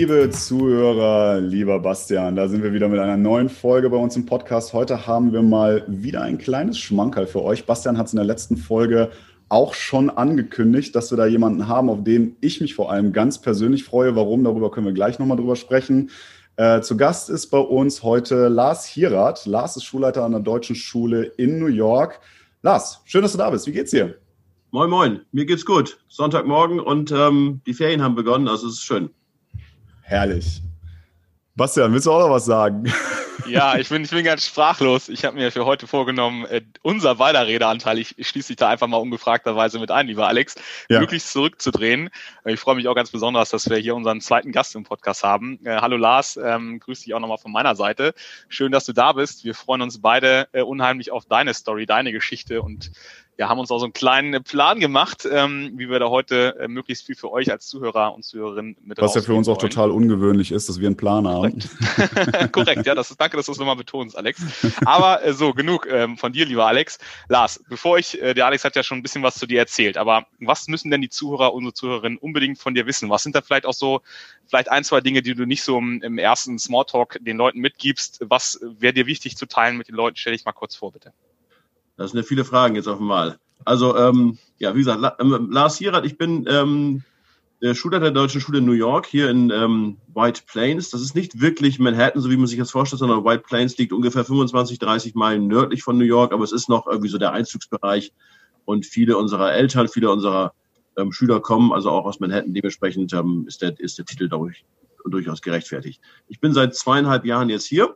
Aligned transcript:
Liebe 0.00 0.30
Zuhörer, 0.30 1.42
lieber 1.42 1.78
Bastian, 1.78 2.34
da 2.34 2.48
sind 2.48 2.62
wir 2.62 2.72
wieder 2.72 2.88
mit 2.88 2.98
einer 2.98 3.18
neuen 3.18 3.50
Folge 3.50 3.90
bei 3.90 3.98
uns 3.98 4.16
im 4.16 4.24
Podcast. 4.24 4.72
Heute 4.72 5.06
haben 5.06 5.34
wir 5.34 5.42
mal 5.42 5.84
wieder 5.88 6.22
ein 6.22 6.38
kleines 6.38 6.78
Schmankerl 6.78 7.26
für 7.26 7.42
euch. 7.42 7.66
Bastian 7.66 7.98
hat 7.98 8.06
es 8.06 8.14
in 8.14 8.16
der 8.16 8.24
letzten 8.24 8.56
Folge 8.56 9.10
auch 9.50 9.74
schon 9.74 10.08
angekündigt, 10.08 10.96
dass 10.96 11.10
wir 11.10 11.18
da 11.18 11.26
jemanden 11.26 11.68
haben, 11.68 11.90
auf 11.90 12.02
den 12.02 12.34
ich 12.40 12.62
mich 12.62 12.74
vor 12.74 12.90
allem 12.90 13.12
ganz 13.12 13.42
persönlich 13.42 13.84
freue. 13.84 14.16
Warum? 14.16 14.42
Darüber 14.42 14.70
können 14.70 14.86
wir 14.86 14.94
gleich 14.94 15.18
nochmal 15.18 15.36
drüber 15.36 15.54
sprechen. 15.54 16.08
Äh, 16.56 16.80
zu 16.80 16.96
Gast 16.96 17.28
ist 17.28 17.48
bei 17.48 17.58
uns 17.58 18.02
heute 18.02 18.48
Lars 18.48 18.86
Hierath. 18.86 19.44
Lars 19.44 19.76
ist 19.76 19.84
Schulleiter 19.84 20.24
an 20.24 20.32
der 20.32 20.40
Deutschen 20.40 20.76
Schule 20.76 21.24
in 21.24 21.58
New 21.58 21.66
York. 21.66 22.20
Lars, 22.62 23.02
schön, 23.04 23.20
dass 23.20 23.32
du 23.32 23.38
da 23.38 23.50
bist. 23.50 23.66
Wie 23.66 23.72
geht's 23.72 23.90
dir? 23.90 24.14
Moin, 24.70 24.88
moin. 24.88 25.20
Mir 25.32 25.44
geht's 25.44 25.66
gut. 25.66 25.98
Sonntagmorgen 26.08 26.80
und 26.80 27.12
ähm, 27.12 27.60
die 27.66 27.74
Ferien 27.74 28.02
haben 28.02 28.14
begonnen, 28.14 28.48
also 28.48 28.66
es 28.66 28.76
ist 28.76 28.84
schön. 28.84 29.10
Herrlich. 30.10 30.60
Bastian, 31.54 31.92
willst 31.92 32.06
du 32.06 32.10
auch 32.10 32.18
noch 32.18 32.30
was 32.30 32.44
sagen? 32.44 32.92
Ja, 33.46 33.78
ich 33.78 33.88
bin, 33.88 34.04
ich 34.04 34.10
bin 34.10 34.22
ganz 34.22 34.46
sprachlos. 34.46 35.08
Ich 35.08 35.24
habe 35.24 35.36
mir 35.36 35.50
für 35.50 35.64
heute 35.64 35.86
vorgenommen, 35.86 36.44
äh, 36.44 36.60
unser 36.82 37.16
beider 37.16 37.46
Redeanteil, 37.46 37.98
ich, 37.98 38.18
ich 38.18 38.28
schließe 38.28 38.48
dich 38.48 38.56
da 38.56 38.68
einfach 38.68 38.86
mal 38.86 38.98
ungefragterweise 38.98 39.78
mit 39.78 39.90
ein, 39.90 40.06
lieber 40.08 40.28
Alex, 40.28 40.56
ja. 40.88 41.00
möglichst 41.00 41.32
zurückzudrehen. 41.32 42.10
Ich 42.44 42.60
freue 42.60 42.74
mich 42.76 42.86
auch 42.86 42.94
ganz 42.94 43.10
besonders, 43.10 43.48
dass 43.48 43.68
wir 43.68 43.78
hier 43.78 43.94
unseren 43.94 44.20
zweiten 44.20 44.52
Gast 44.52 44.74
im 44.76 44.84
Podcast 44.84 45.24
haben. 45.24 45.58
Äh, 45.64 45.78
hallo 45.80 45.96
Lars, 45.96 46.38
ähm, 46.42 46.80
grüß 46.80 47.00
dich 47.00 47.14
auch 47.14 47.20
nochmal 47.20 47.38
von 47.38 47.50
meiner 47.50 47.74
Seite. 47.74 48.14
Schön, 48.48 48.72
dass 48.72 48.84
du 48.84 48.92
da 48.92 49.12
bist. 49.12 49.44
Wir 49.44 49.54
freuen 49.54 49.82
uns 49.82 50.00
beide 50.00 50.48
äh, 50.52 50.62
unheimlich 50.62 51.10
auf 51.10 51.24
deine 51.24 51.54
Story, 51.54 51.86
deine 51.86 52.12
Geschichte 52.12 52.62
und 52.62 52.92
ja, 53.40 53.48
haben 53.48 53.58
uns 53.58 53.70
auch 53.70 53.78
so 53.78 53.86
einen 53.86 53.94
kleinen 53.94 54.44
Plan 54.44 54.80
gemacht, 54.80 55.26
ähm, 55.30 55.72
wie 55.76 55.88
wir 55.88 55.98
da 55.98 56.10
heute 56.10 56.58
äh, 56.60 56.68
möglichst 56.68 57.06
viel 57.06 57.14
für 57.14 57.32
euch 57.32 57.50
als 57.50 57.68
Zuhörer 57.68 58.14
und 58.14 58.22
Zuhörerinnen 58.22 58.76
mit 58.84 59.00
Was 59.00 59.14
ja 59.14 59.22
für 59.22 59.32
uns 59.32 59.48
auch 59.48 59.56
wollen. 59.56 59.70
total 59.70 59.90
ungewöhnlich 59.90 60.52
ist, 60.52 60.68
dass 60.68 60.78
wir 60.78 60.86
einen 60.86 60.98
Plan 60.98 61.24
Korrekt. 61.24 61.70
haben. 61.96 62.52
Korrekt, 62.52 62.86
ja, 62.86 62.94
das 62.94 63.10
ist, 63.10 63.18
danke, 63.18 63.38
dass 63.38 63.46
du 63.46 63.52
es 63.52 63.58
nochmal 63.58 63.76
betonst, 63.76 64.14
Alex. 64.14 64.42
Aber 64.84 65.24
äh, 65.24 65.32
so, 65.32 65.54
genug 65.54 65.88
ähm, 65.90 66.18
von 66.18 66.34
dir, 66.34 66.44
lieber 66.44 66.66
Alex. 66.66 66.98
Lars, 67.30 67.64
bevor 67.66 67.96
ich, 67.96 68.20
äh, 68.20 68.34
der 68.34 68.44
Alex 68.44 68.62
hat 68.62 68.76
ja 68.76 68.82
schon 68.82 68.98
ein 68.98 69.02
bisschen 69.02 69.22
was 69.22 69.36
zu 69.36 69.46
dir 69.46 69.58
erzählt, 69.58 69.96
aber 69.96 70.26
was 70.38 70.68
müssen 70.68 70.90
denn 70.90 71.00
die 71.00 71.08
Zuhörer, 71.08 71.54
unsere 71.54 71.72
Zuhörerinnen 71.72 72.18
unbedingt 72.18 72.58
von 72.58 72.74
dir 72.74 72.84
wissen? 72.84 73.08
Was 73.08 73.22
sind 73.22 73.34
da 73.34 73.40
vielleicht 73.40 73.64
auch 73.64 73.72
so, 73.72 74.02
vielleicht 74.48 74.70
ein, 74.70 74.84
zwei 74.84 75.00
Dinge, 75.00 75.22
die 75.22 75.34
du 75.34 75.46
nicht 75.46 75.62
so 75.62 75.78
im, 75.78 76.02
im 76.02 76.18
ersten 76.18 76.58
Smalltalk 76.58 77.16
den 77.22 77.38
Leuten 77.38 77.60
mitgibst? 77.60 78.20
Was 78.28 78.60
wäre 78.60 78.92
dir 78.92 79.06
wichtig 79.06 79.38
zu 79.38 79.46
teilen 79.46 79.78
mit 79.78 79.88
den 79.88 79.94
Leuten? 79.94 80.18
Stell 80.18 80.34
dich 80.34 80.44
mal 80.44 80.52
kurz 80.52 80.76
vor, 80.76 80.92
bitte. 80.92 81.14
Das 82.00 82.12
sind 82.12 82.20
ja 82.20 82.24
viele 82.26 82.46
Fragen 82.46 82.76
jetzt 82.76 82.88
auf 82.88 82.98
einmal. 82.98 83.36
Also, 83.66 83.94
ähm, 83.94 84.38
ja, 84.58 84.74
wie 84.74 84.78
gesagt, 84.78 85.20
ähm, 85.20 85.48
Lars 85.50 85.76
Hierath, 85.76 86.06
ich 86.06 86.16
bin 86.16 86.46
ähm, 86.48 87.02
der 87.60 87.74
Schüler 87.74 88.00
der 88.00 88.10
Deutschen 88.10 88.40
Schule 88.40 88.56
in 88.56 88.64
New 88.64 88.72
York 88.72 89.04
hier 89.04 89.28
in 89.28 89.50
ähm, 89.50 89.98
White 90.14 90.44
Plains. 90.46 90.88
Das 90.88 91.02
ist 91.02 91.14
nicht 91.14 91.42
wirklich 91.42 91.78
Manhattan, 91.78 92.22
so 92.22 92.30
wie 92.30 92.38
man 92.38 92.46
sich 92.46 92.58
das 92.58 92.70
vorstellt, 92.70 93.00
sondern 93.00 93.22
White 93.26 93.42
Plains 93.46 93.76
liegt 93.76 93.92
ungefähr 93.92 94.24
25, 94.24 94.78
30 94.78 95.14
Meilen 95.14 95.46
nördlich 95.46 95.82
von 95.82 95.98
New 95.98 96.04
York, 96.04 96.32
aber 96.32 96.42
es 96.42 96.52
ist 96.52 96.70
noch 96.70 96.86
irgendwie 96.86 97.10
so 97.10 97.18
der 97.18 97.32
Einzugsbereich. 97.32 98.14
Und 98.64 98.86
viele 98.86 99.18
unserer 99.18 99.52
Eltern, 99.52 99.86
viele 99.86 100.10
unserer 100.10 100.54
ähm, 100.96 101.12
Schüler 101.12 101.40
kommen 101.40 101.70
also 101.70 101.90
auch 101.90 102.06
aus 102.06 102.18
Manhattan. 102.18 102.54
Dementsprechend 102.54 103.12
ähm, 103.12 103.44
ist, 103.46 103.60
der, 103.60 103.78
ist 103.78 103.98
der 103.98 104.06
Titel 104.06 104.30
dadurch, 104.30 104.64
durchaus 105.04 105.42
gerechtfertigt. 105.42 106.00
Ich 106.28 106.40
bin 106.40 106.54
seit 106.54 106.74
zweieinhalb 106.74 107.26
Jahren 107.26 107.50
jetzt 107.50 107.66
hier 107.66 107.94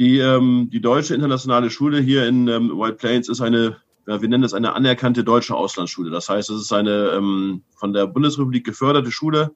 die, 0.00 0.18
ähm, 0.18 0.70
die 0.72 0.80
deutsche 0.80 1.14
internationale 1.14 1.68
Schule 1.68 2.00
hier 2.00 2.26
in 2.26 2.48
ähm, 2.48 2.70
White 2.70 2.96
Plains 2.96 3.28
ist 3.28 3.42
eine, 3.42 3.76
ja, 4.06 4.22
wir 4.22 4.28
nennen 4.30 4.42
das 4.42 4.54
eine 4.54 4.72
anerkannte 4.72 5.24
deutsche 5.24 5.54
Auslandsschule. 5.54 6.10
Das 6.10 6.30
heißt, 6.30 6.48
es 6.48 6.62
ist 6.62 6.72
eine 6.72 7.10
ähm, 7.10 7.64
von 7.76 7.92
der 7.92 8.06
Bundesrepublik 8.06 8.64
geförderte 8.64 9.10
Schule, 9.10 9.54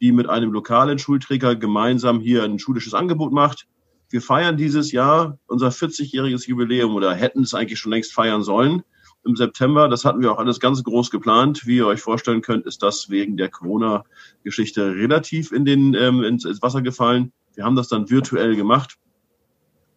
die 0.00 0.10
mit 0.10 0.28
einem 0.28 0.50
lokalen 0.50 0.98
Schulträger 0.98 1.54
gemeinsam 1.54 2.18
hier 2.18 2.42
ein 2.42 2.58
schulisches 2.58 2.94
Angebot 2.94 3.32
macht. 3.32 3.68
Wir 4.10 4.20
feiern 4.20 4.56
dieses 4.56 4.90
Jahr 4.90 5.38
unser 5.46 5.68
40-jähriges 5.68 6.48
Jubiläum 6.48 6.96
oder 6.96 7.14
hätten 7.14 7.44
es 7.44 7.54
eigentlich 7.54 7.78
schon 7.78 7.92
längst 7.92 8.12
feiern 8.12 8.42
sollen 8.42 8.82
im 9.24 9.36
September. 9.36 9.88
Das 9.88 10.04
hatten 10.04 10.20
wir 10.20 10.32
auch 10.32 10.38
alles 10.38 10.58
ganz 10.58 10.82
groß 10.82 11.12
geplant. 11.12 11.64
Wie 11.64 11.76
ihr 11.76 11.86
euch 11.86 12.00
vorstellen 12.00 12.42
könnt, 12.42 12.66
ist 12.66 12.82
das 12.82 13.08
wegen 13.08 13.36
der 13.36 13.50
Corona-Geschichte 13.50 14.96
relativ 14.96 15.52
in 15.52 15.64
den, 15.64 15.94
ähm, 15.94 16.24
ins, 16.24 16.44
ins 16.44 16.60
Wasser 16.60 16.82
gefallen. 16.82 17.32
Wir 17.54 17.64
haben 17.64 17.76
das 17.76 17.86
dann 17.86 18.10
virtuell 18.10 18.56
gemacht 18.56 18.98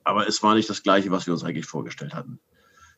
aber 0.03 0.27
es 0.27 0.41
war 0.43 0.55
nicht 0.55 0.69
das 0.69 0.83
Gleiche, 0.83 1.11
was 1.11 1.25
wir 1.25 1.33
uns 1.33 1.43
eigentlich 1.43 1.65
vorgestellt 1.65 2.13
hatten. 2.13 2.39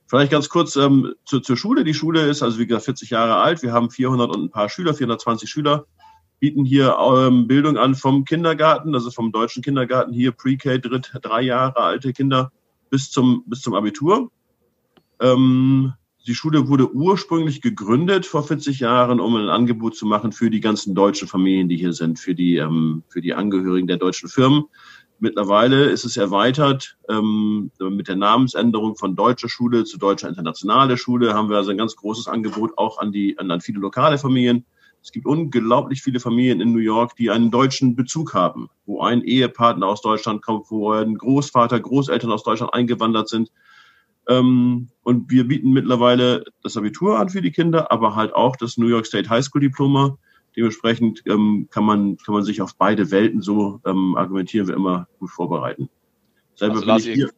Vielleicht 0.08 0.32
ganz 0.32 0.50
kurz 0.50 0.76
ähm, 0.76 1.14
zu, 1.26 1.40
zur 1.40 1.56
Schule. 1.56 1.84
Die 1.84 1.94
Schule 1.94 2.28
ist 2.28 2.44
also 2.44 2.60
wie 2.60 2.68
gesagt 2.68 2.86
40 2.86 3.12
Jahre 3.12 3.38
alt. 3.38 3.64
Wir 3.64 3.72
haben 3.72 3.90
400 3.90 4.36
und 4.36 4.44
ein 4.44 4.50
paar 4.50 4.68
Schüler, 4.68 4.94
420 4.94 5.50
Schüler, 5.50 5.86
bieten 6.40 6.66
hier 6.66 6.98
ähm, 7.00 7.48
Bildung 7.48 7.78
an 7.78 7.96
vom 7.96 8.26
Kindergarten, 8.26 8.94
also 8.94 9.12
vom 9.12 9.32
deutschen 9.32 9.64
Kindergarten 9.64 10.12
hier 10.12 10.32
Pre-K, 10.32 10.80
dritt, 10.80 11.14
drei 11.22 11.44
Jahre 11.44 11.78
alte 11.78 12.12
Kinder 12.12 12.52
bis 12.90 13.10
zum, 13.10 13.44
bis 13.46 13.62
zum 13.62 13.74
Abitur. 13.74 14.32
Ähm, 15.22 15.94
die 16.28 16.36
Schule 16.36 16.68
wurde 16.68 16.94
ursprünglich 16.94 17.62
gegründet 17.62 18.26
vor 18.26 18.44
40 18.44 18.80
Jahren, 18.80 19.20
um 19.20 19.36
ein 19.36 19.50
Angebot 19.50 19.96
zu 19.96 20.06
machen 20.06 20.32
für 20.32 20.50
die 20.50 20.60
ganzen 20.60 20.94
deutschen 20.94 21.28
Familien, 21.28 21.68
die 21.68 21.78
hier 21.78 21.94
sind, 21.94 22.20
für 22.20 22.36
die, 22.36 22.58
ähm, 22.58 23.04
für 23.08 23.22
die 23.22 23.34
Angehörigen 23.34 23.88
der 23.88 23.98
deutschen 23.98 24.30
Firmen. 24.30 24.66
Mittlerweile 25.24 25.86
ist 25.86 26.04
es 26.04 26.18
erweitert 26.18 26.98
ähm, 27.08 27.70
mit 27.80 28.08
der 28.08 28.16
Namensänderung 28.16 28.96
von 28.96 29.16
Deutsche 29.16 29.50
Schule 29.50 29.84
zu 29.86 30.00
Deutscher 30.00 30.28
Internationale 30.28 30.98
Schule 30.98 31.36
haben 31.36 31.48
wir 31.48 31.58
also 31.58 31.70
ein 31.70 31.78
ganz 31.78 31.96
großes 31.96 32.28
Angebot 32.28 32.76
auch 32.76 32.98
an 32.98 33.12
die 33.12 33.38
an, 33.38 33.52
an 33.52 33.62
viele 33.62 33.80
lokale 33.80 34.18
Familien. 34.18 34.66
Es 35.00 35.12
gibt 35.12 35.28
unglaublich 35.28 36.02
viele 36.02 36.20
Familien 36.20 36.60
in 36.60 36.72
New 36.74 36.80
York, 36.80 37.16
die 37.18 37.30
einen 37.30 37.52
deutschen 37.52 37.96
Bezug 37.96 38.34
haben, 38.34 38.72
wo 38.88 39.02
ein 39.02 39.22
Ehepartner 39.22 39.86
aus 39.86 40.02
Deutschland 40.02 40.42
kommt, 40.42 40.72
wo 40.72 40.92
ein 40.92 41.16
Großvater, 41.20 41.80
Großeltern 41.80 42.32
aus 42.32 42.42
Deutschland 42.42 42.74
eingewandert 42.74 43.30
sind. 43.30 43.52
Ähm, 44.28 44.88
und 45.04 45.30
wir 45.30 45.48
bieten 45.48 45.70
mittlerweile 45.70 46.46
das 46.64 46.78
Abitur 46.78 47.20
an 47.20 47.30
für 47.30 47.44
die 47.44 47.52
Kinder, 47.52 47.92
aber 47.92 48.16
halt 48.16 48.34
auch 48.34 48.56
das 48.56 48.76
New 48.78 48.88
York 48.88 49.06
State 49.06 49.30
High 49.30 49.46
School 49.46 49.62
Diploma 49.62 50.18
Dementsprechend 50.56 51.24
ähm, 51.28 51.68
kann, 51.72 51.86
man, 51.86 52.18
kann 52.18 52.34
man 52.34 52.44
sich 52.44 52.62
auf 52.62 52.76
beide 52.76 53.12
Welten, 53.12 53.42
so 53.42 53.80
ähm, 53.86 54.16
argumentieren 54.18 54.68
wir 54.68 54.76
immer, 54.76 55.08
gut 55.20 55.30
vorbereiten. 55.30 55.90
Selber 56.56 56.76
also 56.76 56.86
bin 56.86 56.96
ich 56.98 57.06
hier. 57.06 57.30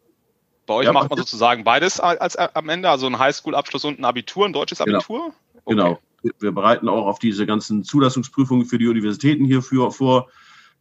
Bei 0.65 0.75
euch 0.75 0.85
ja, 0.85 0.93
macht 0.93 1.09
man 1.09 1.19
sozusagen 1.19 1.63
beides 1.63 1.99
als, 1.99 2.37
als, 2.37 2.55
am 2.55 2.69
Ende, 2.69 2.89
also 2.89 3.05
ein 3.05 3.19
Highschool-Abschluss 3.19 3.83
und 3.85 3.99
ein 3.99 4.05
Abitur, 4.05 4.45
ein 4.45 4.53
deutsches 4.53 4.79
genau. 4.79 4.97
Abitur? 4.97 5.33
Genau. 5.65 5.91
Okay. 5.91 5.99
genau. 6.23 6.33
Wir 6.39 6.51
bereiten 6.53 6.87
auch 6.87 7.05
auf 7.05 7.19
diese 7.19 7.45
ganzen 7.45 7.83
Zulassungsprüfungen 7.83 8.65
für 8.65 8.77
die 8.77 8.87
Universitäten 8.87 9.43
hierfür 9.43 9.91
vor, 9.91 10.29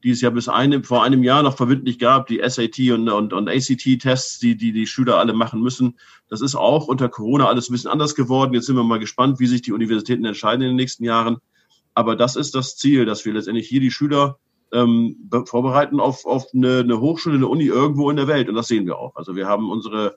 die 0.04 0.10
es 0.10 0.20
ja 0.20 0.30
bis 0.30 0.48
einem, 0.48 0.84
vor 0.84 1.02
einem 1.02 1.22
Jahr 1.22 1.42
noch 1.42 1.56
verbindlich 1.56 1.98
gab, 1.98 2.26
die 2.26 2.40
SAT 2.44 2.78
und, 2.92 3.08
und, 3.08 3.32
und 3.32 3.48
ACT-Tests, 3.48 4.38
die, 4.38 4.56
die 4.56 4.72
die 4.72 4.86
Schüler 4.86 5.18
alle 5.18 5.32
machen 5.32 5.60
müssen. 5.60 5.98
Das 6.28 6.40
ist 6.40 6.54
auch 6.54 6.86
unter 6.86 7.08
Corona 7.08 7.48
alles 7.48 7.68
ein 7.68 7.72
bisschen 7.72 7.90
anders 7.90 8.14
geworden. 8.14 8.54
Jetzt 8.54 8.66
sind 8.66 8.76
wir 8.76 8.84
mal 8.84 8.98
gespannt, 8.98 9.38
wie 9.38 9.46
sich 9.46 9.62
die 9.62 9.72
Universitäten 9.72 10.24
entscheiden 10.24 10.62
in 10.62 10.68
den 10.68 10.76
nächsten 10.76 11.04
Jahren. 11.04 11.38
Aber 11.94 12.16
das 12.16 12.36
ist 12.36 12.54
das 12.54 12.76
Ziel, 12.76 13.04
dass 13.04 13.24
wir 13.24 13.34
letztendlich 13.34 13.68
hier 13.68 13.80
die 13.80 13.90
Schüler 13.90 14.38
ähm, 14.72 15.28
vorbereiten 15.46 16.00
auf, 16.00 16.24
auf 16.24 16.46
eine, 16.54 16.80
eine 16.80 17.00
Hochschule, 17.00 17.36
eine 17.36 17.48
Uni 17.48 17.64
irgendwo 17.64 18.10
in 18.10 18.16
der 18.16 18.26
Welt. 18.26 18.48
Und 18.48 18.54
das 18.54 18.68
sehen 18.68 18.86
wir 18.86 18.98
auch. 18.98 19.14
Also 19.16 19.36
wir 19.36 19.46
haben 19.46 19.70
unsere, 19.70 20.16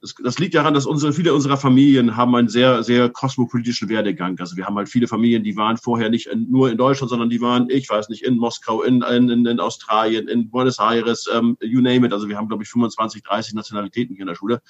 das, 0.00 0.14
das 0.22 0.38
liegt 0.38 0.54
daran, 0.54 0.74
dass 0.74 0.86
unsere, 0.86 1.12
viele 1.12 1.34
unserer 1.34 1.56
Familien 1.56 2.16
haben 2.16 2.34
einen 2.36 2.48
sehr, 2.48 2.84
sehr 2.84 3.08
kosmopolitischen 3.08 3.88
Werdegang. 3.88 4.38
Also 4.38 4.56
wir 4.56 4.66
haben 4.66 4.76
halt 4.76 4.88
viele 4.88 5.08
Familien, 5.08 5.42
die 5.42 5.56
waren 5.56 5.76
vorher 5.76 6.08
nicht 6.08 6.28
in, 6.28 6.48
nur 6.50 6.70
in 6.70 6.78
Deutschland, 6.78 7.10
sondern 7.10 7.30
die 7.30 7.40
waren, 7.40 7.68
ich 7.68 7.88
weiß 7.88 8.08
nicht, 8.08 8.22
in 8.22 8.36
Moskau, 8.36 8.82
in, 8.82 9.02
in, 9.02 9.44
in 9.44 9.60
Australien, 9.60 10.28
in 10.28 10.50
Buenos 10.50 10.78
Aires, 10.78 11.28
ähm, 11.32 11.56
you 11.60 11.80
name 11.80 12.06
it. 12.06 12.12
Also 12.12 12.28
wir 12.28 12.36
haben, 12.36 12.48
glaube 12.48 12.62
ich, 12.62 12.70
25, 12.70 13.24
30 13.24 13.54
Nationalitäten 13.54 14.14
hier 14.14 14.22
in 14.22 14.28
der 14.28 14.36
Schule. 14.36 14.62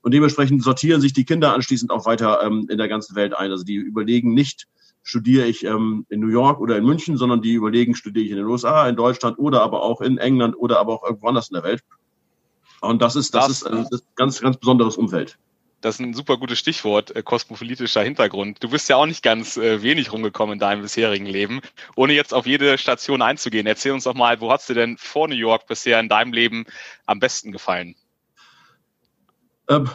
Und 0.00 0.12
dementsprechend 0.12 0.62
sortieren 0.62 1.00
sich 1.00 1.12
die 1.12 1.24
Kinder 1.24 1.54
anschließend 1.54 1.90
auch 1.90 2.04
weiter 2.06 2.42
ähm, 2.42 2.66
in 2.70 2.78
der 2.78 2.88
ganzen 2.88 3.14
Welt 3.14 3.34
ein. 3.34 3.50
Also 3.50 3.64
die 3.64 3.76
überlegen 3.76 4.34
nicht, 4.34 4.66
studiere 5.04 5.46
ich 5.46 5.64
ähm, 5.64 6.06
in 6.08 6.18
New 6.18 6.28
York 6.28 6.58
oder 6.60 6.76
in 6.76 6.84
München, 6.84 7.16
sondern 7.16 7.42
die 7.42 7.52
überlegen, 7.52 7.94
studiere 7.94 8.24
ich 8.24 8.30
in 8.30 8.38
den 8.38 8.46
USA, 8.46 8.88
in 8.88 8.96
Deutschland 8.96 9.38
oder 9.38 9.62
aber 9.62 9.82
auch 9.82 10.00
in 10.00 10.18
England 10.18 10.56
oder 10.58 10.80
aber 10.80 10.94
auch 10.94 11.04
irgendwo 11.04 11.28
anders 11.28 11.50
in 11.50 11.54
der 11.54 11.62
Welt. 11.62 11.84
Und 12.80 13.00
das 13.00 13.14
ist, 13.14 13.34
das, 13.34 13.46
das 13.46 13.62
ist, 13.62 13.66
äh, 13.66 13.76
das 13.76 13.90
ist 13.92 14.06
ein 14.06 14.14
ganz, 14.16 14.40
ganz 14.40 14.56
besonderes 14.56 14.96
Umfeld. 14.96 15.38
Das 15.82 15.96
ist 15.96 16.00
ein 16.00 16.14
super 16.14 16.38
gutes 16.38 16.58
Stichwort, 16.58 17.14
äh, 17.14 17.22
kosmopolitischer 17.22 18.02
Hintergrund. 18.02 18.62
Du 18.62 18.70
bist 18.70 18.88
ja 18.88 18.96
auch 18.96 19.04
nicht 19.04 19.22
ganz 19.22 19.58
äh, 19.58 19.82
wenig 19.82 20.10
rumgekommen 20.10 20.54
in 20.54 20.58
deinem 20.58 20.80
bisherigen 20.80 21.26
Leben. 21.26 21.60
Ohne 21.94 22.14
jetzt 22.14 22.32
auf 22.32 22.46
jede 22.46 22.78
Station 22.78 23.20
einzugehen, 23.20 23.66
erzähl 23.66 23.92
uns 23.92 24.04
doch 24.04 24.14
mal, 24.14 24.40
wo 24.40 24.50
hat's 24.50 24.66
dir 24.66 24.74
denn 24.74 24.96
vor 24.96 25.28
New 25.28 25.34
York 25.34 25.66
bisher 25.66 26.00
in 26.00 26.08
deinem 26.08 26.32
Leben 26.32 26.64
am 27.04 27.20
besten 27.20 27.52
gefallen? 27.52 27.94
Ähm, 29.68 29.90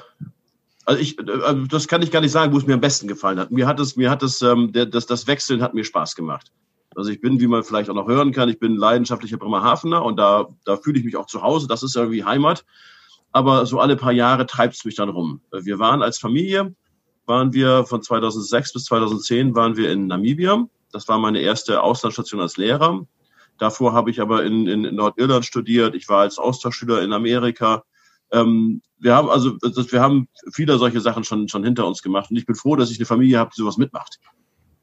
also 0.89 1.01
ich, 1.03 1.19
also 1.19 1.67
das 1.67 1.87
kann 1.87 2.01
ich 2.01 2.09
gar 2.09 2.21
nicht 2.21 2.31
sagen, 2.31 2.51
wo 2.51 2.57
es 2.57 2.65
mir 2.65 2.73
am 2.73 2.81
besten 2.81 3.07
gefallen 3.07 3.39
hat. 3.39 3.51
Mir 3.51 3.67
hat 3.67 3.79
es, 3.79 3.95
mir 3.95 4.09
hat 4.09 4.23
es, 4.23 4.41
ähm, 4.41 4.71
das, 4.73 5.05
das 5.05 5.27
Wechseln 5.27 5.61
hat 5.61 5.75
mir 5.75 5.83
Spaß 5.83 6.15
gemacht. 6.15 6.51
Also 6.95 7.11
ich 7.11 7.21
bin, 7.21 7.39
wie 7.39 7.45
man 7.45 7.63
vielleicht 7.63 7.91
auch 7.91 7.95
noch 7.95 8.07
hören 8.07 8.31
kann, 8.31 8.49
ich 8.49 8.57
bin 8.57 8.75
leidenschaftlicher 8.75 9.37
Bremerhavener 9.37 10.03
und 10.03 10.17
da, 10.17 10.47
da 10.65 10.77
fühle 10.77 10.97
ich 10.97 11.05
mich 11.05 11.15
auch 11.15 11.27
zu 11.27 11.43
Hause. 11.43 11.67
Das 11.67 11.83
ist 11.83 11.95
irgendwie 11.95 12.25
Heimat. 12.25 12.65
Aber 13.31 13.67
so 13.67 13.79
alle 13.79 13.97
paar 13.97 14.11
Jahre 14.11 14.47
treibt 14.47 14.73
es 14.73 14.83
mich 14.83 14.95
dann 14.95 15.09
rum. 15.09 15.41
Wir 15.51 15.77
waren 15.77 16.01
als 16.01 16.17
Familie, 16.17 16.73
waren 17.27 17.53
wir 17.53 17.85
von 17.85 18.01
2006 18.01 18.73
bis 18.73 18.85
2010 18.85 19.53
waren 19.53 19.77
wir 19.77 19.91
in 19.91 20.07
Namibia. 20.07 20.65
Das 20.91 21.07
war 21.07 21.19
meine 21.19 21.39
erste 21.39 21.83
Auslandsstation 21.83 22.41
als 22.41 22.57
Lehrer. 22.57 23.05
Davor 23.59 23.93
habe 23.93 24.09
ich 24.09 24.21
aber 24.21 24.43
in, 24.43 24.65
in 24.65 24.95
Nordirland 24.95 25.45
studiert. 25.45 25.93
Ich 25.93 26.09
war 26.09 26.21
als 26.21 26.39
Austauschschüler 26.39 27.03
in 27.03 27.13
Amerika. 27.13 27.83
Ähm, 28.31 28.81
wir 28.99 29.15
haben 29.15 29.29
also, 29.29 29.57
wir 29.61 30.01
haben 30.01 30.27
viele 30.51 30.77
solche 30.77 31.01
Sachen 31.01 31.23
schon, 31.23 31.47
schon 31.47 31.63
hinter 31.63 31.87
uns 31.87 32.01
gemacht. 32.01 32.29
Und 32.29 32.37
ich 32.37 32.45
bin 32.45 32.55
froh, 32.55 32.75
dass 32.75 32.91
ich 32.91 32.99
eine 32.99 33.05
Familie 33.05 33.39
habe, 33.39 33.51
die 33.55 33.61
sowas 33.61 33.77
mitmacht. 33.77 34.19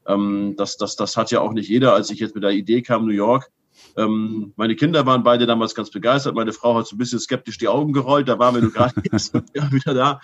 Ähm, 0.07 0.55
das, 0.57 0.77
das, 0.77 0.95
das 0.95 1.17
hat 1.17 1.31
ja 1.31 1.41
auch 1.41 1.53
nicht 1.53 1.69
jeder. 1.69 1.93
Als 1.93 2.09
ich 2.09 2.19
jetzt 2.19 2.35
mit 2.35 2.43
der 2.43 2.51
Idee 2.51 2.81
kam, 2.81 3.05
New 3.05 3.13
York, 3.13 3.51
ähm, 3.95 4.53
meine 4.55 4.75
Kinder 4.75 5.05
waren 5.05 5.23
beide 5.23 5.45
damals 5.45 5.75
ganz 5.75 5.91
begeistert. 5.91 6.35
Meine 6.35 6.53
Frau 6.53 6.75
hat 6.75 6.87
so 6.87 6.95
ein 6.95 6.99
bisschen 6.99 7.19
skeptisch 7.19 7.57
die 7.57 7.67
Augen 7.67 7.93
gerollt. 7.93 8.27
Da 8.27 8.39
waren 8.39 8.55
wir 8.55 8.61
nur 8.61 8.71
gerade 8.71 8.95
wieder 9.03 9.93
da. 9.93 10.19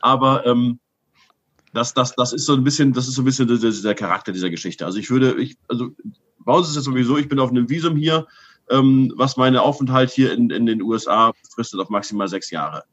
Aber 0.00 0.44
ähm, 0.46 0.80
das, 1.72 1.94
das, 1.94 2.14
das 2.16 2.32
ist 2.32 2.46
so 2.46 2.54
ein 2.54 2.64
bisschen, 2.64 2.92
das 2.92 3.06
ist 3.06 3.14
so 3.14 3.22
ein 3.22 3.26
bisschen 3.26 3.46
der, 3.46 3.58
der 3.58 3.94
Charakter 3.94 4.32
dieser 4.32 4.50
Geschichte. 4.50 4.86
Also 4.86 4.98
ich 4.98 5.10
würde, 5.10 5.34
ich, 5.40 5.56
also 5.68 5.90
bei 6.38 6.52
uns 6.54 6.68
ist 6.68 6.76
es 6.76 6.84
sowieso, 6.84 7.18
ich 7.18 7.28
bin 7.28 7.38
auf 7.38 7.50
einem 7.50 7.68
Visum 7.68 7.96
hier, 7.96 8.26
ähm, 8.70 9.12
was 9.16 9.36
meine 9.36 9.62
Aufenthalt 9.62 10.10
hier 10.10 10.32
in, 10.32 10.50
in 10.50 10.66
den 10.66 10.82
USA 10.82 11.32
fristet 11.54 11.80
auf 11.80 11.88
maximal 11.88 12.28
sechs 12.28 12.50
Jahre. 12.50 12.84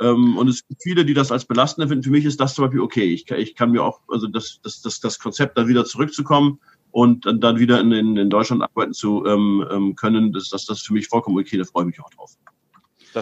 Ähm, 0.00 0.38
und 0.38 0.48
es 0.48 0.66
gibt 0.66 0.82
viele, 0.82 1.04
die 1.04 1.14
das 1.14 1.30
als 1.30 1.44
belastend 1.44 1.88
finden. 1.88 2.02
Für 2.02 2.10
mich 2.10 2.24
ist 2.24 2.40
das 2.40 2.54
zum 2.54 2.64
Beispiel 2.64 2.80
okay. 2.80 3.12
Ich, 3.12 3.30
ich 3.30 3.54
kann 3.54 3.70
mir 3.70 3.82
auch, 3.82 4.00
also 4.08 4.26
das, 4.26 4.60
das, 4.62 4.80
das, 4.80 5.00
das 5.00 5.18
Konzept, 5.18 5.58
dann 5.58 5.68
wieder 5.68 5.84
zurückzukommen 5.84 6.58
und 6.90 7.26
dann, 7.26 7.40
dann 7.40 7.58
wieder 7.58 7.80
in, 7.80 7.92
in, 7.92 8.16
in 8.16 8.30
Deutschland 8.30 8.62
arbeiten 8.62 8.94
zu 8.94 9.24
ähm, 9.26 9.66
ähm 9.70 9.96
können, 9.96 10.32
das, 10.32 10.48
das, 10.48 10.64
das 10.64 10.78
ist 10.78 10.86
für 10.86 10.94
mich 10.94 11.06
vollkommen 11.06 11.38
okay, 11.38 11.58
da 11.58 11.64
freue 11.64 11.84
ich 11.84 11.88
mich 11.88 12.00
auch 12.00 12.10
drauf. 12.10 12.32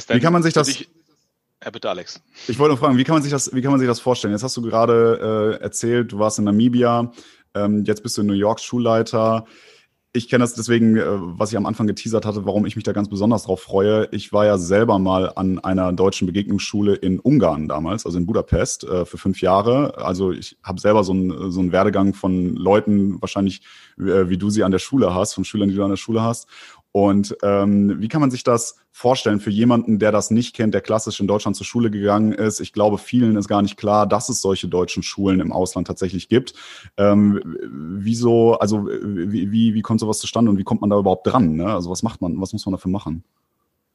Wie 0.08 0.20
kann 0.20 0.32
man 0.32 0.42
sich 0.42 0.54
das... 0.54 0.68
Ich, 0.68 0.88
ja, 1.64 1.70
bitte, 1.70 1.90
Alex. 1.90 2.22
Ich 2.46 2.58
wollte 2.58 2.74
nur 2.74 2.78
fragen, 2.78 2.96
wie 2.96 3.04
kann 3.04 3.16
man 3.16 3.22
sich 3.22 3.32
das, 3.32 3.52
wie 3.52 3.60
kann 3.60 3.72
man 3.72 3.80
sich 3.80 3.88
das 3.88 3.98
vorstellen? 3.98 4.32
Jetzt 4.32 4.44
hast 4.44 4.56
du 4.56 4.62
gerade 4.62 5.56
äh, 5.58 5.62
erzählt, 5.62 6.12
du 6.12 6.18
warst 6.20 6.38
in 6.38 6.44
Namibia, 6.44 7.12
ähm, 7.54 7.84
jetzt 7.84 8.02
bist 8.02 8.16
du 8.16 8.20
in 8.20 8.28
New 8.28 8.34
York 8.34 8.60
Schulleiter 8.60 9.46
ich 10.18 10.28
kenne 10.28 10.42
das 10.42 10.54
deswegen, 10.54 10.96
äh, 10.96 11.04
was 11.06 11.50
ich 11.50 11.56
am 11.56 11.64
Anfang 11.64 11.86
geteasert 11.86 12.26
hatte, 12.26 12.44
warum 12.44 12.66
ich 12.66 12.76
mich 12.76 12.84
da 12.84 12.92
ganz 12.92 13.08
besonders 13.08 13.44
drauf 13.44 13.60
freue. 13.62 14.08
Ich 14.12 14.32
war 14.32 14.44
ja 14.44 14.58
selber 14.58 14.98
mal 14.98 15.32
an 15.34 15.58
einer 15.60 15.92
deutschen 15.92 16.26
Begegnungsschule 16.26 16.94
in 16.94 17.20
Ungarn 17.20 17.68
damals, 17.68 18.04
also 18.04 18.18
in 18.18 18.26
Budapest, 18.26 18.84
äh, 18.84 19.06
für 19.06 19.16
fünf 19.16 19.40
Jahre. 19.40 19.96
Also 19.96 20.32
ich 20.32 20.58
habe 20.62 20.80
selber 20.80 21.04
so 21.04 21.12
einen, 21.12 21.50
so 21.50 21.60
einen 21.60 21.72
Werdegang 21.72 22.12
von 22.12 22.54
Leuten, 22.56 23.22
wahrscheinlich 23.22 23.62
äh, 23.98 24.28
wie 24.28 24.36
du 24.36 24.50
sie 24.50 24.64
an 24.64 24.72
der 24.72 24.78
Schule 24.78 25.14
hast, 25.14 25.34
von 25.34 25.44
Schülern, 25.44 25.68
die 25.68 25.74
du 25.74 25.84
an 25.84 25.90
der 25.90 25.96
Schule 25.96 26.22
hast. 26.22 26.48
Und 27.00 27.36
ähm, 27.44 28.00
wie 28.00 28.08
kann 28.08 28.20
man 28.20 28.32
sich 28.32 28.42
das 28.42 28.80
vorstellen 28.90 29.38
für 29.38 29.50
jemanden, 29.50 30.00
der 30.00 30.10
das 30.10 30.32
nicht 30.32 30.52
kennt, 30.52 30.74
der 30.74 30.80
klassisch 30.80 31.20
in 31.20 31.28
Deutschland 31.28 31.56
zur 31.56 31.64
Schule 31.64 31.92
gegangen 31.92 32.32
ist? 32.32 32.58
Ich 32.58 32.72
glaube, 32.72 32.98
vielen 32.98 33.36
ist 33.36 33.46
gar 33.46 33.62
nicht 33.62 33.76
klar, 33.76 34.04
dass 34.04 34.28
es 34.28 34.40
solche 34.40 34.66
deutschen 34.66 35.04
Schulen 35.04 35.38
im 35.38 35.52
Ausland 35.52 35.86
tatsächlich 35.86 36.28
gibt. 36.28 36.54
Ähm, 36.96 37.40
wieso, 37.70 38.58
also 38.58 38.88
wie, 38.88 39.52
wie, 39.52 39.74
wie 39.74 39.82
kommt 39.82 40.00
sowas 40.00 40.18
zustande 40.18 40.50
und 40.50 40.58
wie 40.58 40.64
kommt 40.64 40.80
man 40.80 40.90
da 40.90 40.98
überhaupt 40.98 41.24
dran? 41.24 41.54
Ne? 41.54 41.72
Also 41.72 41.88
was 41.88 42.02
macht 42.02 42.20
man, 42.20 42.40
was 42.40 42.52
muss 42.52 42.66
man 42.66 42.72
dafür 42.72 42.90
machen? 42.90 43.22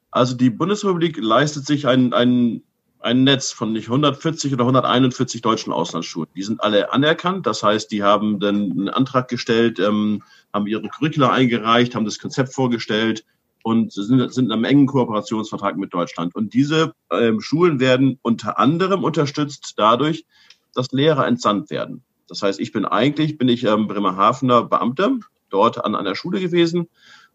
Also 0.10 0.38
die 0.38 0.50
Bundesrepublik 0.50 1.18
leistet 1.18 1.66
sich 1.66 1.86
ein, 1.88 2.14
ein, 2.14 2.64
ein 3.04 3.24
Netz 3.24 3.52
von 3.52 3.74
nicht 3.74 3.88
140 3.88 4.54
oder 4.54 4.64
141 4.64 5.42
deutschen 5.42 5.74
Auslandsschulen. 5.74 6.30
Die 6.36 6.44
sind 6.44 6.64
alle 6.64 6.94
anerkannt. 6.94 7.46
Das 7.46 7.62
heißt, 7.62 7.92
die 7.92 8.02
haben 8.02 8.40
dann 8.40 8.72
einen 8.72 8.90
Antrag 8.90 9.28
gestellt, 9.28 9.80
ähm, 9.80 10.24
haben 10.54 10.68
ihre 10.68 10.88
Curricula 10.88 11.32
eingereicht, 11.32 11.96
haben 11.96 12.06
das 12.06 12.20
Konzept 12.20 12.54
vorgestellt 12.54 13.26
und 13.62 13.92
sind, 13.92 14.32
sind 14.34 14.46
in 14.46 14.52
einem 14.52 14.64
engen 14.64 14.88
Kooperationsvertrag 14.88 15.78
mit 15.78 15.94
Deutschland. 15.94 16.34
Und 16.34 16.54
diese 16.54 16.94
ähm, 17.12 17.42
Schulen 17.42 17.80
werden 17.80 18.20
unter 18.22 18.58
anderem 18.58 19.04
unterstützt 19.04 19.74
dadurch, 19.78 20.26
dass 20.74 20.92
Lehrer 20.92 21.28
entsandt 21.28 21.70
werden. 21.70 22.04
Das 22.28 22.42
heißt, 22.42 22.60
ich 22.60 22.72
bin 22.72 22.86
eigentlich, 22.86 23.38
bin 23.38 23.50
ich 23.50 23.66
ähm, 23.66 23.88
Bremerhavener 23.88 24.64
Beamter, 24.64 25.18
dort 25.50 25.84
an 25.84 25.96
einer 25.96 26.16
Schule 26.16 26.40
gewesen. 26.40 26.88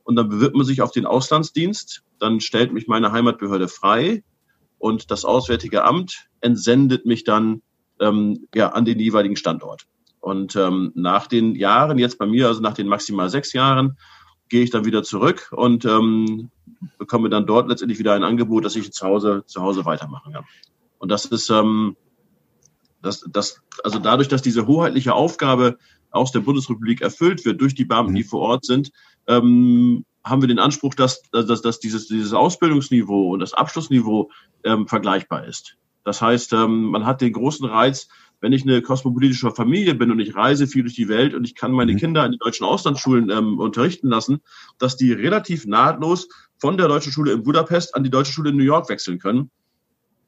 Und 0.03 0.17
dann 0.17 0.31
bewirbt 0.31 0.57
man 0.57 0.65
sich 0.65 0.81
auf 0.81 0.93
den 0.93 1.05
Auslandsdienst. 1.05 2.03
Dann 2.19 2.41
stellt 2.41 2.73
mich 2.73 2.89
meine 2.89 3.13
Heimatbehörde 3.13 3.69
frei 3.69 4.23
und 4.79 5.11
das 5.11 5.25
Auswärtige 5.25 5.85
Amt 5.85 6.29
entsendet 6.41 7.07
mich 7.07 7.25
dann 7.25 7.63
ähm, 8.01 8.47
ja, 8.55 8.71
an 8.71 8.85
den 8.85 8.99
jeweiligen 8.99 9.37
Standort. 9.37 9.87
Und 10.21 10.57
ähm, 10.57 10.93
nach 10.95 11.27
den 11.27 11.55
Jahren, 11.55 11.99
jetzt 11.99 12.19
bei 12.19 12.27
mir, 12.27 12.49
also 12.49 12.61
nach 12.61 12.75
den 12.75 12.89
maximal 12.89 13.31
sechs 13.31 13.53
Jahren, 13.53 13.97
gehe 14.49 14.63
ich 14.63 14.71
dann 14.71 14.85
wieder 14.85 15.03
zurück 15.03 15.51
und 15.53 15.85
ähm, 15.85 16.51
bekomme 16.99 17.29
dann 17.29 17.47
dort 17.47 17.69
letztendlich 17.69 17.99
wieder 17.99 18.15
ein 18.15 18.25
Angebot, 18.25 18.65
dass 18.65 18.77
ich 18.77 18.93
zu 18.93 19.07
Hause, 19.07 19.45
zu 19.47 19.61
Hause 19.61 19.85
weitermachen 19.85 20.33
kann. 20.33 20.45
Und 20.99 21.11
das 21.11 21.27
ist, 21.27 21.51
ähm, 21.51 21.97
das, 23.03 23.25
das, 23.31 23.63
also 23.85 23.99
dadurch, 23.99 24.29
dass 24.29 24.43
diese 24.43 24.67
hoheitliche 24.67 25.15
Aufgabe 25.15 25.79
aus 26.11 26.33
der 26.33 26.41
Bundesrepublik 26.41 27.01
erfüllt 27.01 27.45
wird 27.45 27.61
durch 27.61 27.75
die 27.75 27.85
Beamten, 27.85 28.15
die 28.15 28.25
mhm. 28.25 28.29
vor 28.29 28.41
Ort 28.41 28.65
sind, 28.65 28.91
ähm, 29.27 30.05
haben 30.25 30.43
wir 30.43 30.49
den 30.49 30.59
Anspruch, 30.59 30.95
dass, 30.95 31.23
dass, 31.31 31.63
dass 31.63 31.81
dieses, 31.81 32.09
dieses 32.09 32.33
Ausbildungsniveau 32.33 33.33
und 33.33 33.41
das 33.41 33.55
Abschlussniveau 33.55 34.31
ähm, 34.65 34.87
vergleichbar 34.87 35.47
ist. 35.47 35.77
Das 36.05 36.23
heißt, 36.23 36.53
ähm, 36.53 36.85
man 36.85 37.07
hat 37.07 37.21
den 37.21 37.33
großen 37.33 37.67
Reiz, 37.67 38.09
wenn 38.41 38.53
ich 38.53 38.63
eine 38.63 38.83
kosmopolitische 38.83 39.51
Familie 39.51 39.95
bin 39.95 40.11
und 40.11 40.21
ich 40.21 40.35
reise 40.35 40.67
viel 40.67 40.83
durch 40.83 40.95
die 40.95 41.09
Welt 41.09 41.35
und 41.35 41.45
ich 41.45 41.55
kann 41.55 41.73
meine 41.73 41.93
mhm. 41.93 41.97
Kinder 41.99 42.25
in 42.25 42.33
den 42.33 42.39
deutschen 42.39 42.65
Auslandsschulen 42.65 43.31
ähm, 43.31 43.59
unterrichten 43.59 44.09
lassen, 44.09 44.41
dass 44.79 44.97
die 44.97 45.13
relativ 45.13 45.67
nahtlos 45.67 46.29
von 46.59 46.77
der 46.77 46.89
deutschen 46.89 47.13
Schule 47.13 47.33
in 47.33 47.43
Budapest 47.43 47.95
an 47.95 48.05
die 48.05 48.11
deutsche 48.11 48.33
Schule 48.33 48.51
in 48.51 48.57
New 48.57 48.65
York 48.65 48.89
wechseln 48.89 49.19
können. 49.19 49.51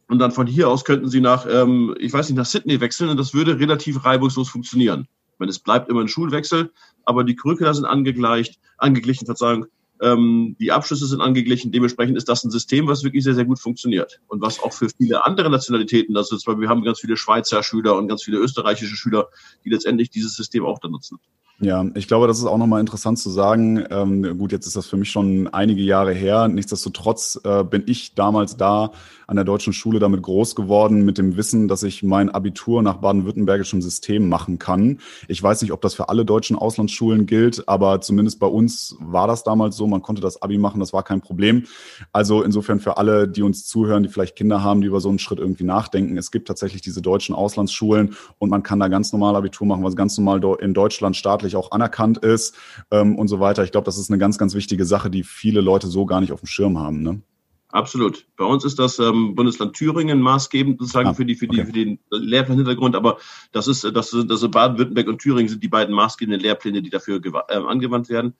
Und 0.09 0.19
dann 0.19 0.33
von 0.33 0.47
hier 0.47 0.69
aus 0.69 0.85
könnten 0.85 1.09
sie 1.09 1.21
nach, 1.21 1.47
ähm, 1.49 1.95
ich 1.99 2.13
weiß 2.13 2.29
nicht, 2.29 2.37
nach 2.37 2.47
Sydney 2.47 2.81
wechseln 2.81 3.11
und 3.11 3.17
das 3.17 3.33
würde 3.33 3.59
relativ 3.59 4.05
reibungslos 4.05 4.49
funktionieren. 4.49 5.07
Wenn 5.39 5.49
es 5.49 5.61
bleibt 5.61 5.89
immer 5.89 6.01
ein 6.01 6.09
Schulwechsel, 6.09 6.73
aber 7.05 7.25
die 7.25 7.37
Curricula 7.37 7.73
sind 7.73 7.85
angegleicht, 7.85 8.59
angeglichen, 8.77 9.25
Verzeihung, 9.25 9.67
ähm, 10.01 10.57
die 10.59 10.73
Abschlüsse 10.73 11.07
sind 11.07 11.21
angeglichen. 11.21 11.73
Dementsprechend 11.73 12.17
ist 12.17 12.29
das 12.29 12.45
ein 12.45 12.51
System, 12.51 12.89
was 12.89 13.05
wirklich 13.05 13.25
sehr, 13.25 13.35
sehr 13.35 13.45
gut 13.45 13.59
funktioniert. 13.59 14.21
Und 14.29 14.41
was 14.41 14.61
auch 14.61 14.73
für 14.73 14.89
viele 14.89 15.27
andere 15.27 15.51
Nationalitäten, 15.51 16.17
also 16.17 16.37
zwar, 16.37 16.59
wir 16.59 16.69
haben 16.69 16.83
ganz 16.83 17.01
viele 17.01 17.17
Schweizer 17.17 17.63
Schüler 17.63 17.97
und 17.97 18.09
ganz 18.09 18.23
viele 18.23 18.39
österreichische 18.39 18.97
Schüler, 18.97 19.29
die 19.65 19.71
letztendlich 19.71 20.11
dieses 20.11 20.35
System 20.35 20.65
auch 20.65 20.79
dann 20.79 20.93
nutzen. 20.93 21.19
Ja, 21.63 21.85
ich 21.95 22.09
glaube, 22.09 22.27
das 22.27 22.39
ist 22.39 22.47
auch 22.47 22.57
nochmal 22.57 22.81
interessant 22.81 23.19
zu 23.19 23.29
sagen. 23.29 23.85
Ähm, 23.91 24.39
gut, 24.39 24.51
jetzt 24.51 24.67
ist 24.67 24.77
das 24.77 24.87
für 24.87 24.97
mich 24.97 25.11
schon 25.11 25.47
einige 25.49 25.83
Jahre 25.83 26.15
her. 26.15 26.49
Nichtsdestotrotz 26.49 27.39
äh, 27.45 27.65
bin 27.65 27.83
ich 27.85 28.15
damals 28.15 28.57
da 28.57 28.93
an 29.27 29.37
der 29.37 29.45
deutschen 29.45 29.73
Schule 29.73 30.01
damit 30.01 30.23
groß 30.23 30.57
geworden, 30.57 31.05
mit 31.05 31.17
dem 31.17 31.37
Wissen, 31.37 31.69
dass 31.69 31.85
ich 31.85 32.03
mein 32.03 32.31
Abitur 32.31 32.83
nach 32.83 32.97
baden-württembergischem 32.97 33.81
System 33.81 34.29
machen 34.29 34.59
kann. 34.59 34.99
Ich 35.29 35.41
weiß 35.41 35.63
nicht, 35.63 35.71
ob 35.71 35.83
das 35.83 35.95
für 35.95 36.09
alle 36.09 36.25
deutschen 36.25 36.57
Auslandsschulen 36.57 37.27
gilt, 37.27 37.69
aber 37.69 38.01
zumindest 38.01 38.41
bei 38.41 38.49
uns 38.49 38.97
war 38.99 39.29
das 39.29 39.45
damals 39.45 39.77
so. 39.77 39.87
Man 39.87 40.03
konnte 40.03 40.21
das 40.21 40.43
Abi 40.43 40.59
machen, 40.59 40.81
das 40.81 40.93
war 40.93 41.05
kein 41.05 41.21
Problem. 41.21 41.65
Also 42.11 42.43
insofern 42.43 42.81
für 42.81 42.97
alle, 42.97 43.29
die 43.29 43.43
uns 43.43 43.67
zuhören, 43.67 44.03
die 44.03 44.09
vielleicht 44.09 44.35
Kinder 44.35 44.65
haben, 44.65 44.81
die 44.81 44.89
über 44.89 45.01
so 45.01 45.11
einen 45.11 45.21
Schritt 45.21 45.39
irgendwie 45.39 45.65
nachdenken. 45.65 46.17
Es 46.17 46.33
gibt 46.33 46.49
tatsächlich 46.49 46.83
diese 46.83 47.03
deutschen 47.03 47.35
Auslandsschulen 47.35 48.17
und 48.39 48.51
man 48.51 48.65
kann 48.65 48.81
da 48.81 48.89
ganz 48.89 49.13
normal 49.13 49.37
Abitur 49.37 49.67
machen, 49.67 49.85
was 49.85 49.95
ganz 49.95 50.19
normal 50.19 50.41
in 50.61 50.75
Deutschland 50.75 51.15
staatlich 51.15 51.50
staatlich 51.51 51.57
auch 51.57 51.73
anerkannt 51.73 52.19
ist 52.19 52.57
ähm, 52.91 53.17
und 53.17 53.29
so 53.29 53.41
weiter. 53.41 53.65
Ich 53.65 53.73
glaube, 53.73 53.85
das 53.85 53.99
ist 53.99 54.11
eine 54.11 54.19
ganz, 54.19 54.39
ganz 54.39 54.55
wichtige 54.55 54.85
Sache, 54.85 55.11
die 55.11 55.23
viele 55.23 55.61
Leute 55.61 55.89
so 55.89 56.07
gar 56.07 56.21
nicht 56.21 56.33
auf 56.33 56.41
dem 56.41 56.47
Schirm 56.47 56.79
haben. 56.79 57.03
Ne? 57.03 57.21
Absolut. 57.69 58.27
Bei 58.37 58.45
uns 58.45 58.65
ist 58.65 58.79
das 58.79 58.99
ähm, 58.99 59.35
Bundesland 59.35 59.75
Thüringen 59.75 60.21
maßgebend 60.21 60.81
sozusagen 60.81 61.11
ah, 61.11 61.15
für 61.15 61.25
die 61.25 61.37
für 61.37 61.47
die 61.47 61.61
okay. 61.61 61.67
für 61.67 61.73
den 61.73 61.99
Lehrplanhintergrund, 62.11 62.97
aber 62.97 63.19
das 63.53 63.69
ist 63.69 63.85
das 63.85 64.11
das 64.11 64.51
Baden-Württemberg 64.51 65.07
und 65.07 65.19
Thüringen 65.19 65.49
sind 65.49 65.63
die 65.63 65.69
beiden 65.69 65.95
maßgebenden 65.95 66.41
Lehrpläne, 66.41 66.83
die 66.83 66.91
dafür 66.91 67.21
äh, 67.25 67.57
angewandt 67.57 68.09
werden. 68.09 68.35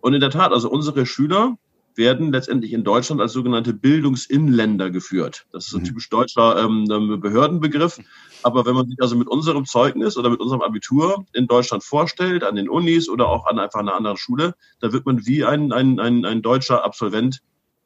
Und 0.00 0.14
in 0.14 0.20
der 0.20 0.30
Tat, 0.30 0.52
also 0.52 0.68
unsere 0.68 1.06
Schüler 1.06 1.56
werden 1.96 2.32
letztendlich 2.32 2.72
in 2.72 2.84
Deutschland 2.84 3.20
als 3.20 3.32
sogenannte 3.32 3.72
Bildungsinländer 3.72 4.90
geführt. 4.90 5.46
Das 5.52 5.66
ist 5.66 5.74
ein 5.74 5.80
mhm. 5.80 5.86
typisch 5.86 6.08
deutscher 6.08 6.58
ähm, 6.58 6.86
Behördenbegriff. 7.20 7.98
Aber 8.42 8.66
wenn 8.66 8.74
man 8.74 8.88
sich 8.88 9.00
also 9.00 9.16
mit 9.16 9.28
unserem 9.28 9.64
Zeugnis 9.64 10.16
oder 10.16 10.30
mit 10.30 10.40
unserem 10.40 10.62
Abitur 10.62 11.24
in 11.32 11.46
Deutschland 11.46 11.84
vorstellt, 11.84 12.44
an 12.44 12.56
den 12.56 12.68
Unis 12.68 13.08
oder 13.08 13.28
auch 13.28 13.46
an 13.46 13.58
einfach 13.58 13.80
einer 13.80 13.94
anderen 13.94 14.16
Schule, 14.16 14.54
da 14.80 14.92
wird 14.92 15.06
man 15.06 15.26
wie 15.26 15.44
ein, 15.44 15.72
ein, 15.72 16.00
ein, 16.00 16.24
ein 16.24 16.42
deutscher 16.42 16.84
Absolvent 16.84 17.40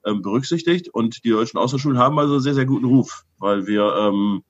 ähm, 0.04 0.22
berücksichtigt. 0.22 0.88
Und 0.88 1.24
die 1.24 1.30
deutschen 1.30 1.58
Außerschulen 1.58 1.98
haben 1.98 2.18
also 2.18 2.34
einen 2.34 2.42
sehr, 2.42 2.54
sehr 2.54 2.66
guten 2.66 2.86
Ruf, 2.86 3.24
weil 3.38 3.66
wir 3.66 3.94
ähm, 3.96 4.42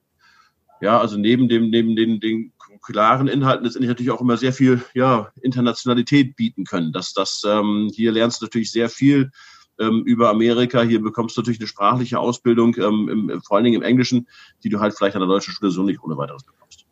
ja, 0.81 0.99
also 0.99 1.17
neben 1.17 1.49
dem, 1.49 1.69
neben 1.69 1.95
den, 1.95 2.19
den 2.19 2.53
curricularen 2.57 3.27
Inhalten 3.27 3.63
letztendlich 3.63 3.89
natürlich 3.89 4.11
auch 4.11 4.21
immer 4.21 4.37
sehr 4.37 4.53
viel 4.53 4.81
ja, 4.93 5.31
Internationalität 5.41 6.35
bieten 6.35 6.63
können. 6.65 6.91
Das, 6.91 7.13
das, 7.13 7.43
ähm, 7.47 7.91
hier 7.93 8.11
lernst 8.11 8.41
du 8.41 8.45
natürlich 8.45 8.71
sehr 8.71 8.89
viel 8.89 9.31
ähm, 9.79 10.03
über 10.05 10.29
Amerika. 10.29 10.81
Hier 10.81 11.01
bekommst 11.01 11.37
du 11.37 11.41
natürlich 11.41 11.59
eine 11.59 11.67
sprachliche 11.67 12.19
Ausbildung, 12.19 12.75
ähm, 12.77 13.09
im, 13.09 13.41
vor 13.41 13.57
allen 13.57 13.65
Dingen 13.65 13.81
im 13.81 13.87
Englischen, 13.87 14.27
die 14.63 14.69
du 14.69 14.79
halt 14.79 14.95
vielleicht 14.95 15.15
an 15.15 15.21
der 15.21 15.29
deutschen 15.29 15.53
Schule 15.53 15.71
so 15.71 15.83
nicht 15.83 16.01
ohne 16.01 16.17
weiteres 16.17 16.43
bekommst. 16.43 16.86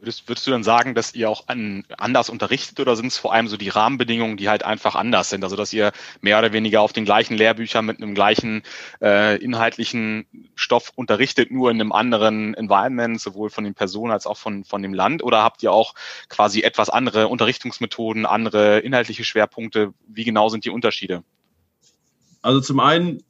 Würdest, 0.00 0.28
würdest 0.28 0.46
du 0.46 0.50
dann 0.50 0.62
sagen, 0.62 0.94
dass 0.94 1.14
ihr 1.14 1.28
auch 1.28 1.48
an, 1.48 1.84
anders 1.98 2.30
unterrichtet 2.30 2.80
oder 2.80 2.96
sind 2.96 3.08
es 3.08 3.18
vor 3.18 3.34
allem 3.34 3.48
so 3.48 3.58
die 3.58 3.68
Rahmenbedingungen, 3.68 4.38
die 4.38 4.48
halt 4.48 4.64
einfach 4.64 4.94
anders 4.94 5.28
sind? 5.28 5.44
Also 5.44 5.56
dass 5.56 5.74
ihr 5.74 5.92
mehr 6.22 6.38
oder 6.38 6.54
weniger 6.54 6.80
auf 6.80 6.94
den 6.94 7.04
gleichen 7.04 7.36
Lehrbüchern 7.36 7.84
mit 7.84 7.98
einem 7.98 8.14
gleichen 8.14 8.62
äh, 9.02 9.36
inhaltlichen 9.36 10.26
Stoff 10.54 10.92
unterrichtet, 10.94 11.50
nur 11.50 11.70
in 11.70 11.78
einem 11.80 11.92
anderen 11.92 12.54
Environment, 12.54 13.20
sowohl 13.20 13.50
von 13.50 13.64
den 13.64 13.74
Personen 13.74 14.10
als 14.10 14.26
auch 14.26 14.38
von, 14.38 14.64
von 14.64 14.82
dem 14.82 14.94
Land? 14.94 15.22
Oder 15.22 15.42
habt 15.42 15.62
ihr 15.62 15.70
auch 15.70 15.94
quasi 16.30 16.62
etwas 16.62 16.88
andere 16.88 17.28
Unterrichtungsmethoden, 17.28 18.24
andere 18.24 18.78
inhaltliche 18.78 19.24
Schwerpunkte? 19.24 19.92
Wie 20.08 20.24
genau 20.24 20.48
sind 20.48 20.64
die 20.64 20.70
Unterschiede? 20.70 21.24
Also 22.40 22.60
zum 22.60 22.80
einen 22.80 23.22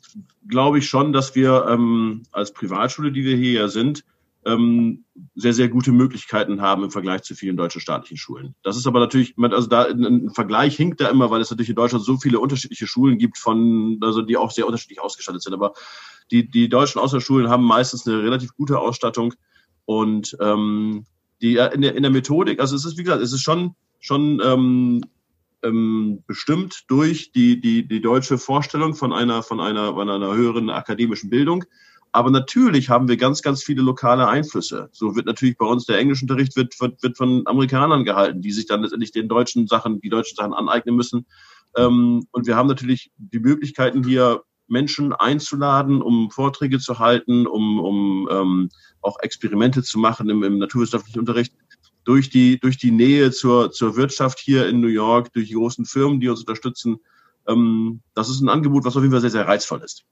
glaube 0.46 0.78
ich 0.78 0.88
schon, 0.88 1.12
dass 1.12 1.34
wir 1.34 1.66
ähm, 1.68 2.22
als 2.30 2.52
Privatschule, 2.52 3.10
die 3.10 3.24
wir 3.24 3.36
hier 3.36 3.62
ja 3.62 3.68
sind, 3.68 4.04
ähm, 4.47 5.04
sehr, 5.35 5.52
sehr 5.52 5.68
gute 5.68 5.92
Möglichkeiten 5.92 6.61
haben 6.61 6.85
im 6.85 6.90
Vergleich 6.90 7.23
zu 7.23 7.35
vielen 7.35 7.56
deutschen 7.56 7.80
staatlichen 7.80 8.16
Schulen. 8.16 8.54
Das 8.62 8.76
ist 8.76 8.87
aber 8.87 9.00
natürlich, 9.00 9.35
also 9.38 9.68
da 9.68 9.85
ein 9.85 10.30
Vergleich 10.30 10.76
hinkt 10.76 11.00
da 11.00 11.09
immer, 11.09 11.30
weil 11.30 11.40
es 11.40 11.50
natürlich 11.50 11.68
in 11.68 11.76
Deutschland 11.76 12.04
so 12.04 12.16
viele 12.16 12.40
unterschiedliche 12.40 12.87
Schulen 12.87 13.18
gibt, 13.18 13.37
von, 13.37 13.99
also 14.02 14.23
die 14.23 14.37
auch 14.37 14.50
sehr 14.50 14.66
unterschiedlich 14.66 15.00
ausgestattet 15.00 15.42
sind. 15.42 15.52
Aber 15.52 15.75
die, 16.30 16.49
die 16.49 16.68
deutschen 16.68 17.00
Außerschulen 17.00 17.50
haben 17.50 17.64
meistens 17.64 18.06
eine 18.06 18.23
relativ 18.23 18.54
gute 18.54 18.78
Ausstattung 18.78 19.35
und 19.85 20.37
ähm, 20.40 21.04
die 21.42 21.56
in 21.56 21.82
der, 21.82 21.94
in 21.94 22.02
der 22.02 22.11
Methodik, 22.11 22.61
also 22.61 22.76
es 22.76 22.85
ist, 22.85 22.99
wie 22.99 23.02
gesagt, 23.02 23.23
es 23.23 23.32
ist 23.32 23.42
schon, 23.42 23.75
schon 23.99 24.40
ähm, 24.44 25.02
ähm, 25.62 26.23
bestimmt 26.26 26.85
durch 26.88 27.32
die, 27.32 27.61
die, 27.61 27.87
die 27.87 28.00
deutsche 28.00 28.38
Vorstellung 28.38 28.94
von 28.94 29.12
einer, 29.12 29.42
von 29.42 29.61
einer, 29.61 29.94
von 29.94 30.09
einer 30.09 30.35
höheren 30.35 30.70
akademischen 30.70 31.30
Bildung. 31.30 31.64
Aber 32.12 32.30
natürlich 32.30 32.88
haben 32.88 33.08
wir 33.08 33.16
ganz, 33.16 33.40
ganz 33.40 33.62
viele 33.62 33.82
lokale 33.82 34.26
Einflüsse. 34.26 34.88
So 34.92 35.14
wird 35.14 35.26
natürlich 35.26 35.56
bei 35.56 35.66
uns 35.66 35.86
der 35.86 35.98
Englischunterricht 35.98 36.56
wird, 36.56 36.78
wird, 36.80 37.02
wird 37.02 37.16
von 37.16 37.46
Amerikanern 37.46 38.04
gehalten, 38.04 38.42
die 38.42 38.50
sich 38.50 38.66
dann 38.66 38.82
letztendlich 38.82 39.12
den 39.12 39.28
deutschen 39.28 39.68
Sachen, 39.68 40.00
die 40.00 40.08
deutschen 40.08 40.34
Sachen 40.34 40.52
aneignen 40.52 40.96
müssen. 40.96 41.26
Ähm, 41.76 42.26
und 42.32 42.46
wir 42.46 42.56
haben 42.56 42.66
natürlich 42.66 43.12
die 43.16 43.38
Möglichkeiten 43.38 44.02
hier 44.02 44.42
Menschen 44.66 45.12
einzuladen, 45.12 46.02
um 46.02 46.30
Vorträge 46.30 46.78
zu 46.78 46.98
halten, 46.98 47.46
um, 47.46 47.80
um 47.80 48.28
ähm, 48.30 48.68
auch 49.02 49.18
Experimente 49.20 49.82
zu 49.82 49.98
machen 49.98 50.28
im, 50.30 50.42
im 50.42 50.58
naturwissenschaftlichen 50.58 51.20
Unterricht. 51.20 51.54
Durch 52.04 52.30
die, 52.30 52.58
durch 52.58 52.78
die 52.78 52.92
Nähe 52.92 53.30
zur, 53.30 53.70
zur 53.72 53.94
Wirtschaft 53.94 54.38
hier 54.40 54.68
in 54.68 54.80
New 54.80 54.88
York, 54.88 55.32
durch 55.32 55.48
die 55.48 55.54
großen 55.54 55.84
Firmen, 55.84 56.18
die 56.18 56.28
uns 56.28 56.40
unterstützen. 56.40 56.98
Ähm, 57.46 58.00
das 58.14 58.30
ist 58.30 58.40
ein 58.40 58.48
Angebot, 58.48 58.84
was 58.84 58.96
auf 58.96 59.02
jeden 59.02 59.12
Fall 59.12 59.20
sehr, 59.20 59.30
sehr 59.30 59.46
reizvoll 59.46 59.82
ist. 59.82 60.04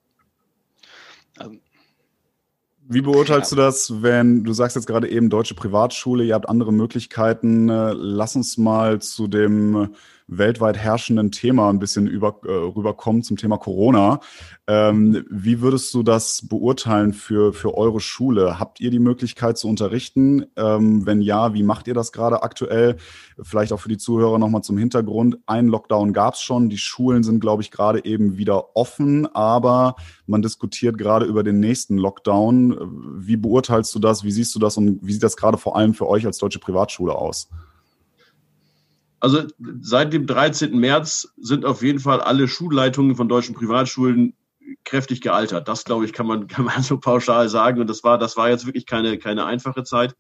Wie 2.91 3.03
beurteilst 3.03 3.53
ja. 3.53 3.57
du 3.57 3.63
das, 3.63 4.03
wenn 4.03 4.45
du 4.45 4.55
sagst 4.55 4.75
jetzt 4.75 4.87
gerade 4.87 5.09
eben 5.11 5.29
deutsche 5.29 5.55
Privatschule, 5.55 6.25
ihr 6.25 6.35
habt 6.35 6.49
andere 6.49 6.73
Möglichkeiten? 6.73 7.69
Äh, 7.69 7.93
lass 7.93 8.35
uns 8.35 8.57
mal 8.57 9.01
zu 9.01 9.29
dem 9.29 9.95
weltweit 10.29 10.77
herrschenden 10.77 11.33
Thema 11.33 11.71
ein 11.71 11.79
bisschen 11.79 12.07
über, 12.07 12.41
äh, 12.45 12.51
rüberkommen 12.51 13.23
zum 13.23 13.37
Thema 13.37 13.57
Corona. 13.57 14.21
Ähm, 14.67 15.25
wie 15.31 15.61
würdest 15.63 15.93
du 15.95 16.03
das 16.03 16.47
beurteilen 16.47 17.15
für, 17.15 17.55
für 17.55 17.75
eure 17.75 18.01
Schule? 18.01 18.61
Habt 18.61 18.81
ihr 18.81 18.91
die 18.91 18.99
Möglichkeit 18.99 19.57
zu 19.57 19.69
unterrichten? 19.69 20.45
Ähm, 20.57 21.07
wenn 21.07 21.23
ja, 21.23 21.55
wie 21.55 21.63
macht 21.63 21.89
ihr 21.89 21.95
das 21.95 22.13
gerade 22.13 22.43
aktuell? 22.43 22.97
Vielleicht 23.41 23.73
auch 23.73 23.81
für 23.81 23.89
die 23.89 23.97
Zuhörer 23.97 24.39
nochmal 24.39 24.63
zum 24.63 24.77
Hintergrund. 24.77 25.39
Ein 25.47 25.69
Lockdown 25.69 26.13
gab 26.13 26.35
es 26.35 26.43
schon. 26.43 26.69
Die 26.69 26.79
Schulen 26.79 27.23
sind, 27.23 27.41
glaube 27.41 27.63
ich, 27.63 27.71
gerade 27.71 28.05
eben 28.05 28.37
wieder 28.37 28.77
offen, 28.77 29.27
aber 29.35 29.97
man 30.27 30.43
diskutiert 30.43 30.99
gerade 30.99 31.25
über 31.25 31.43
den 31.43 31.59
nächsten 31.59 31.97
Lockdown. 31.97 32.77
Wie 33.17 33.37
beurteilst 33.37 33.95
du 33.95 33.99
das? 33.99 34.23
Wie 34.25 34.31
siehst 34.31 34.55
du 34.55 34.59
das 34.59 34.77
und 34.77 34.99
wie 35.03 35.13
sieht 35.13 35.23
das 35.23 35.39
gerade 35.39 35.57
vor 35.57 35.77
allem 35.77 35.95
für 35.95 36.07
euch 36.07 36.27
als 36.27 36.37
deutsche 36.37 36.59
Privatschule 36.59 37.15
aus? 37.15 37.49
Also 39.21 39.43
seit 39.81 40.13
dem 40.13 40.27
13. 40.27 40.79
März 40.79 41.33
sind 41.37 41.65
auf 41.65 41.83
jeden 41.83 41.99
Fall 41.99 42.21
alle 42.21 42.47
Schulleitungen 42.47 43.17
von 43.17 43.29
deutschen 43.29 43.55
Privatschulen 43.55 44.35
kräftig 44.85 45.21
gealtert. 45.21 45.67
Das, 45.67 45.85
glaube 45.85 46.05
ich, 46.05 46.13
kann 46.13 46.27
man, 46.27 46.47
kann 46.49 46.65
man 46.65 46.83
so 46.83 46.99
pauschal 46.99 47.49
sagen. 47.49 47.81
Und 47.81 47.89
das 47.89 48.05
war, 48.05 48.19
das 48.19 48.37
war 48.37 48.49
jetzt 48.49 48.67
wirklich 48.67 48.87
keine, 48.87 49.19
keine 49.19 49.45
einfache 49.45 49.85
Zeit. 49.85 50.15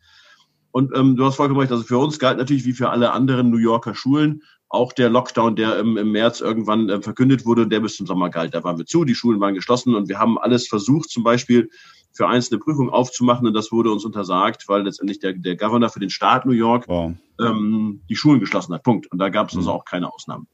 Und 0.71 0.95
ähm, 0.97 1.17
du 1.17 1.25
hast 1.25 1.37
vollkommen 1.37 1.61
recht, 1.61 1.73
also 1.73 1.85
für 1.85 1.99
uns 1.99 2.19
galt 2.19 2.39
natürlich 2.39 2.65
wie 2.65 2.75
für 2.75 2.91
alle 2.91 3.13
anderen 3.13 3.51
New 3.51 3.59
Yorker 3.59 3.95
Schulen 3.95 4.43
auch 4.71 4.93
der 4.93 5.09
Lockdown, 5.09 5.57
der 5.57 5.79
im, 5.79 5.97
im 5.97 6.13
März 6.13 6.41
irgendwann 6.41 6.89
äh, 6.91 7.01
verkündet 7.01 7.47
wurde, 7.47 7.67
der 7.67 7.81
bis 7.81 7.97
zum 7.97 8.07
Sommer 8.07 8.29
galt. 8.29 8.55
Da 8.55 8.65
waren 8.65 8.77
wir 8.77 8.85
zu, 8.85 9.05
die 9.05 9.15
Schulen 9.15 9.41
waren 9.41 9.55
geschlossen 9.55 9.95
und 9.95 10.09
wir 10.09 10.19
haben 10.19 10.39
alles 10.39 10.69
versucht, 10.69 11.09
zum 11.11 11.25
Beispiel 11.25 11.71
für 12.13 12.29
einzelne 12.29 12.59
Prüfungen 12.59 12.91
aufzumachen 12.91 13.47
und 13.47 13.55
das 13.55 13.71
wurde 13.71 13.91
uns 13.93 14.05
untersagt, 14.05 14.65
weil 14.69 14.83
letztendlich 14.83 15.21
der, 15.21 15.35
der 15.35 15.57
Governor 15.57 15.89
für 15.89 16.01
den 16.01 16.11
Staat 16.11 16.47
New 16.47 16.53
York 16.53 16.89
wow. 16.89 17.13
ähm, 17.41 18.03
die 18.09 18.17
Schulen 18.17 18.41
geschlossen 18.41 18.75
hat. 18.75 18.83
Punkt. 18.83 19.11
Und 19.13 19.19
da 19.19 19.29
gab 19.29 19.49
es 19.49 19.57
also 19.57 19.71
mhm. 19.71 19.77
auch 19.77 19.85
keine 19.85 20.13
Ausnahmen. 20.13 20.49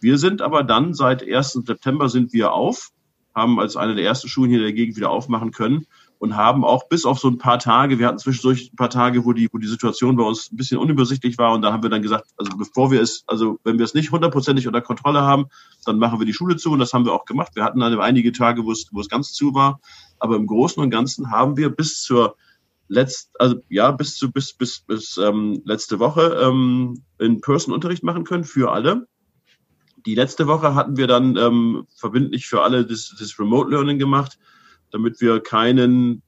Wir 0.00 0.18
sind 0.18 0.40
aber 0.40 0.62
dann 0.62 0.94
seit 0.94 1.22
1. 1.26 1.52
September 1.66 2.08
sind 2.08 2.32
wir 2.32 2.52
auf, 2.52 2.90
haben 3.34 3.60
als 3.60 3.76
eine 3.76 3.94
der 3.94 4.04
ersten 4.04 4.28
Schulen 4.28 4.50
hier 4.50 4.60
in 4.60 4.64
der 4.64 4.72
Gegend 4.72 4.96
wieder 4.96 5.10
aufmachen 5.10 5.50
können 5.50 5.86
und 6.20 6.36
haben 6.36 6.66
auch 6.66 6.86
bis 6.86 7.06
auf 7.06 7.18
so 7.18 7.28
ein 7.28 7.38
paar 7.38 7.58
Tage, 7.58 7.98
wir 7.98 8.06
hatten 8.06 8.18
zwischendurch 8.18 8.70
ein 8.70 8.76
paar 8.76 8.90
Tage, 8.90 9.24
wo 9.24 9.32
die, 9.32 9.48
wo 9.50 9.56
die 9.56 9.66
Situation 9.66 10.16
bei 10.16 10.22
uns 10.22 10.52
ein 10.52 10.56
bisschen 10.56 10.76
unübersichtlich 10.76 11.38
war 11.38 11.54
und 11.54 11.62
da 11.62 11.72
haben 11.72 11.82
wir 11.82 11.88
dann 11.88 12.02
gesagt, 12.02 12.26
also 12.36 12.58
bevor 12.58 12.90
wir 12.90 13.00
es, 13.00 13.24
also 13.26 13.58
wenn 13.64 13.78
wir 13.78 13.86
es 13.86 13.94
nicht 13.94 14.12
hundertprozentig 14.12 14.66
unter 14.66 14.82
Kontrolle 14.82 15.22
haben, 15.22 15.46
dann 15.86 15.98
machen 15.98 16.18
wir 16.18 16.26
die 16.26 16.34
Schule 16.34 16.58
zu 16.58 16.72
und 16.72 16.78
das 16.78 16.92
haben 16.92 17.06
wir 17.06 17.14
auch 17.14 17.24
gemacht. 17.24 17.52
Wir 17.54 17.64
hatten 17.64 17.80
dann 17.80 17.98
einige 17.98 18.32
Tage, 18.32 18.66
wo 18.66 18.70
es, 18.70 18.86
wo 18.92 19.00
es 19.00 19.08
ganz 19.08 19.32
zu 19.32 19.54
war, 19.54 19.80
aber 20.18 20.36
im 20.36 20.46
Großen 20.46 20.82
und 20.82 20.90
Ganzen 20.90 21.30
haben 21.30 21.56
wir 21.56 21.70
bis 21.70 22.02
zur 22.02 22.36
letzt, 22.88 23.30
also 23.38 23.56
ja, 23.70 23.90
bis 23.90 24.16
zu 24.16 24.30
bis 24.30 24.52
bis 24.52 24.80
bis 24.80 25.16
ähm, 25.16 25.62
letzte 25.64 26.00
Woche 26.00 26.38
ähm, 26.42 27.02
in 27.18 27.40
Person 27.40 27.72
Unterricht 27.72 28.02
machen 28.02 28.24
können 28.24 28.44
für 28.44 28.72
alle. 28.72 29.06
Die 30.04 30.14
letzte 30.14 30.46
Woche 30.46 30.74
hatten 30.74 30.98
wir 30.98 31.06
dann 31.06 31.38
ähm, 31.38 31.86
verbindlich 31.96 32.46
für 32.46 32.60
alle 32.62 32.84
das, 32.84 33.14
das 33.18 33.38
Remote 33.38 33.70
Learning 33.70 33.98
gemacht, 33.98 34.38
damit 34.90 35.20
wir 35.20 35.40
keinen 35.40 36.22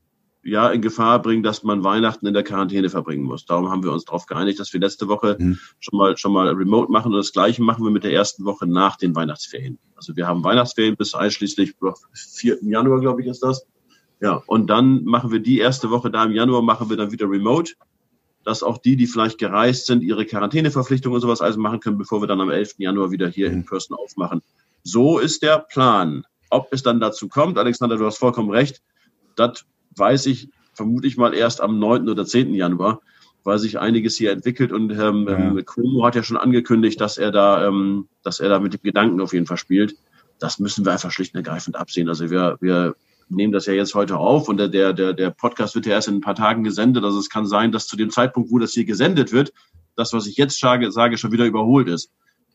ja 0.45 0.71
in 0.71 0.83
Gefahr 0.83 1.23
bringen, 1.23 1.43
dass 1.43 1.63
man 1.63 1.85
Weihnachten 1.85 2.27
in 2.27 2.35
der 2.35 2.43
Quarantäne 2.43 2.91
verbringen 2.91 3.25
muss. 3.25 3.47
Darum 3.47 3.71
haben 3.71 3.85
wir 3.85 3.93
uns 3.93 4.05
darauf 4.05 4.27
geeinigt, 4.27 4.59
dass 4.59 4.73
wir 4.73 4.81
letzte 4.81 5.09
Woche 5.09 5.37
mhm. 5.39 5.59
schon 5.79 5.99
mal 5.99 6.17
schon 6.17 6.33
mal 6.33 6.49
remote 6.49 6.91
machen 6.91 7.13
und 7.13 7.19
das 7.19 7.33
gleiche 7.33 7.63
machen 7.63 7.85
wir 7.85 7.91
mit 7.91 8.05
der 8.05 8.13
ersten 8.13 8.45
Woche 8.45 8.67
nach 8.67 8.97
den 8.97 9.15
Weihnachtsferien. 9.15 9.79
Also 9.95 10.17
wir 10.17 10.27
haben 10.27 10.43
Weihnachtsferien 10.43 10.97
bis 10.97 11.15
einschließlich 11.15 11.75
4. 12.13 12.59
Januar, 12.63 13.01
glaube 13.01 13.23
ich, 13.23 13.29
ist 13.29 13.43
das. 13.43 13.67
Ja, 14.21 14.43
und 14.47 14.69
dann 14.69 15.05
machen 15.05 15.33
wir 15.33 15.41
die 15.41 15.59
erste 15.59 15.91
Woche 15.91 16.11
da 16.11 16.25
im 16.25 16.33
Januar, 16.33 16.63
machen 16.63 16.91
wir 16.91 16.97
dann 16.97 17.13
wieder 17.13 17.29
remote, 17.29 17.75
dass 18.45 18.63
auch 18.63 18.79
die, 18.79 18.97
die 18.97 19.07
vielleicht 19.07 19.39
gereist 19.39 19.87
sind, 19.87 20.03
ihre 20.03 20.27
Quarantäneverpflichtungen 20.27 21.15
und 21.17 21.21
sowas 21.21 21.41
also 21.41 21.61
machen 21.61 21.81
können, 21.81 21.99
bevor 21.99 22.21
wir 22.21 22.27
dann 22.27 22.41
am 22.41 22.51
11. 22.51 22.75
Januar 22.79 23.11
wieder 23.11 23.29
hier 23.29 23.49
in 23.49 23.59
mhm. 23.59 23.67
Person 23.67 23.97
aufmachen. 23.97 24.43
So 24.83 25.19
ist 25.19 25.43
der 25.43 25.59
Plan. 25.59 26.25
Ob 26.53 26.69
es 26.73 26.83
dann 26.83 27.01
dazu 27.01 27.29
kommt, 27.29 27.59
Alexander, 27.59 27.97
du 27.97 28.05
hast 28.05 28.19
vollkommen 28.19 28.51
recht, 28.51 28.83
das 29.37 29.65
weiß 29.97 30.27
ich 30.27 30.49
vermute 30.75 31.07
ich 31.07 31.17
mal 31.17 31.35
erst 31.35 31.61
am 31.61 31.79
9. 31.79 32.09
oder 32.09 32.25
10. 32.25 32.55
Januar, 32.55 33.01
weil 33.45 33.59
sich 33.59 33.79
einiges 33.79 34.17
hier 34.17 34.33
entwickelt 34.33 34.73
und 34.73 34.91
ähm, 34.93 35.27
ja. 35.29 35.39
Ähm, 35.39 35.65
Cuomo 35.65 36.05
hat 36.05 36.15
ja 36.15 36.23
schon 36.23 36.37
angekündigt, 36.37 37.01
dass 37.01 37.19
er 37.19 37.31
da, 37.31 37.67
ähm, 37.67 38.09
dass 38.23 38.41
er 38.41 38.49
da 38.49 38.59
mit 38.61 38.75
dem 38.75 38.83
Gedanken 38.83 39.21
auf 39.21 39.33
jeden 39.33 39.47
Fall 39.47 39.57
spielt. 39.57 39.97
Das 40.39 40.59
müssen 40.59 40.85
wir 40.85 40.93
einfach 40.93 41.11
schlicht 41.11 41.35
und 41.35 41.39
ergreifend 41.39 41.77
absehen. 41.77 42.09
Also 42.09 42.31
wir, 42.31 42.57
wir 42.61 42.95
nehmen 43.29 43.53
das 43.53 43.67
ja 43.67 43.73
jetzt 43.73 43.95
heute 43.95 44.17
auf 44.17 44.49
und 44.49 44.59
der, 44.59 44.93
der, 44.93 45.13
der 45.13 45.31
Podcast 45.31 45.75
wird 45.75 45.87
ja 45.87 45.93
erst 45.93 46.09
in 46.09 46.17
ein 46.17 46.21
paar 46.21 46.35
Tagen 46.35 46.65
gesendet. 46.65 47.05
Also 47.05 47.19
es 47.19 47.31
kann 47.31 47.47
sein, 47.47 47.73
dass 47.73 47.87
zu 47.87 47.97
dem 47.97 48.11
Zeitpunkt, 48.11 48.51
wo 48.51 48.59
das 48.59 48.73
hier 48.73 48.85
gesendet 48.85 49.33
wird, 49.33 49.53
das, 49.97 50.13
was 50.13 50.27
ich 50.27 50.37
jetzt 50.37 50.59
sage, 50.59 50.91
sage 50.91 51.19
schon 51.19 51.33
wieder 51.33 51.45
überholt 51.45 51.89
ist. 51.89 52.11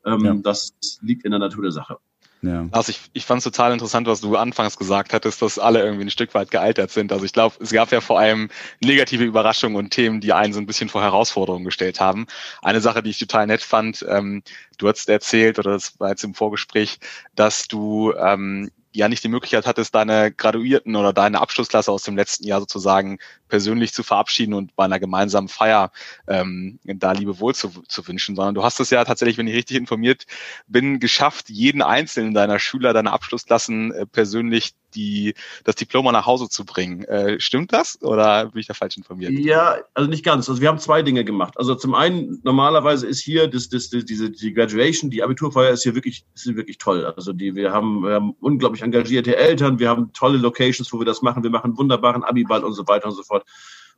Ähm, 0.05 0.25
ja. 0.25 0.33
Das 0.35 0.73
liegt 1.01 1.23
in 1.25 1.31
der 1.31 1.39
Natur 1.39 1.63
der 1.63 1.71
Sache. 1.71 1.97
Ja. 2.41 2.67
Also 2.71 2.91
ich, 2.91 3.01
ich 3.13 3.25
fand 3.25 3.39
es 3.39 3.43
total 3.45 3.73
interessant, 3.73 4.07
was 4.07 4.21
du 4.21 4.35
anfangs 4.35 4.77
gesagt 4.77 5.13
hattest, 5.13 5.41
dass 5.41 5.57
alle 5.57 5.83
irgendwie 5.83 6.05
ein 6.05 6.11
Stück 6.11 6.33
weit 6.33 6.51
gealtert 6.51 6.91
sind. 6.91 7.11
Also 7.11 7.25
ich 7.25 7.33
glaube, 7.33 7.55
es 7.59 7.71
gab 7.71 7.91
ja 7.91 7.99
vor 7.99 8.19
allem 8.19 8.49
negative 8.79 9.23
Überraschungen 9.23 9.75
und 9.75 9.89
Themen, 9.89 10.21
die 10.21 10.33
einen 10.33 10.53
so 10.53 10.59
ein 10.59 10.65
bisschen 10.65 10.89
vor 10.89 11.01
Herausforderungen 11.01 11.65
gestellt 11.65 11.99
haben. 11.99 12.27
Eine 12.61 12.81
Sache, 12.81 13.01
die 13.01 13.09
ich 13.09 13.19
total 13.19 13.47
nett 13.47 13.63
fand, 13.63 14.05
ähm, 14.07 14.43
du 14.77 14.87
hast 14.87 15.09
erzählt, 15.09 15.57
oder 15.57 15.71
das 15.71 15.99
war 15.99 16.09
jetzt 16.09 16.23
im 16.23 16.35
Vorgespräch, 16.35 16.99
dass 17.35 17.67
du 17.67 18.13
ähm, 18.13 18.69
ja 18.97 19.07
nicht 19.07 19.23
die 19.23 19.29
Möglichkeit 19.29 19.67
hattest, 19.67 19.93
deine 19.93 20.31
Graduierten 20.31 20.95
oder 20.95 21.13
deine 21.13 21.39
Abschlussklasse 21.39 21.91
aus 21.91 22.03
dem 22.03 22.17
letzten 22.17 22.45
Jahr 22.45 22.59
sozusagen 22.59 23.19
persönlich 23.47 23.93
zu 23.93 24.01
verabschieden 24.01 24.55
und 24.55 24.75
bei 24.75 24.85
einer 24.85 24.99
gemeinsamen 24.99 25.47
Feier 25.47 25.91
ähm, 26.27 26.79
da 26.83 27.11
Liebe 27.11 27.39
wohl 27.39 27.53
zu, 27.53 27.69
zu 27.87 28.07
wünschen, 28.07 28.35
sondern 28.35 28.55
du 28.55 28.63
hast 28.63 28.79
es 28.79 28.89
ja 28.89 29.05
tatsächlich, 29.05 29.37
wenn 29.37 29.47
ich 29.47 29.55
richtig 29.55 29.77
informiert 29.77 30.25
bin, 30.67 30.99
geschafft, 30.99 31.49
jeden 31.49 31.83
einzelnen 31.83 32.33
deiner 32.33 32.57
Schüler, 32.57 32.93
deiner 32.93 33.13
Abschlussklassen 33.13 33.91
äh, 33.91 34.05
persönlich 34.07 34.73
die, 34.97 35.35
das 35.63 35.75
Diplom 35.75 36.05
nach 36.05 36.25
Hause 36.25 36.49
zu 36.49 36.65
bringen. 36.65 37.03
Äh, 37.03 37.39
stimmt 37.39 37.71
das 37.71 38.01
oder 38.01 38.47
bin 38.47 38.59
ich 38.59 38.67
da 38.67 38.73
falsch 38.73 38.97
informiert? 38.97 39.31
Ja, 39.31 39.77
also 39.93 40.09
nicht 40.09 40.25
ganz. 40.25 40.49
Also 40.49 40.61
wir 40.61 40.67
haben 40.67 40.79
zwei 40.79 41.03
Dinge 41.03 41.23
gemacht. 41.23 41.53
Also 41.57 41.75
zum 41.75 41.93
einen, 41.93 42.39
normalerweise 42.43 43.07
ist 43.07 43.21
hier 43.21 43.47
das, 43.47 43.69
das, 43.69 43.89
das, 43.89 44.05
diese, 44.05 44.31
die 44.31 44.53
Graduation, 44.53 45.11
die 45.11 45.23
Abiturfeier 45.23 45.71
ist 45.71 45.83
hier 45.83 45.95
wirklich, 45.95 46.25
ist 46.33 46.47
wirklich 46.55 46.79
toll. 46.79 47.05
Also 47.05 47.31
die, 47.31 47.55
wir 47.55 47.71
haben, 47.71 48.03
wir 48.03 48.15
haben 48.15 48.31
unglaublich 48.39 48.81
engagierte 48.81 49.35
Eltern, 49.35 49.79
wir 49.79 49.89
haben 49.89 50.11
tolle 50.13 50.37
Locations, 50.37 50.91
wo 50.91 50.99
wir 50.99 51.05
das 51.05 51.21
machen. 51.21 51.43
Wir 51.43 51.51
machen 51.51 51.77
wunderbaren 51.77 52.23
Abiball 52.23 52.63
und 52.63 52.73
so 52.73 52.87
weiter 52.87 53.07
und 53.07 53.15
so 53.15 53.23
fort. 53.23 53.45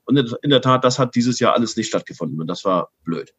Und 0.05 0.17
in 0.41 0.49
der 0.49 0.61
Tat, 0.61 0.83
das 0.83 0.99
hat 0.99 1.15
dieses 1.15 1.39
Jahr 1.39 1.53
alles 1.53 1.75
nicht 1.77 1.87
stattgefunden 1.87 2.41
und 2.41 2.47
das 2.47 2.65
war 2.65 2.91
blöd. 3.03 3.33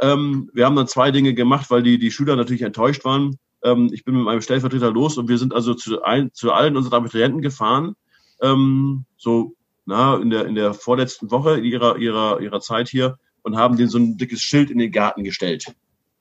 Ähm, 0.00 0.50
wir 0.54 0.64
haben 0.64 0.76
dann 0.76 0.86
zwei 0.86 1.10
Dinge 1.10 1.34
gemacht, 1.34 1.70
weil 1.70 1.82
die, 1.82 1.98
die 1.98 2.10
Schüler 2.10 2.36
natürlich 2.36 2.62
enttäuscht 2.62 3.04
waren. 3.04 3.38
Ähm, 3.62 3.90
ich 3.92 4.04
bin 4.04 4.14
mit 4.14 4.24
meinem 4.24 4.40
Stellvertreter 4.40 4.90
los 4.90 5.18
und 5.18 5.28
wir 5.28 5.38
sind 5.38 5.54
also 5.54 5.74
zu, 5.74 6.02
ein, 6.02 6.32
zu 6.32 6.52
allen 6.52 6.76
unseren 6.76 6.94
Abiturienten 6.94 7.42
gefahren, 7.42 7.96
ähm, 8.42 9.04
so 9.16 9.54
na, 9.86 10.16
in, 10.16 10.30
der, 10.30 10.46
in 10.46 10.54
der 10.54 10.74
vorletzten 10.74 11.30
Woche 11.30 11.58
ihrer, 11.58 11.96
ihrer, 11.96 12.40
ihrer 12.40 12.60
Zeit 12.60 12.88
hier 12.88 13.18
und 13.42 13.56
haben 13.56 13.76
denen 13.76 13.88
so 13.88 13.98
ein 13.98 14.18
dickes 14.18 14.42
Schild 14.42 14.70
in 14.70 14.78
den 14.78 14.92
Garten 14.92 15.24
gestellt. 15.24 15.64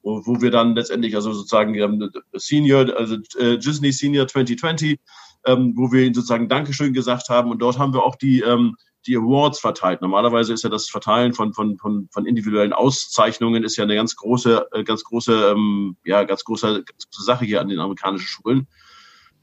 Wo, 0.04 0.26
wo 0.26 0.42
wir 0.42 0.52
dann 0.52 0.74
letztendlich, 0.74 1.16
also 1.16 1.34
sozusagen, 1.34 1.80
haben 1.82 2.10
Senior, 2.34 2.96
also 2.96 3.18
äh, 3.38 3.58
Disney 3.58 3.92
Senior 3.92 4.28
2020, 4.28 5.00
ähm, 5.46 5.74
wo 5.76 5.92
wir 5.92 6.04
ihnen 6.04 6.14
sozusagen 6.14 6.48
Dankeschön 6.48 6.94
gesagt 6.94 7.30
haben 7.30 7.52
und 7.52 7.60
dort 7.60 7.78
haben 7.78 7.94
wir 7.94 8.04
auch 8.04 8.16
die, 8.16 8.40
ähm, 8.40 8.78
die 9.08 9.16
Awards 9.16 9.60
verteilt. 9.60 10.02
Normalerweise 10.02 10.54
ist 10.54 10.64
ja 10.64 10.70
das 10.70 10.90
Verteilen 10.90 11.34
von, 11.34 11.54
von, 11.54 11.78
von, 11.78 12.10
von 12.12 12.26
individuellen 12.26 12.74
Auszeichnungen 12.74 13.64
ist 13.64 13.78
ja 13.78 13.84
eine 13.84 13.96
ganz 13.96 14.16
große, 14.16 14.68
äh, 14.74 14.84
ganz 14.84 15.04
große, 15.04 15.52
ähm, 15.52 15.98
ja, 16.06 16.24
ganz 16.24 16.44
große, 16.44 16.84
ganz 16.84 17.10
große 17.10 17.24
Sache 17.24 17.46
hier 17.46 17.62
an 17.62 17.70
den 17.70 17.80
amerikanischen 17.80 18.28
Schulen. 18.28 18.68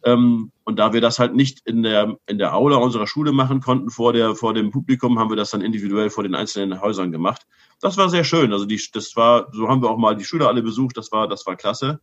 Ähm, 0.04 0.52
und 0.64 0.78
da 0.78 0.92
wir 0.92 1.00
das 1.00 1.18
halt 1.18 1.34
nicht 1.34 1.66
in 1.66 1.82
der, 1.82 2.18
in 2.26 2.36
der 2.36 2.54
Aula 2.54 2.76
unserer 2.76 3.06
Schule 3.06 3.32
machen 3.32 3.60
konnten 3.60 3.90
vor 3.90 4.12
der, 4.12 4.36
vor 4.36 4.52
dem 4.52 4.70
Publikum, 4.70 5.18
haben 5.18 5.30
wir 5.30 5.36
das 5.36 5.50
dann 5.50 5.62
individuell 5.62 6.10
vor 6.10 6.22
den 6.22 6.34
einzelnen 6.34 6.80
Häusern 6.80 7.10
gemacht. 7.10 7.46
Das 7.80 7.96
war 7.96 8.10
sehr 8.10 8.24
schön. 8.24 8.52
Also 8.52 8.66
die, 8.66 8.80
das 8.92 9.16
war, 9.16 9.48
so 9.52 9.68
haben 9.68 9.82
wir 9.82 9.90
auch 9.90 9.98
mal 9.98 10.14
die 10.14 10.24
Schüler 10.24 10.48
alle 10.48 10.62
besucht. 10.62 10.96
Das 10.98 11.10
war, 11.10 11.26
das 11.26 11.46
war 11.46 11.56
klasse. 11.56 12.00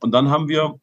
Und 0.00 0.12
dann 0.12 0.30
haben 0.30 0.48
wir 0.48 0.80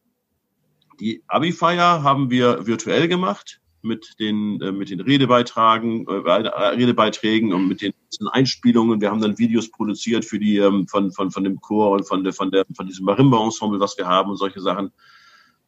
die 1.00 1.24
Abi-Feier 1.28 2.04
haben 2.04 2.32
wir 2.32 2.66
virtuell 2.66 3.10
gemacht 3.10 3.60
mit 3.86 4.20
den, 4.20 4.60
äh, 4.62 4.72
mit 4.72 4.90
den 4.90 5.00
Redebeitragen, 5.00 6.06
äh, 6.08 6.12
Redebeiträgen 6.12 7.54
und 7.54 7.68
mit 7.68 7.82
den 7.82 7.94
Einspielungen. 8.32 9.00
Wir 9.00 9.12
haben 9.12 9.22
dann 9.22 9.38
Videos 9.38 9.72
produziert 9.72 10.26
für 10.26 10.40
die, 10.40 10.58
ähm, 10.58 10.88
von, 10.88 11.12
von, 11.12 11.32
von 11.32 11.44
dem 11.44 11.62
Chor 11.62 11.92
und 11.92 12.08
von 12.08 12.24
der, 12.24 12.34
von 12.34 12.52
der, 12.52 12.66
von 12.76 12.88
diesem 12.88 13.06
Marimba-Ensemble, 13.06 13.80
was 13.80 13.98
wir 13.98 14.08
haben 14.08 14.32
und 14.32 14.38
solche 14.38 14.60
Sachen. 14.60 14.92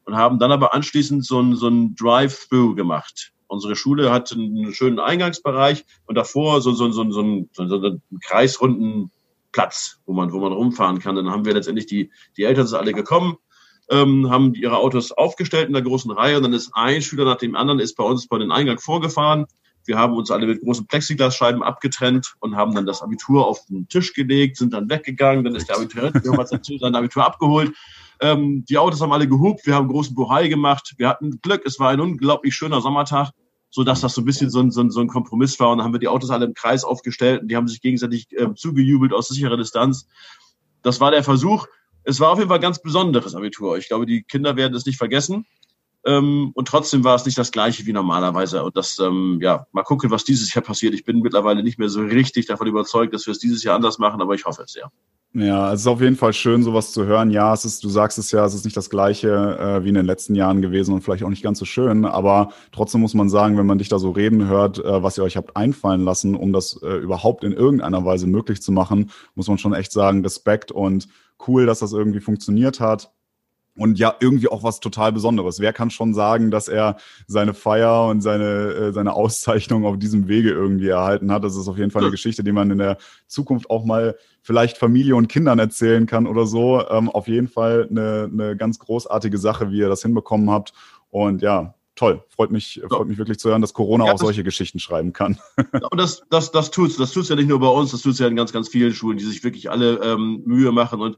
Und 0.05 0.15
haben 0.15 0.39
dann 0.39 0.51
aber 0.51 0.74
anschließend 0.74 1.25
so 1.25 1.39
ein, 1.39 1.55
so 1.55 1.67
ein 1.67 1.95
Drive-Through 1.95 2.75
gemacht. 2.75 3.33
Unsere 3.47 3.75
Schule 3.75 4.12
hat 4.12 4.31
einen 4.33 4.74
schönen 4.74 5.00
Eingangsbereich 5.00 5.86
und 6.05 6.15
davor 6.15 6.62
so, 6.62 6.74
so, 6.74 6.91
so, 6.91 7.09
so, 7.12 7.21
ein, 7.21 7.50
so, 7.53 7.67
so 7.67 7.75
einen 7.77 8.01
kreisrunden 8.21 9.12
Platz, 9.51 10.00
wo 10.05 10.13
man, 10.13 10.31
wo 10.31 10.39
man 10.39 10.51
rumfahren 10.51 11.00
kann. 11.00 11.15
Dann 11.15 11.29
haben 11.29 11.45
wir 11.45 11.53
letztendlich 11.53 11.88
die, 11.88 12.12
die 12.36 12.43
Eltern 12.43 12.67
sind 12.67 12.77
alle 12.77 12.93
gekommen, 12.93 13.38
ähm, 13.89 14.29
haben 14.29 14.53
ihre 14.53 14.77
Autos 14.77 15.12
aufgestellt 15.12 15.67
in 15.67 15.74
der 15.74 15.82
großen 15.82 16.12
Reihe 16.12 16.38
und 16.38 16.44
dann 16.44 16.53
ist 16.53 16.72
ein 16.74 17.01
Schüler 17.01 17.25
nach 17.25 17.38
dem 17.38 17.56
anderen 17.56 17.79
ist 17.79 17.96
bei 17.96 18.03
uns 18.03 18.27
bei 18.27 18.38
den 18.38 18.51
Eingang 18.51 18.79
vorgefahren. 18.79 19.46
Wir 19.86 19.98
haben 19.98 20.15
uns 20.15 20.29
alle 20.32 20.46
mit 20.46 20.62
großen 20.62 20.86
Plexiglasscheiben 20.86 21.63
abgetrennt 21.63 22.36
und 22.41 22.58
haben 22.58 22.75
dann 22.75 22.86
das 22.86 23.01
Abitur 23.01 23.48
auf 23.48 23.65
den 23.67 23.88
Tisch 23.88 24.13
gelegt, 24.13 24.58
sind 24.58 24.74
dann 24.74 24.89
weggegangen, 24.89 25.46
dann 25.46 25.56
ist 25.56 25.70
der 25.70 25.77
Abiturient 25.77 26.22
sein 26.82 26.96
Abitur 26.96 27.25
abgeholt. 27.25 27.74
Ähm, 28.20 28.65
die 28.65 28.77
Autos 28.77 29.00
haben 29.00 29.13
alle 29.13 29.27
gehupt, 29.27 29.65
wir 29.65 29.75
haben 29.75 29.88
großen 29.88 30.13
Buhai 30.13 30.50
gemacht, 30.50 30.96
wir 30.98 31.08
hatten 31.08 31.39
Glück, 31.41 31.62
es 31.65 31.79
war 31.79 31.89
ein 31.89 32.01
unglaublich 32.01 32.53
schöner 32.53 32.82
Sommertag, 32.82 33.29
so 33.70 33.84
dass 33.86 34.01
das 34.01 34.13
so 34.13 34.22
ein 34.22 34.25
bisschen 34.25 34.50
so 34.50 34.60
ein, 34.60 34.72
so 34.72 34.82
ein, 34.82 34.91
so 34.91 35.00
ein 35.00 35.08
Kompromiss 35.08 35.58
war 35.60 35.70
und 35.70 35.77
dann 35.77 35.86
haben 35.86 35.94
wir 35.94 36.00
die 36.00 36.08
Autos 36.10 36.32
alle 36.32 36.46
im 36.46 36.53
Kreis 36.53 36.84
aufgestellt 36.84 37.44
und 37.44 37.48
die 37.48 37.56
haben 37.56 37.67
sich 37.67 37.79
gegenseitig 37.79 38.27
äh, 38.32 38.53
zugejubelt 38.56 39.13
aus 39.13 39.29
sicherer 39.29 39.56
Distanz. 39.56 40.08
Das 40.82 41.00
war 41.00 41.12
der 41.12 41.24
Versuch 41.24 41.67
es 42.07 42.21
war 42.21 42.31
auf 42.31 42.37
jeden 42.39 42.47
Fall 42.47 42.59
ein 42.59 42.61
ganz 42.61 42.81
besonderes 42.81 43.35
Abitur. 43.35 43.77
Ich 43.77 43.89
glaube, 43.89 44.05
die 44.05 44.23
Kinder 44.23 44.55
werden 44.55 44.73
es 44.73 44.85
nicht 44.85 44.97
vergessen. 44.97 45.45
Ähm, 46.07 46.51
und 46.53 46.67
trotzdem 46.69 47.03
war 47.03 47.15
es 47.15 47.25
nicht 47.25 47.37
das 47.37 47.51
gleiche 47.51 47.85
wie 47.85 47.91
normalerweise. 47.91 48.63
Und 48.63 48.77
das, 48.77 48.97
ähm, 48.97 49.39
ja, 49.41 49.67
mal 49.73 49.83
gucken, 49.83 50.09
was 50.09 50.23
dieses 50.23 50.53
Jahr 50.53 50.63
passiert. 50.63 50.93
Ich 50.93 51.03
bin 51.03 51.19
mittlerweile 51.19 51.61
nicht 51.61 51.77
mehr 51.77 51.89
so 51.89 52.01
richtig 52.01 52.45
davon 52.45 52.67
überzeugt, 52.67 53.13
dass 53.13 53.27
wir 53.27 53.33
es 53.33 53.39
dieses 53.39 53.63
Jahr 53.63 53.75
anders 53.75 53.99
machen, 53.99 54.21
aber 54.21 54.33
ich 54.33 54.45
hoffe 54.45 54.63
es 54.63 54.71
sehr. 54.71 54.89
Ja, 55.33 55.73
es 55.73 55.81
ist 55.81 55.87
auf 55.87 55.99
jeden 55.99 56.15
Fall 56.15 56.31
schön, 56.31 56.63
sowas 56.63 56.93
zu 56.93 57.05
hören. 57.05 57.29
Ja, 57.29 57.53
es 57.53 57.65
ist, 57.65 57.83
du 57.83 57.89
sagst 57.89 58.17
es 58.17 58.31
ja, 58.31 58.45
es 58.45 58.53
ist 58.53 58.63
nicht 58.63 58.77
das 58.77 58.89
gleiche 58.89 59.29
äh, 59.59 59.83
wie 59.83 59.89
in 59.89 59.95
den 59.95 60.05
letzten 60.05 60.33
Jahren 60.33 60.61
gewesen 60.61 60.93
und 60.93 61.01
vielleicht 61.01 61.23
auch 61.23 61.29
nicht 61.29 61.43
ganz 61.43 61.59
so 61.59 61.65
schön, 61.65 62.05
aber 62.05 62.49
trotzdem 62.71 63.01
muss 63.01 63.13
man 63.13 63.29
sagen, 63.29 63.57
wenn 63.57 63.65
man 63.65 63.77
dich 63.77 63.89
da 63.89 64.00
so 64.00 64.11
reden 64.11 64.48
hört, 64.48 64.79
äh, 64.79 65.03
was 65.03 65.17
ihr 65.17 65.24
euch 65.24 65.35
habt 65.35 65.55
einfallen 65.57 66.01
lassen, 66.01 66.33
um 66.33 66.53
das 66.53 66.81
äh, 66.81 66.96
überhaupt 66.96 67.43
in 67.43 67.51
irgendeiner 67.51 68.05
Weise 68.05 68.25
möglich 68.25 68.61
zu 68.61 68.72
machen, 68.72 69.11
muss 69.35 69.50
man 69.50 69.57
schon 69.57 69.74
echt 69.74 69.91
sagen, 69.91 70.24
Respekt 70.24 70.72
und 70.72 71.07
cool, 71.48 71.65
dass 71.65 71.79
das 71.79 71.91
irgendwie 71.91 72.22
funktioniert 72.22 72.79
hat. 72.79 73.11
Und 73.77 74.00
ja, 74.00 74.16
irgendwie 74.20 74.48
auch 74.48 74.63
was 74.63 74.79
total 74.79 75.11
Besonderes. 75.11 75.59
Wer 75.59 75.72
kann 75.72 75.90
schon 75.90 76.13
sagen, 76.13 76.51
dass 76.51 76.68
er 76.68 76.98
seine 77.27 77.53
Feier 77.53 78.07
und 78.07 78.22
seine, 78.22 78.46
äh, 78.46 78.94
seine 78.94 79.13
Auszeichnung 79.13 79.85
auf 79.85 79.98
diesem 79.98 80.27
Wege 80.27 80.50
irgendwie 80.50 80.90
erhalten 80.90 81.31
hat? 81.31 81.44
Das 81.44 81.55
ist 81.55 81.68
auf 81.68 81.77
jeden 81.77 81.92
Fall 81.92 82.01
eine 82.01 82.11
Geschichte, 82.11 82.44
die 82.44 82.51
man 82.51 82.72
in 82.72 82.79
der 82.79 82.98
Zukunft 83.27 83.70
auch 83.70 83.85
mal 83.85 84.18
vielleicht 84.42 84.77
Familie 84.77 85.16
und 85.16 85.27
Kindern 85.27 85.59
erzählen 85.59 86.05
kann 86.05 86.25
oder 86.27 86.46
so. 86.46 86.83
Ähm, 86.90 87.09
auf 87.09 87.27
jeden 87.27 87.48
Fall 87.48 87.87
eine, 87.90 88.29
eine 88.31 88.57
ganz 88.57 88.79
großartige 88.79 89.37
Sache, 89.37 89.72
wie 89.72 89.77
ihr 89.77 89.90
das 89.90 90.01
hinbekommen 90.01 90.50
habt. 90.50 90.74
Und 91.09 91.42
ja, 91.42 91.75
toll. 91.98 92.24
Freut 92.29 92.51
mich, 92.51 92.75
ja. 92.75 92.87
freut 92.87 93.07
mich 93.07 93.18
wirklich 93.18 93.40
zu 93.40 93.50
hören, 93.50 93.61
dass 93.61 93.74
Corona 93.74 94.05
ja, 94.05 94.13
auch 94.13 94.20
solche 94.20 94.44
Geschichten 94.44 94.79
schreiben 94.79 95.11
kann. 95.11 95.37
Und 95.57 95.98
das, 96.00 96.24
das, 96.29 96.51
das 96.51 96.72
tut's. 96.72 96.96
Das 96.96 97.11
tut's 97.11 97.29
ja 97.29 97.35
nicht 97.35 97.50
nur 97.50 97.59
bei 97.59 97.68
uns, 97.68 97.92
das 97.92 98.01
tut's 98.01 98.20
ja 98.20 98.27
in 98.27 98.35
ganz, 98.35 98.53
ganz 98.53 98.70
vielen 98.70 98.94
Schulen, 98.94 99.18
die 99.18 99.25
sich 99.25 99.44
wirklich 99.44 99.70
alle 99.70 100.00
ähm, 100.03 100.44
Mühe 100.46 100.72
machen. 100.72 101.01
Und 101.01 101.18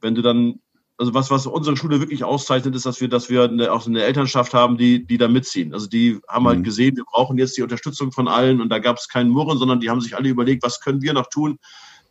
wenn 0.00 0.14
du 0.14 0.22
dann, 0.22 0.60
also 0.98 1.14
was, 1.14 1.30
was 1.30 1.46
unsere 1.46 1.76
Schule 1.76 2.00
wirklich 2.00 2.24
auszeichnet, 2.24 2.74
ist, 2.74 2.84
dass 2.84 3.00
wir, 3.00 3.08
dass 3.08 3.30
wir 3.30 3.44
eine, 3.44 3.72
auch 3.72 3.86
eine 3.86 4.02
Elternschaft 4.02 4.52
haben, 4.52 4.76
die, 4.76 5.06
die 5.06 5.16
da 5.16 5.28
mitziehen. 5.28 5.72
Also 5.72 5.86
die 5.86 6.18
haben 6.28 6.46
halt 6.46 6.58
mhm. 6.58 6.64
gesehen, 6.64 6.96
wir 6.96 7.04
brauchen 7.04 7.38
jetzt 7.38 7.56
die 7.56 7.62
Unterstützung 7.62 8.10
von 8.10 8.26
allen 8.26 8.60
und 8.60 8.68
da 8.68 8.80
gab 8.80 8.96
es 8.96 9.08
keinen 9.08 9.30
Murren, 9.30 9.58
sondern 9.58 9.78
die 9.78 9.90
haben 9.90 10.00
sich 10.00 10.16
alle 10.16 10.28
überlegt, 10.28 10.64
was 10.64 10.80
können 10.80 11.00
wir 11.00 11.12
noch 11.12 11.28
tun, 11.28 11.58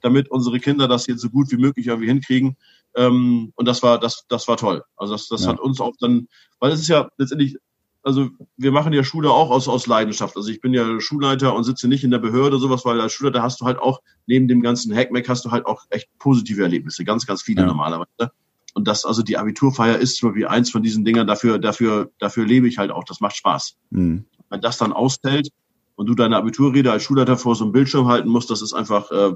damit 0.02 0.32
unsere 0.32 0.60
Kinder 0.60 0.88
das 0.88 1.06
jetzt 1.06 1.21
so 1.21 1.30
gut 1.30 1.52
wie 1.52 1.58
möglich 1.58 1.88
irgendwie 1.88 2.08
hinkriegen. 2.08 2.56
Ähm, 2.95 3.52
und 3.56 3.67
das 3.67 3.84
war, 3.84 4.00
das, 4.00 4.23
das 4.30 4.47
war 4.47 4.56
toll. 4.56 4.84
Also 4.95 5.15
das, 5.15 5.28
das 5.28 5.43
ja. 5.43 5.50
hat 5.50 5.60
uns 5.60 5.82
auch 5.82 5.93
dann, 6.00 6.30
weil 6.60 6.71
es 6.71 6.80
ist 6.80 6.88
ja 6.88 7.10
letztendlich 7.17 7.58
also 8.04 8.30
wir 8.56 8.71
machen 8.71 8.93
ja 8.93 9.04
Schule 9.04 9.30
auch 9.30 9.50
aus, 9.50 9.67
aus 9.67 9.86
Leidenschaft. 9.86 10.38
Also 10.38 10.50
ich 10.50 10.62
bin 10.62 10.73
ja 10.73 11.02
Schulleiter 11.02 11.54
und 11.54 11.65
sitze 11.65 11.89
nicht 11.89 12.06
in 12.06 12.12
der 12.12 12.19
Behörde 12.19 12.58
sowas, 12.58 12.86
weil 12.86 13.02
als 13.02 13.12
Schulleiter 13.12 13.43
hast 13.43 13.60
du 13.60 13.65
halt 13.65 13.80
auch, 13.80 14.00
neben 14.28 14.47
dem 14.47 14.62
ganzen 14.62 14.95
Hackmack 14.95 15.28
hast 15.28 15.43
du 15.43 15.52
halt 15.52 15.65
auch 15.65 15.84
echt 15.89 16.08
positive 16.17 16.63
Erlebnisse, 16.63 17.04
ganz, 17.04 17.26
ganz 17.26 17.41
viele 17.41 17.63
ja. 17.63 17.67
normalerweise. 17.67 18.32
Und 18.77 18.87
das, 18.87 19.05
also 19.05 19.23
die 19.23 19.37
Abiturfeier 19.37 19.97
ist 19.97 20.17
so 20.17 20.35
wie 20.35 20.45
eins 20.45 20.69
von 20.69 20.83
diesen 20.83 21.03
Dingern, 21.03 21.25
dafür, 21.25 21.57
dafür, 21.57 22.11
dafür 22.19 22.45
lebe 22.45 22.67
ich 22.67 22.77
halt 22.77 22.91
auch. 22.91 23.05
Das 23.05 23.21
macht 23.21 23.35
Spaß. 23.35 23.75
Mhm. 23.89 24.25
Wenn 24.51 24.61
das 24.61 24.77
dann 24.77 24.93
ausfällt 24.93 25.49
und 25.95 26.05
du 26.05 26.13
deine 26.13 26.37
Abiturrede 26.37 26.91
als 26.91 27.01
Schulleiter 27.01 27.37
vor 27.37 27.55
so 27.55 27.63
einem 27.63 27.73
Bildschirm 27.73 28.07
halten 28.07 28.29
musst, 28.29 28.51
das 28.51 28.61
ist 28.61 28.73
einfach, 28.73 29.09
äh, 29.09 29.33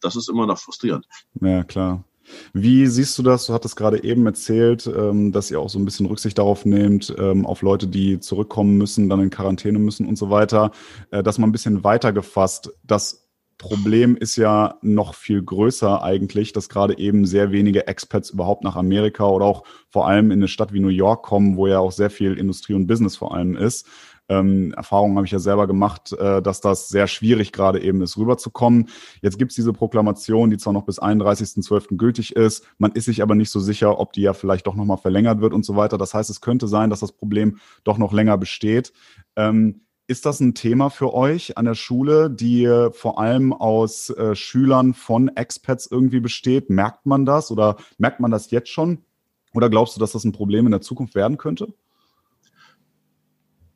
das 0.00 0.16
ist 0.16 0.28
immer 0.28 0.48
noch 0.48 0.58
frustrierend. 0.58 1.06
Ja, 1.40 1.62
klar. 1.62 2.02
Wie 2.52 2.88
siehst 2.88 3.16
du 3.18 3.22
das? 3.22 3.46
Du 3.46 3.52
hattest 3.52 3.76
gerade 3.76 4.02
eben 4.02 4.26
erzählt, 4.26 4.90
ähm, 4.92 5.30
dass 5.30 5.52
ihr 5.52 5.60
auch 5.60 5.70
so 5.70 5.78
ein 5.78 5.84
bisschen 5.84 6.06
Rücksicht 6.06 6.36
darauf 6.38 6.64
nehmt, 6.64 7.14
ähm, 7.18 7.46
auf 7.46 7.62
Leute, 7.62 7.86
die 7.86 8.18
zurückkommen 8.18 8.78
müssen, 8.78 9.08
dann 9.08 9.20
in 9.20 9.30
Quarantäne 9.30 9.78
müssen 9.78 10.08
und 10.08 10.16
so 10.16 10.28
weiter. 10.28 10.72
Äh, 11.12 11.22
dass 11.22 11.38
man 11.38 11.50
ein 11.50 11.52
bisschen 11.52 11.84
weiter 11.84 12.12
gefasst, 12.12 12.72
das 12.82 13.21
Problem 13.62 14.16
ist 14.16 14.34
ja 14.34 14.74
noch 14.82 15.14
viel 15.14 15.40
größer 15.40 16.02
eigentlich, 16.02 16.52
dass 16.52 16.68
gerade 16.68 16.98
eben 16.98 17.24
sehr 17.24 17.52
wenige 17.52 17.86
Expats 17.86 18.30
überhaupt 18.30 18.64
nach 18.64 18.74
Amerika 18.74 19.24
oder 19.24 19.44
auch 19.46 19.62
vor 19.88 20.08
allem 20.08 20.32
in 20.32 20.40
eine 20.40 20.48
Stadt 20.48 20.72
wie 20.72 20.80
New 20.80 20.88
York 20.88 21.22
kommen, 21.22 21.56
wo 21.56 21.68
ja 21.68 21.78
auch 21.78 21.92
sehr 21.92 22.10
viel 22.10 22.36
Industrie 22.36 22.74
und 22.74 22.88
Business 22.88 23.16
vor 23.16 23.34
allem 23.34 23.56
ist. 23.56 23.86
Ähm, 24.28 24.72
Erfahrungen 24.74 25.16
habe 25.16 25.26
ich 25.26 25.32
ja 25.32 25.38
selber 25.38 25.68
gemacht, 25.68 26.12
äh, 26.12 26.42
dass 26.42 26.60
das 26.60 26.88
sehr 26.88 27.06
schwierig 27.06 27.52
gerade 27.52 27.80
eben 27.80 28.02
ist, 28.02 28.16
rüberzukommen. 28.16 28.88
Jetzt 29.20 29.38
gibt 29.38 29.52
es 29.52 29.56
diese 29.56 29.72
Proklamation, 29.72 30.50
die 30.50 30.58
zwar 30.58 30.72
noch 30.72 30.84
bis 30.84 31.00
31.12. 31.00 31.96
gültig 31.96 32.34
ist, 32.34 32.66
man 32.78 32.90
ist 32.92 33.04
sich 33.04 33.22
aber 33.22 33.36
nicht 33.36 33.50
so 33.50 33.60
sicher, 33.60 34.00
ob 34.00 34.12
die 34.12 34.22
ja 34.22 34.32
vielleicht 34.32 34.66
doch 34.66 34.74
nochmal 34.74 34.98
verlängert 34.98 35.40
wird 35.40 35.52
und 35.54 35.64
so 35.64 35.76
weiter. 35.76 35.98
Das 35.98 36.14
heißt, 36.14 36.30
es 36.30 36.40
könnte 36.40 36.66
sein, 36.66 36.90
dass 36.90 37.00
das 37.00 37.12
Problem 37.12 37.58
doch 37.84 37.96
noch 37.96 38.12
länger 38.12 38.38
besteht. 38.38 38.92
Ähm, 39.36 39.82
ist 40.12 40.26
das 40.26 40.40
ein 40.40 40.54
Thema 40.54 40.90
für 40.90 41.14
euch 41.14 41.56
an 41.56 41.64
der 41.64 41.74
Schule, 41.74 42.30
die 42.30 42.90
vor 42.92 43.18
allem 43.18 43.52
aus 43.52 44.10
äh, 44.10 44.36
Schülern 44.36 44.92
von 44.92 45.28
Expats 45.28 45.86
irgendwie 45.90 46.20
besteht? 46.20 46.68
Merkt 46.68 47.06
man 47.06 47.24
das 47.24 47.50
oder 47.50 47.78
merkt 47.96 48.20
man 48.20 48.30
das 48.30 48.50
jetzt 48.50 48.68
schon? 48.68 48.98
Oder 49.54 49.70
glaubst 49.70 49.96
du, 49.96 50.00
dass 50.00 50.12
das 50.12 50.24
ein 50.24 50.32
Problem 50.32 50.66
in 50.66 50.72
der 50.72 50.82
Zukunft 50.82 51.14
werden 51.14 51.38
könnte? 51.38 51.72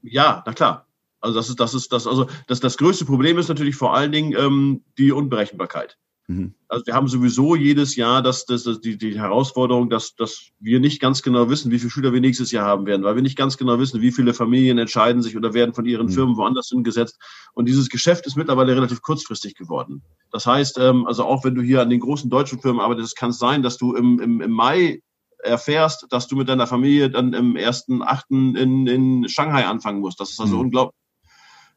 Ja, 0.02 0.42
na 0.46 0.52
klar. 0.52 0.86
Also 1.20 1.34
das 1.34 1.48
ist, 1.48 1.58
das 1.58 1.74
ist, 1.74 1.90
das, 1.90 2.06
also 2.06 2.28
das, 2.46 2.60
das 2.60 2.76
größte 2.76 3.06
Problem 3.06 3.38
ist 3.38 3.48
natürlich 3.48 3.74
vor 3.74 3.96
allen 3.96 4.12
Dingen 4.12 4.34
ähm, 4.38 4.84
die 4.98 5.12
Unberechenbarkeit. 5.12 5.96
Mhm. 6.28 6.54
Also 6.68 6.86
wir 6.86 6.94
haben 6.94 7.06
sowieso 7.06 7.54
jedes 7.54 7.94
Jahr 7.94 8.20
das, 8.20 8.46
das, 8.46 8.64
das, 8.64 8.80
die, 8.80 8.98
die 8.98 9.18
Herausforderung, 9.18 9.88
dass, 9.88 10.14
dass 10.16 10.50
wir 10.58 10.80
nicht 10.80 11.00
ganz 11.00 11.22
genau 11.22 11.48
wissen, 11.48 11.70
wie 11.70 11.78
viele 11.78 11.90
Schüler 11.90 12.12
wir 12.12 12.20
nächstes 12.20 12.50
Jahr 12.50 12.66
haben 12.66 12.86
werden, 12.86 13.04
weil 13.04 13.14
wir 13.14 13.22
nicht 13.22 13.38
ganz 13.38 13.56
genau 13.56 13.78
wissen, 13.78 14.00
wie 14.00 14.10
viele 14.10 14.34
Familien 14.34 14.78
entscheiden 14.78 15.22
sich 15.22 15.36
oder 15.36 15.54
werden 15.54 15.74
von 15.74 15.86
ihren 15.86 16.06
mhm. 16.06 16.12
Firmen 16.12 16.36
woanders 16.36 16.68
hingesetzt. 16.68 17.20
Und 17.54 17.68
dieses 17.68 17.88
Geschäft 17.88 18.26
ist 18.26 18.36
mittlerweile 18.36 18.74
relativ 18.74 19.02
kurzfristig 19.02 19.54
geworden. 19.54 20.02
Das 20.32 20.46
heißt, 20.46 20.78
ähm, 20.78 21.06
also 21.06 21.24
auch 21.24 21.44
wenn 21.44 21.54
du 21.54 21.62
hier 21.62 21.80
an 21.80 21.90
den 21.90 22.00
großen 22.00 22.28
deutschen 22.28 22.60
Firmen 22.60 22.80
arbeitest, 22.80 23.16
kann 23.16 23.30
es 23.30 23.38
sein, 23.38 23.62
dass 23.62 23.76
du 23.76 23.94
im, 23.94 24.18
im, 24.20 24.40
im 24.40 24.50
Mai 24.50 25.00
erfährst, 25.38 26.06
dass 26.10 26.26
du 26.26 26.34
mit 26.34 26.48
deiner 26.48 26.66
Familie 26.66 27.08
dann 27.08 27.32
im 27.34 27.54
ersten 27.54 28.02
Achten 28.02 28.56
in, 28.56 28.86
in 28.88 29.28
Shanghai 29.28 29.66
anfangen 29.66 30.00
musst. 30.00 30.18
Das 30.18 30.30
ist 30.30 30.40
also 30.40 30.56
mhm. 30.56 30.62
unglaublich. 30.62 31.05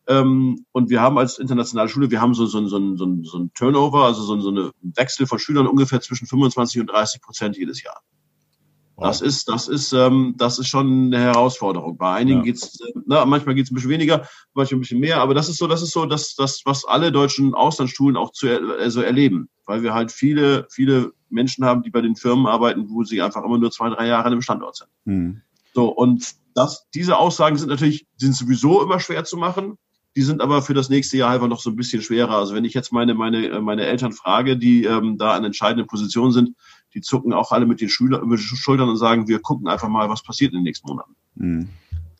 Ähm, 0.09 0.65
und 0.71 0.89
wir 0.89 1.01
haben 1.01 1.17
als 1.19 1.37
internationale 1.37 1.87
Schule, 1.87 2.09
wir 2.09 2.19
haben 2.19 2.33
so, 2.33 2.47
so, 2.47 2.67
so, 2.67 2.95
so, 2.95 3.23
so 3.23 3.37
ein 3.37 3.51
Turnover, 3.53 4.05
also 4.05 4.23
so, 4.23 4.39
so 4.41 4.49
eine 4.49 4.71
Wechsel 4.81 5.27
von 5.27 5.37
Schülern 5.37 5.67
ungefähr 5.67 6.01
zwischen 6.01 6.25
25 6.25 6.81
und 6.81 6.87
30 6.87 7.21
Prozent 7.21 7.57
jedes 7.57 7.83
Jahr. 7.83 8.01
Das 9.01 9.21
ist, 9.21 9.47
das 9.47 9.67
ist, 9.67 9.93
ähm, 9.93 10.35
das 10.37 10.59
ist 10.59 10.67
schon 10.67 11.05
eine 11.05 11.19
Herausforderung. 11.19 11.97
Bei 11.97 12.15
einigen 12.15 12.39
ja. 12.39 12.45
geht's, 12.45 12.81
äh, 12.81 12.91
na, 13.05 13.23
manchmal 13.25 13.55
geht's 13.55 13.71
ein 13.71 13.75
bisschen 13.75 13.91
weniger, 13.91 14.27
manchmal 14.53 14.79
ein 14.79 14.81
bisschen 14.81 14.99
mehr, 14.99 15.21
aber 15.21 15.33
das 15.33 15.47
ist 15.47 15.57
so, 15.57 15.67
das 15.67 15.81
ist 15.81 15.91
so, 15.91 16.05
das, 16.05 16.35
das, 16.35 16.63
was 16.65 16.85
alle 16.85 17.11
deutschen 17.11 17.53
Auslandsschulen 17.53 18.17
auch 18.17 18.31
zu 18.31 18.49
also 18.49 19.01
erleben, 19.01 19.49
weil 19.65 19.83
wir 19.83 19.93
halt 19.93 20.11
viele, 20.11 20.67
viele 20.69 21.13
Menschen 21.29 21.63
haben, 21.63 21.83
die 21.83 21.91
bei 21.91 22.01
den 22.01 22.15
Firmen 22.15 22.47
arbeiten, 22.47 22.89
wo 22.89 23.03
sie 23.03 23.21
einfach 23.21 23.43
immer 23.43 23.57
nur 23.57 23.71
zwei, 23.71 23.89
drei 23.89 24.07
Jahre 24.07 24.25
an 24.25 24.33
einem 24.33 24.41
Standort 24.41 24.75
sind. 24.75 24.89
Mhm. 25.05 25.41
So 25.73 25.89
und 25.89 26.35
das, 26.55 26.89
diese 26.93 27.17
Aussagen 27.17 27.57
sind 27.57 27.69
natürlich, 27.69 28.07
sind 28.17 28.35
sowieso 28.35 28.81
immer 28.83 28.99
schwer 28.99 29.23
zu 29.23 29.37
machen. 29.37 29.77
Die 30.19 30.25
sind 30.25 30.41
aber 30.41 30.61
für 30.61 30.73
das 30.73 30.89
nächste 30.89 31.15
Jahr 31.15 31.31
einfach 31.31 31.47
noch 31.47 31.61
so 31.61 31.69
ein 31.69 31.77
bisschen 31.77 32.01
schwerer. 32.01 32.39
Also 32.39 32.53
wenn 32.53 32.65
ich 32.65 32.73
jetzt 32.73 32.91
meine, 32.91 33.13
meine, 33.13 33.61
meine 33.61 33.85
Eltern 33.85 34.11
frage, 34.11 34.57
die 34.57 34.83
ähm, 34.83 35.17
da 35.17 35.31
an 35.31 35.45
entscheidenden 35.45 35.87
Positionen 35.87 36.33
sind, 36.33 36.57
die 36.93 36.99
zucken 36.99 37.31
auch 37.31 37.53
alle 37.53 37.65
mit 37.65 37.79
den 37.79 37.87
Schülern 37.87 38.21
über 38.23 38.35
die 38.35 38.43
Schultern 38.43 38.89
und 38.89 38.97
sagen, 38.97 39.29
wir 39.29 39.39
gucken 39.39 39.69
einfach 39.69 39.87
mal, 39.87 40.09
was 40.09 40.21
passiert 40.21 40.51
in 40.51 40.57
den 40.57 40.65
nächsten 40.65 40.89
Monaten. 40.89 41.15
Mhm. 41.35 41.69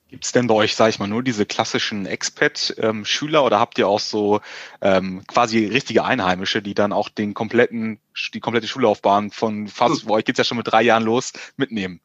Gibt 0.08 0.24
es 0.24 0.32
denn 0.32 0.48
bei 0.48 0.54
euch, 0.54 0.78
sage 0.78 0.92
ich 0.92 1.00
mal, 1.00 1.10
nur 1.10 1.24
diese 1.24 1.46
klassischen 1.46 2.06
Expat-Schüler 2.06 3.44
oder 3.44 3.60
habt 3.60 3.78
ihr 3.78 3.90
auch 3.90 4.00
so 4.00 4.40
ähm, 4.80 5.24
quasi 5.28 5.66
richtige 5.66 6.06
Einheimische, 6.06 6.62
die 6.62 6.76
dann 6.76 6.94
auch 6.94 7.10
den 7.10 7.34
kompletten, 7.34 8.00
die 8.34 8.40
komplette 8.40 8.68
Schullaufbahn 8.68 9.30
von 9.30 9.68
fast, 9.68 10.06
bei 10.06 10.14
euch 10.14 10.24
geht's 10.24 10.38
ja 10.38 10.46
schon 10.46 10.58
mit 10.58 10.72
drei 10.72 10.84
Jahren 10.84 11.04
los, 11.04 11.34
mitnehmen? 11.58 12.00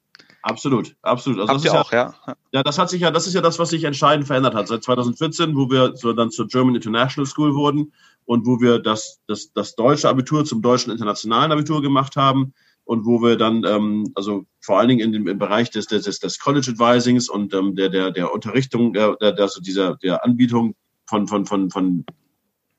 Absolut, 0.46 0.94
absolut. 1.00 1.40
Also 1.40 1.54
Habt 1.54 1.64
das 1.64 1.72
ist 1.72 1.78
auch, 1.78 1.92
ja, 1.92 2.14
ja? 2.26 2.34
Ja, 2.52 2.62
das 2.62 2.78
hat 2.78 2.90
sich 2.90 3.00
ja, 3.00 3.10
das 3.10 3.26
ist 3.26 3.32
ja 3.32 3.40
das, 3.40 3.58
was 3.58 3.70
sich 3.70 3.84
entscheidend 3.84 4.26
verändert 4.26 4.54
hat. 4.54 4.68
Seit 4.68 4.84
2014, 4.84 5.56
wo 5.56 5.70
wir 5.70 5.96
so 5.96 6.12
dann 6.12 6.30
zur 6.30 6.48
German 6.48 6.74
International 6.74 7.26
School 7.26 7.54
wurden, 7.54 7.92
und 8.26 8.46
wo 8.46 8.60
wir 8.60 8.78
das, 8.78 9.20
das, 9.26 9.52
das 9.52 9.74
deutsche 9.74 10.08
Abitur 10.08 10.44
zum 10.44 10.62
deutschen 10.62 10.92
internationalen 10.92 11.52
Abitur 11.52 11.82
gemacht 11.82 12.16
haben 12.16 12.54
und 12.84 13.06
wo 13.06 13.22
wir 13.22 13.36
dann, 13.36 13.64
ähm, 13.64 14.12
also 14.14 14.44
vor 14.60 14.78
allen 14.78 14.88
Dingen 14.88 15.00
in 15.00 15.12
dem, 15.12 15.28
im 15.28 15.38
Bereich 15.38 15.70
des, 15.70 15.86
des, 15.86 16.18
des 16.18 16.38
College 16.38 16.74
Advisings 16.76 17.28
und 17.28 17.54
ähm, 17.54 17.76
der, 17.76 17.88
der, 17.88 18.10
der 18.10 18.32
Unterrichtung, 18.32 18.92
der, 18.92 19.16
der, 19.16 19.38
also 19.38 19.60
dieser, 19.60 19.96
der 19.96 20.24
Anbietung 20.24 20.74
von, 21.06 21.26
von, 21.26 21.46
von, 21.46 21.70
von, 21.70 22.04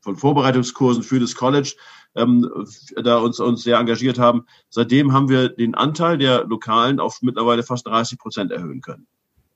von 0.06 0.16
Vorbereitungskursen 0.16 1.04
für 1.04 1.20
das 1.20 1.36
College, 1.36 1.76
ähm, 2.16 2.50
da 2.96 3.18
uns, 3.18 3.40
uns 3.40 3.64
sehr 3.64 3.78
engagiert 3.78 4.18
haben. 4.18 4.46
Seitdem 4.70 5.12
haben 5.12 5.28
wir 5.28 5.50
den 5.50 5.76
Anteil 5.76 6.18
der 6.18 6.46
Lokalen 6.46 7.00
auf 7.00 7.20
mittlerweile 7.22 7.64
fast 7.64 7.86
30 7.88 8.18
Prozent 8.18 8.52
erhöhen 8.52 8.82
können. 8.82 9.08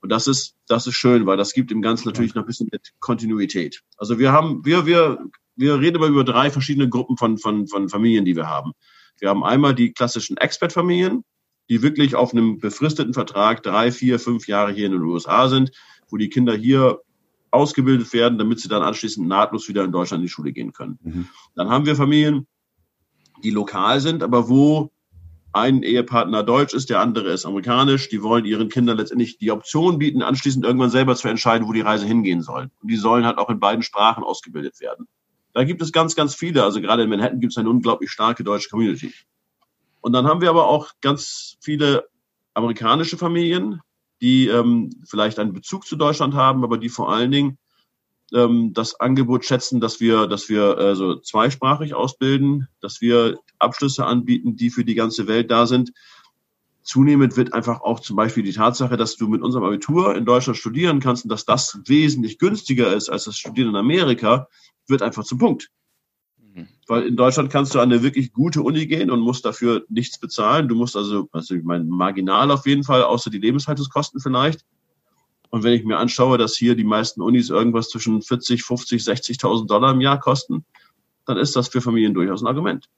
Und 0.02 0.10
das 0.10 0.26
ist, 0.26 0.56
das 0.66 0.86
ist 0.86 0.94
schön, 0.94 1.26
weil 1.26 1.36
das 1.36 1.52
gibt 1.52 1.70
dem 1.70 1.82
Ganzen 1.82 2.08
natürlich 2.08 2.34
noch 2.34 2.42
ein 2.42 2.46
bisschen 2.46 2.68
Kontinuität. 3.00 3.82
Also 3.96 4.18
wir 4.18 4.32
haben, 4.32 4.64
wir, 4.64 4.86
wir 4.86 5.18
wir 5.60 5.78
reden 5.78 5.98
aber 5.98 6.06
über 6.06 6.24
drei 6.24 6.50
verschiedene 6.50 6.88
Gruppen 6.88 7.18
von, 7.18 7.36
von, 7.36 7.66
von 7.66 7.88
Familien, 7.90 8.24
die 8.24 8.34
wir 8.34 8.48
haben. 8.48 8.72
Wir 9.18 9.28
haben 9.28 9.44
einmal 9.44 9.74
die 9.74 9.92
klassischen 9.92 10.38
Expert-Familien, 10.38 11.22
die 11.68 11.82
wirklich 11.82 12.16
auf 12.16 12.32
einem 12.32 12.58
befristeten 12.58 13.12
Vertrag 13.12 13.62
drei, 13.62 13.92
vier, 13.92 14.18
fünf 14.18 14.48
Jahre 14.48 14.72
hier 14.72 14.86
in 14.86 14.92
den 14.92 15.02
USA 15.02 15.48
sind, 15.48 15.70
wo 16.08 16.16
die 16.16 16.30
Kinder 16.30 16.54
hier 16.54 17.00
ausgebildet 17.50 18.12
werden, 18.12 18.38
damit 18.38 18.60
sie 18.60 18.68
dann 18.68 18.82
anschließend 18.82 19.26
nahtlos 19.26 19.68
wieder 19.68 19.84
in 19.84 19.92
Deutschland 19.92 20.20
in 20.20 20.26
die 20.26 20.32
Schule 20.32 20.52
gehen 20.52 20.72
können. 20.72 20.98
Mhm. 21.02 21.28
Dann 21.54 21.68
haben 21.68 21.86
wir 21.86 21.96
Familien, 21.96 22.46
die 23.42 23.50
lokal 23.50 24.00
sind, 24.00 24.22
aber 24.22 24.48
wo 24.48 24.90
ein 25.52 25.82
Ehepartner 25.82 26.42
deutsch 26.44 26.74
ist, 26.74 26.90
der 26.90 27.00
andere 27.00 27.30
ist 27.30 27.44
amerikanisch. 27.44 28.08
Die 28.08 28.22
wollen 28.22 28.44
ihren 28.44 28.68
Kindern 28.68 28.96
letztendlich 28.96 29.38
die 29.38 29.50
Option 29.50 29.98
bieten, 29.98 30.22
anschließend 30.22 30.64
irgendwann 30.64 30.90
selber 30.90 31.16
zu 31.16 31.28
entscheiden, 31.28 31.66
wo 31.66 31.72
die 31.72 31.80
Reise 31.80 32.06
hingehen 32.06 32.42
soll. 32.42 32.70
Und 32.80 32.88
die 32.90 32.96
sollen 32.96 33.24
halt 33.24 33.38
auch 33.38 33.50
in 33.50 33.58
beiden 33.58 33.82
Sprachen 33.82 34.22
ausgebildet 34.22 34.80
werden. 34.80 35.08
Da 35.52 35.64
gibt 35.64 35.82
es 35.82 35.90
ganz, 35.90 36.14
ganz 36.14 36.36
viele. 36.36 36.62
Also 36.62 36.80
gerade 36.80 37.02
in 37.02 37.10
Manhattan 37.10 37.40
gibt 37.40 37.52
es 37.52 37.58
eine 37.58 37.68
unglaublich 37.68 38.10
starke 38.10 38.44
deutsche 38.44 38.68
Community. 38.68 39.12
Und 40.00 40.12
dann 40.12 40.26
haben 40.26 40.40
wir 40.40 40.50
aber 40.50 40.68
auch 40.68 40.92
ganz 41.00 41.56
viele 41.60 42.08
amerikanische 42.54 43.18
Familien, 43.18 43.80
die 44.20 44.48
ähm, 44.48 44.90
vielleicht 45.04 45.38
einen 45.38 45.52
Bezug 45.52 45.86
zu 45.86 45.96
Deutschland 45.96 46.34
haben, 46.34 46.64
aber 46.64 46.78
die 46.78 46.88
vor 46.88 47.12
allen 47.12 47.30
Dingen 47.30 47.58
ähm, 48.32 48.72
das 48.74 48.98
Angebot 49.00 49.44
schätzen, 49.44 49.80
dass 49.80 50.00
wir, 50.00 50.26
dass 50.26 50.48
wir 50.48 50.78
äh, 50.78 50.96
so 50.96 51.16
zweisprachig 51.16 51.94
ausbilden, 51.94 52.68
dass 52.80 53.00
wir 53.00 53.38
Abschlüsse 53.58 54.04
anbieten, 54.04 54.56
die 54.56 54.70
für 54.70 54.84
die 54.84 54.94
ganze 54.94 55.26
Welt 55.26 55.50
da 55.50 55.66
sind. 55.66 55.92
Zunehmend 56.82 57.36
wird 57.36 57.52
einfach 57.52 57.82
auch 57.82 58.00
zum 58.00 58.16
Beispiel 58.16 58.42
die 58.42 58.52
Tatsache, 58.52 58.96
dass 58.96 59.16
du 59.16 59.28
mit 59.28 59.42
unserem 59.42 59.64
Abitur 59.64 60.16
in 60.16 60.24
Deutschland 60.24 60.56
studieren 60.56 61.00
kannst 61.00 61.24
und 61.24 61.30
dass 61.30 61.44
das 61.44 61.78
wesentlich 61.86 62.38
günstiger 62.38 62.94
ist 62.94 63.10
als 63.10 63.24
das 63.24 63.36
Studieren 63.36 63.70
in 63.70 63.76
Amerika, 63.76 64.48
wird 64.86 65.02
einfach 65.02 65.24
zum 65.24 65.38
Punkt. 65.38 65.70
Weil 66.90 67.06
in 67.06 67.14
Deutschland 67.14 67.50
kannst 67.50 67.72
du 67.72 67.78
an 67.78 67.92
eine 67.92 68.02
wirklich 68.02 68.32
gute 68.32 68.62
Uni 68.62 68.84
gehen 68.84 69.12
und 69.12 69.20
musst 69.20 69.44
dafür 69.44 69.84
nichts 69.88 70.18
bezahlen. 70.18 70.66
Du 70.66 70.74
musst 70.74 70.96
also, 70.96 71.28
also 71.30 71.54
ich 71.54 71.62
meine, 71.62 71.84
marginal 71.84 72.50
auf 72.50 72.66
jeden 72.66 72.82
Fall, 72.82 73.04
außer 73.04 73.30
die 73.30 73.38
Lebenshaltungskosten 73.38 74.20
vielleicht. 74.20 74.64
Und 75.50 75.62
wenn 75.62 75.72
ich 75.72 75.84
mir 75.84 75.98
anschaue, 75.98 76.36
dass 76.36 76.56
hier 76.56 76.74
die 76.74 76.82
meisten 76.82 77.22
Unis 77.22 77.48
irgendwas 77.48 77.90
zwischen 77.90 78.22
40, 78.22 78.64
50, 78.64 79.02
60.000 79.02 79.68
Dollar 79.68 79.92
im 79.92 80.00
Jahr 80.00 80.18
kosten, 80.18 80.64
dann 81.26 81.36
ist 81.36 81.54
das 81.54 81.68
für 81.68 81.80
Familien 81.80 82.12
durchaus 82.12 82.42
ein 82.42 82.48
Argument. 82.48 82.88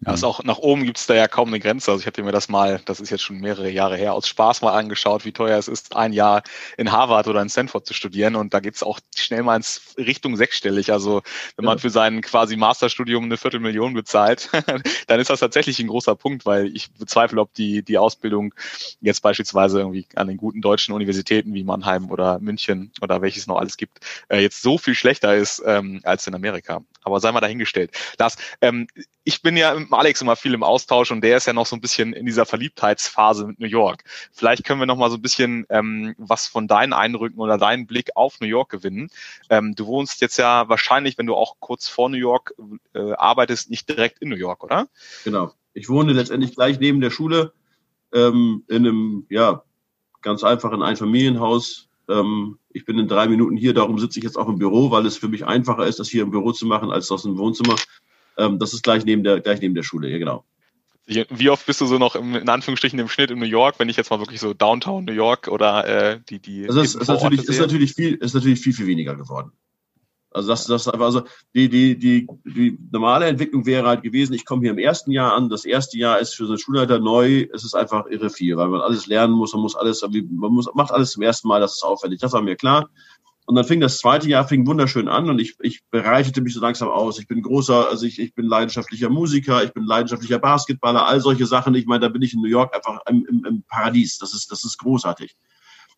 Ja, 0.00 0.12
also 0.12 0.28
auch 0.28 0.44
nach 0.44 0.58
oben 0.58 0.84
gibt 0.84 0.98
es 0.98 1.06
da 1.06 1.14
ja 1.14 1.26
kaum 1.26 1.48
eine 1.48 1.58
Grenze. 1.58 1.90
Also 1.90 2.00
ich 2.00 2.06
hatte 2.06 2.22
mir 2.22 2.30
das 2.30 2.48
mal, 2.48 2.80
das 2.84 3.00
ist 3.00 3.10
jetzt 3.10 3.22
schon 3.22 3.38
mehrere 3.38 3.68
Jahre 3.68 3.96
her, 3.96 4.14
aus 4.14 4.28
Spaß 4.28 4.62
mal 4.62 4.72
angeschaut, 4.72 5.24
wie 5.24 5.32
teuer 5.32 5.58
es 5.58 5.66
ist, 5.66 5.96
ein 5.96 6.12
Jahr 6.12 6.44
in 6.76 6.92
Harvard 6.92 7.26
oder 7.26 7.42
in 7.42 7.48
Stanford 7.48 7.84
zu 7.84 7.94
studieren. 7.94 8.36
Und 8.36 8.54
da 8.54 8.60
geht's 8.60 8.84
auch 8.84 9.00
schnell 9.16 9.42
mal 9.42 9.56
ins 9.56 9.94
Richtung 9.98 10.36
sechsstellig. 10.36 10.92
Also 10.92 11.22
wenn 11.56 11.64
man 11.64 11.80
für 11.80 11.90
sein 11.90 12.20
quasi 12.20 12.56
Masterstudium 12.56 13.24
eine 13.24 13.36
Viertelmillion 13.36 13.92
bezahlt, 13.92 14.50
dann 15.08 15.18
ist 15.20 15.30
das 15.30 15.40
tatsächlich 15.40 15.80
ein 15.80 15.88
großer 15.88 16.14
Punkt, 16.14 16.46
weil 16.46 16.68
ich 16.76 16.92
bezweifle, 16.92 17.40
ob 17.40 17.52
die, 17.54 17.82
die 17.82 17.98
Ausbildung 17.98 18.54
jetzt 19.00 19.20
beispielsweise 19.20 19.80
irgendwie 19.80 20.06
an 20.14 20.28
den 20.28 20.36
guten 20.36 20.60
deutschen 20.60 20.94
Universitäten 20.94 21.54
wie 21.54 21.64
Mannheim 21.64 22.08
oder 22.10 22.38
München 22.38 22.92
oder 23.00 23.20
welches 23.20 23.48
noch 23.48 23.56
alles 23.56 23.76
gibt, 23.76 23.98
äh, 24.28 24.38
jetzt 24.38 24.62
so 24.62 24.78
viel 24.78 24.94
schlechter 24.94 25.34
ist 25.34 25.60
ähm, 25.66 26.00
als 26.04 26.24
in 26.28 26.36
Amerika. 26.36 26.82
Aber 27.02 27.18
sei 27.18 27.32
mal 27.32 27.40
dahingestellt. 27.40 27.90
Das, 28.16 28.36
ähm, 28.60 28.86
ich 29.24 29.42
bin 29.42 29.56
ja 29.56 29.74
mit 29.90 29.98
Alex 29.98 30.20
immer 30.20 30.36
viel 30.36 30.54
im 30.54 30.62
Austausch 30.62 31.10
und 31.10 31.22
der 31.22 31.36
ist 31.36 31.46
ja 31.46 31.52
noch 31.52 31.66
so 31.66 31.76
ein 31.76 31.80
bisschen 31.80 32.12
in 32.12 32.26
dieser 32.26 32.46
Verliebtheitsphase 32.46 33.46
mit 33.46 33.60
New 33.60 33.66
York. 33.66 34.04
Vielleicht 34.32 34.64
können 34.64 34.80
wir 34.80 34.86
noch 34.86 34.96
mal 34.96 35.10
so 35.10 35.16
ein 35.16 35.22
bisschen 35.22 35.66
ähm, 35.70 36.14
was 36.18 36.46
von 36.46 36.68
deinen 36.68 36.92
Eindrücken 36.92 37.40
oder 37.40 37.58
deinen 37.58 37.86
Blick 37.86 38.10
auf 38.16 38.40
New 38.40 38.46
York 38.46 38.70
gewinnen. 38.70 39.10
Ähm, 39.50 39.74
du 39.74 39.86
wohnst 39.86 40.20
jetzt 40.20 40.36
ja 40.36 40.68
wahrscheinlich, 40.68 41.18
wenn 41.18 41.26
du 41.26 41.34
auch 41.34 41.56
kurz 41.60 41.88
vor 41.88 42.08
New 42.08 42.16
York 42.16 42.54
äh, 42.94 43.12
arbeitest, 43.12 43.70
nicht 43.70 43.88
direkt 43.88 44.18
in 44.20 44.28
New 44.28 44.36
York, 44.36 44.64
oder? 44.64 44.88
Genau. 45.24 45.52
Ich 45.74 45.88
wohne 45.88 46.12
letztendlich 46.12 46.54
gleich 46.54 46.80
neben 46.80 47.00
der 47.00 47.10
Schule 47.10 47.52
ähm, 48.12 48.64
in 48.68 48.86
einem, 48.86 49.26
ja, 49.28 49.62
ganz 50.22 50.42
einfachen 50.42 50.82
Einfamilienhaus. 50.82 51.88
Ähm, 52.08 52.58
ich 52.70 52.84
bin 52.84 52.98
in 52.98 53.08
drei 53.08 53.28
Minuten 53.28 53.56
hier, 53.56 53.74
darum 53.74 53.98
sitze 53.98 54.18
ich 54.18 54.24
jetzt 54.24 54.36
auch 54.36 54.48
im 54.48 54.58
Büro, 54.58 54.90
weil 54.90 55.06
es 55.06 55.16
für 55.16 55.28
mich 55.28 55.46
einfacher 55.46 55.86
ist, 55.86 55.98
das 55.98 56.08
hier 56.08 56.22
im 56.22 56.30
Büro 56.30 56.52
zu 56.52 56.66
machen, 56.66 56.90
als 56.90 57.10
aus 57.10 57.22
dem 57.22 57.38
Wohnzimmer. 57.38 57.76
Ähm, 58.38 58.58
das 58.58 58.72
ist 58.72 58.82
gleich 58.82 59.04
neben 59.04 59.24
der, 59.24 59.40
gleich 59.40 59.60
neben 59.60 59.74
der 59.74 59.82
Schule, 59.82 60.08
ja, 60.08 60.18
genau. 60.18 60.44
Wie 61.06 61.48
oft 61.48 61.64
bist 61.64 61.80
du 61.80 61.86
so 61.86 61.96
noch 61.96 62.16
im, 62.16 62.34
in 62.34 62.48
Anführungsstrichen 62.50 62.98
im 62.98 63.08
Schnitt 63.08 63.30
in 63.30 63.38
New 63.38 63.46
York, 63.46 63.78
wenn 63.78 63.88
ich 63.88 63.96
jetzt 63.96 64.10
mal 64.10 64.20
wirklich 64.20 64.40
so 64.40 64.52
Downtown 64.52 65.06
New 65.06 65.12
York 65.12 65.48
oder 65.48 65.86
äh, 65.86 66.20
die 66.28 66.38
die 66.38 66.66
also 66.68 66.82
es 66.82 66.94
ist 66.94 67.08
natürlich 67.08 67.48
ist 67.48 67.60
natürlich 67.60 67.94
viel 67.94 68.14
ist 68.16 68.34
natürlich 68.34 68.60
viel 68.60 68.74
viel 68.74 68.86
weniger 68.86 69.16
geworden. 69.16 69.52
Also 70.30 70.48
das 70.48 70.66
das 70.66 70.86
also 70.86 71.22
die 71.54 71.70
die 71.70 71.98
die 71.98 72.28
die 72.44 72.78
normale 72.92 73.24
Entwicklung 73.24 73.64
wäre 73.64 73.88
halt 73.88 74.02
gewesen. 74.02 74.34
Ich 74.34 74.44
komme 74.44 74.60
hier 74.60 74.72
im 74.72 74.78
ersten 74.78 75.10
Jahr 75.10 75.32
an. 75.32 75.48
Das 75.48 75.64
erste 75.64 75.96
Jahr 75.96 76.18
ist 76.18 76.34
für 76.34 76.44
so 76.44 76.52
einen 76.52 76.58
Schulleiter 76.58 76.98
neu. 76.98 77.46
Es 77.54 77.64
ist 77.64 77.74
einfach 77.74 78.04
irre 78.06 78.28
viel, 78.28 78.58
weil 78.58 78.68
man 78.68 78.82
alles 78.82 79.06
lernen 79.06 79.32
muss. 79.32 79.54
Man 79.54 79.62
muss 79.62 79.76
alles 79.76 80.02
man 80.02 80.52
muss 80.52 80.68
macht 80.74 80.92
alles 80.92 81.12
zum 81.12 81.22
ersten 81.22 81.48
Mal. 81.48 81.62
Das 81.62 81.76
ist 81.76 81.84
aufwendig. 81.84 82.20
Das 82.20 82.32
war 82.32 82.42
mir 82.42 82.56
klar. 82.56 82.90
Und 83.48 83.54
dann 83.54 83.64
fing 83.64 83.80
das 83.80 83.96
zweite 83.96 84.28
Jahr 84.28 84.46
fing 84.46 84.66
wunderschön 84.66 85.08
an 85.08 85.30
und 85.30 85.38
ich, 85.38 85.54
ich 85.60 85.80
bereitete 85.90 86.42
mich 86.42 86.52
so 86.52 86.60
langsam 86.60 86.90
aus. 86.90 87.18
Ich 87.18 87.28
bin 87.28 87.40
großer, 87.40 87.88
also 87.88 88.04
ich, 88.04 88.18
ich 88.18 88.34
bin 88.34 88.44
leidenschaftlicher 88.44 89.08
Musiker, 89.08 89.64
ich 89.64 89.72
bin 89.72 89.84
leidenschaftlicher 89.84 90.38
Basketballer, 90.38 91.06
all 91.06 91.22
solche 91.22 91.46
Sachen. 91.46 91.74
Ich 91.74 91.86
meine, 91.86 92.00
da 92.00 92.08
bin 92.10 92.20
ich 92.20 92.34
in 92.34 92.42
New 92.42 92.48
York 92.48 92.76
einfach 92.76 93.00
im, 93.08 93.24
im, 93.26 93.46
im 93.46 93.62
Paradies. 93.62 94.18
Das 94.18 94.34
ist, 94.34 94.52
das 94.52 94.66
ist 94.66 94.76
großartig. 94.76 95.34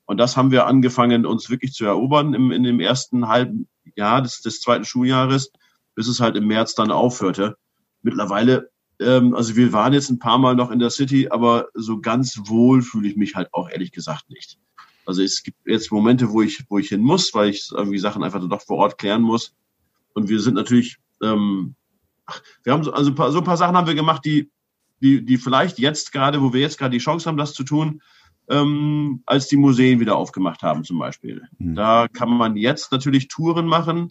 Und 0.05 0.19
das 0.19 0.37
haben 0.37 0.53
wir 0.53 0.69
angefangen, 0.69 1.27
uns 1.27 1.51
wirklich 1.51 1.73
zu 1.73 1.85
erobern 1.85 2.35
im, 2.35 2.53
in 2.53 2.63
dem 2.63 2.79
ersten 2.79 3.27
halben 3.27 3.67
Jahr 3.97 4.23
des, 4.23 4.43
des 4.43 4.61
zweiten 4.61 4.85
Schuljahres, 4.85 5.51
bis 5.97 6.07
es 6.07 6.21
halt 6.21 6.37
im 6.37 6.47
März 6.47 6.77
dann 6.77 6.93
aufhörte. 6.93 7.57
Mittlerweile, 8.03 8.71
ähm, 9.01 9.35
also 9.35 9.57
wir 9.57 9.73
waren 9.73 9.93
jetzt 9.93 10.09
ein 10.09 10.21
paar 10.21 10.39
Mal 10.39 10.55
noch 10.55 10.71
in 10.71 10.79
der 10.79 10.91
City, 10.91 11.27
aber 11.31 11.67
so 11.75 12.01
ganz 12.01 12.43
wohl 12.45 12.81
fühle 12.81 13.09
ich 13.09 13.17
mich 13.17 13.35
halt 13.35 13.53
auch 13.53 13.69
ehrlich 13.69 13.91
gesagt 13.91 14.31
nicht. 14.31 14.61
Also 15.07 15.23
es 15.23 15.43
gibt 15.43 15.59
jetzt 15.67 15.91
Momente, 15.91 16.31
wo 16.31 16.43
ich, 16.43 16.65
wo 16.69 16.79
ich 16.79 16.89
hin 16.89 17.01
muss, 17.01 17.33
weil 17.35 17.51
ich 17.51 17.71
irgendwie 17.73 17.99
Sachen 17.99 18.23
einfach 18.23 18.47
doch 18.47 18.63
vor 18.63 18.79
Ort 18.79 18.99
klären 18.99 19.23
muss. 19.23 19.55
Und 20.15 20.29
wir 20.29 20.41
sind 20.41 20.55
natürlich, 20.55 20.99
ähm, 21.23 21.75
wir 22.63 22.73
haben 22.73 22.85
so, 22.85 22.93
also 22.93 23.11
ein 23.11 23.15
paar, 23.15 23.33
so 23.33 23.39
ein 23.39 23.45
paar 23.45 23.57
Sachen 23.57 23.77
haben 23.77 23.87
wir 23.87 23.95
gemacht, 23.95 24.25
die, 24.25 24.51
die, 25.01 25.25
die 25.25 25.39
vielleicht 25.39 25.79
jetzt 25.79 26.13
gerade, 26.13 26.43
wo 26.43 26.53
wir 26.53 26.61
jetzt 26.61 26.79
gerade 26.79 26.93
die 26.93 27.03
Chance 27.03 27.29
haben, 27.29 27.37
das 27.37 27.55
zu 27.55 27.65
tun, 27.65 28.03
ähm, 28.49 29.23
als 29.27 29.49
die 29.49 29.57
Museen 29.57 30.01
wieder 30.01 30.17
aufgemacht 30.17 30.63
haben 30.63 30.85
zum 30.85 30.99
Beispiel. 30.99 31.43
Mhm. 31.59 31.75
Da 31.75 32.09
kann 32.09 32.31
man 32.31 32.57
jetzt 32.57 32.93
natürlich 32.93 33.29
Touren 33.29 33.67
machen, 33.67 34.11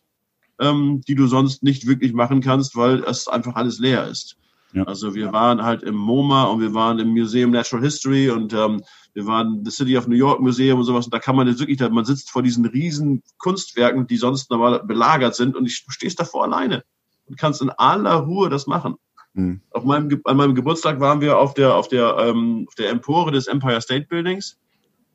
ähm, 0.60 1.02
die 1.08 1.16
du 1.16 1.28
sonst 1.28 1.62
nicht 1.62 1.88
wirklich 1.88 2.14
machen 2.14 2.42
kannst, 2.42 2.76
weil 2.76 3.04
es 3.04 3.28
einfach 3.28 3.56
alles 3.56 3.80
leer 3.80 4.08
ist. 4.08 4.38
Ja. 4.74 4.84
Also 4.84 5.16
wir 5.16 5.32
waren 5.34 5.64
halt 5.64 5.82
im 5.84 5.96
MoMA 5.96 6.44
und 6.46 6.62
wir 6.62 6.74
waren 6.74 7.00
im 7.00 7.10
Museum 7.10 7.52
Natural 7.52 7.84
History 7.84 8.30
und 8.30 8.54
ähm, 8.54 8.84
wir 9.14 9.26
waren 9.26 9.64
im 9.66 9.72
City 9.72 9.98
of 9.98 10.08
New 10.08 10.16
York 10.16 10.40
Museum 10.40 10.80
und 10.80 10.86
sowas. 10.86 11.06
Und 11.06 11.14
da 11.14 11.20
kann 11.20 11.36
man 11.36 11.48
jetzt 11.48 11.60
wirklich, 11.60 11.80
man 11.90 12.06
sitzt 12.06 12.30
vor 12.30 12.44
diesen 12.44 12.66
riesen 12.66 13.24
Kunstwerken, 13.40 14.06
die 14.06 14.18
sonst 14.18 14.52
normal 14.52 14.84
belagert 14.84 15.36
sind 15.36 15.56
und 15.56 15.66
ich, 15.66 15.84
du 15.86 15.92
stehst 15.92 16.20
davor 16.20 16.44
alleine 16.44 16.84
und 17.26 17.38
kannst 17.38 17.62
in 17.62 17.70
aller 17.72 18.16
Ruhe 18.16 18.50
das 18.50 18.68
machen. 18.68 18.96
Mhm. 19.34 19.62
Auf 19.72 19.84
meinem, 19.86 20.22
an 20.26 20.38
meinem 20.38 20.56
Geburtstag 20.56 21.00
waren 21.00 21.22
wir 21.22 21.38
auf 21.38 21.54
der, 21.56 21.76
auf 21.76 21.88
der, 21.88 22.18
ähm, 22.20 22.66
auf 22.68 22.76
der 22.76 22.90
Empore 22.90 23.32
des 23.32 23.48
Empire 23.48 23.82
State 23.82 24.08
Buildings. 24.08 24.58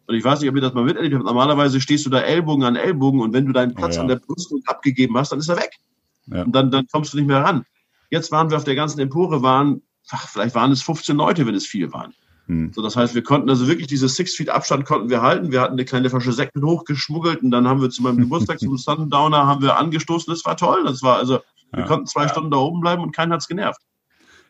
Und 0.07 0.17
ich 0.17 0.25
weiß 0.25 0.41
nicht, 0.41 0.51
ob 0.51 0.57
ihr 0.57 0.63
das 0.63 0.75
mal 0.75 0.85
miterlebt 0.85 1.15
habt. 1.15 1.25
Normalerweise 1.25 1.81
stehst 1.81 2.05
du 2.05 2.11
da 2.11 2.21
Ellbogen 2.21 2.65
an 2.65 2.77
Ellbogen 2.77 3.21
und 3.21 3.33
wenn 3.33 3.47
du 3.47 3.53
deinen 3.53 3.75
Platz 3.75 3.95
oh, 3.95 3.97
ja. 3.97 4.03
an 4.03 4.09
der 4.09 4.17
Brüstung 4.17 4.61
abgegeben 4.67 5.17
hast, 5.17 5.33
dann 5.33 5.39
ist 5.39 5.49
er 5.49 5.57
weg. 5.57 5.79
Ja. 6.27 6.43
Und 6.43 6.55
dann, 6.55 6.71
dann 6.71 6.87
kommst 6.91 7.13
du 7.13 7.17
nicht 7.17 7.27
mehr 7.27 7.43
ran. 7.43 7.65
Jetzt 8.15 8.31
waren 8.31 8.49
wir 8.49 8.57
auf 8.57 8.63
der 8.63 8.77
ganzen 8.77 9.01
Empore, 9.01 9.43
waren, 9.43 9.83
ach, 10.11 10.29
vielleicht 10.29 10.55
waren 10.55 10.71
es 10.71 10.83
15 10.83 11.17
Leute, 11.17 11.47
wenn 11.47 11.57
es 11.57 11.67
viel 11.67 11.93
waren. 11.93 12.15
Hm. 12.47 12.71
So, 12.73 12.81
das 12.81 12.95
heißt, 12.95 13.17
wir 13.17 13.25
konnten 13.25 13.51
also 13.51 13.67
wirklich 13.67 13.89
diese 13.89 14.09
Six 14.09 14.37
Feet 14.37 14.51
Abstand 14.51 14.85
konnten 14.85 15.11
wir 15.11 15.21
halten. 15.21 15.51
Wir 15.51 15.61
hatten 15.61 15.73
eine 15.73 15.85
kleine 15.85 16.09
Flasche 16.09 16.33
Sekt 16.33 16.53
hochgeschmuggelt 16.57 17.43
und 17.43 17.51
dann 17.51 17.67
haben 17.67 17.83
wir 17.83 17.91
zu 17.91 18.05
meinem 18.05 18.19
Geburtstag 18.25 18.61
zum 18.61 18.79
Sundowner 18.79 19.49
haben 19.49 19.63
wir 19.63 19.77
angestoßen. 19.77 20.33
Das 20.33 20.45
war 20.45 20.57
toll. 20.57 20.85
Das 20.85 21.03
war 21.03 21.17
also, 21.17 21.41
wir 21.73 21.81
ja. 21.81 21.87
konnten 21.87 22.07
zwei 22.07 22.23
ja. 22.23 22.29
Stunden 22.29 22.53
da 22.53 22.59
oben 22.59 22.81
bleiben 22.81 23.03
und 23.03 23.11
keinen 23.11 23.33
hat's 23.33 23.49
genervt. 23.49 23.81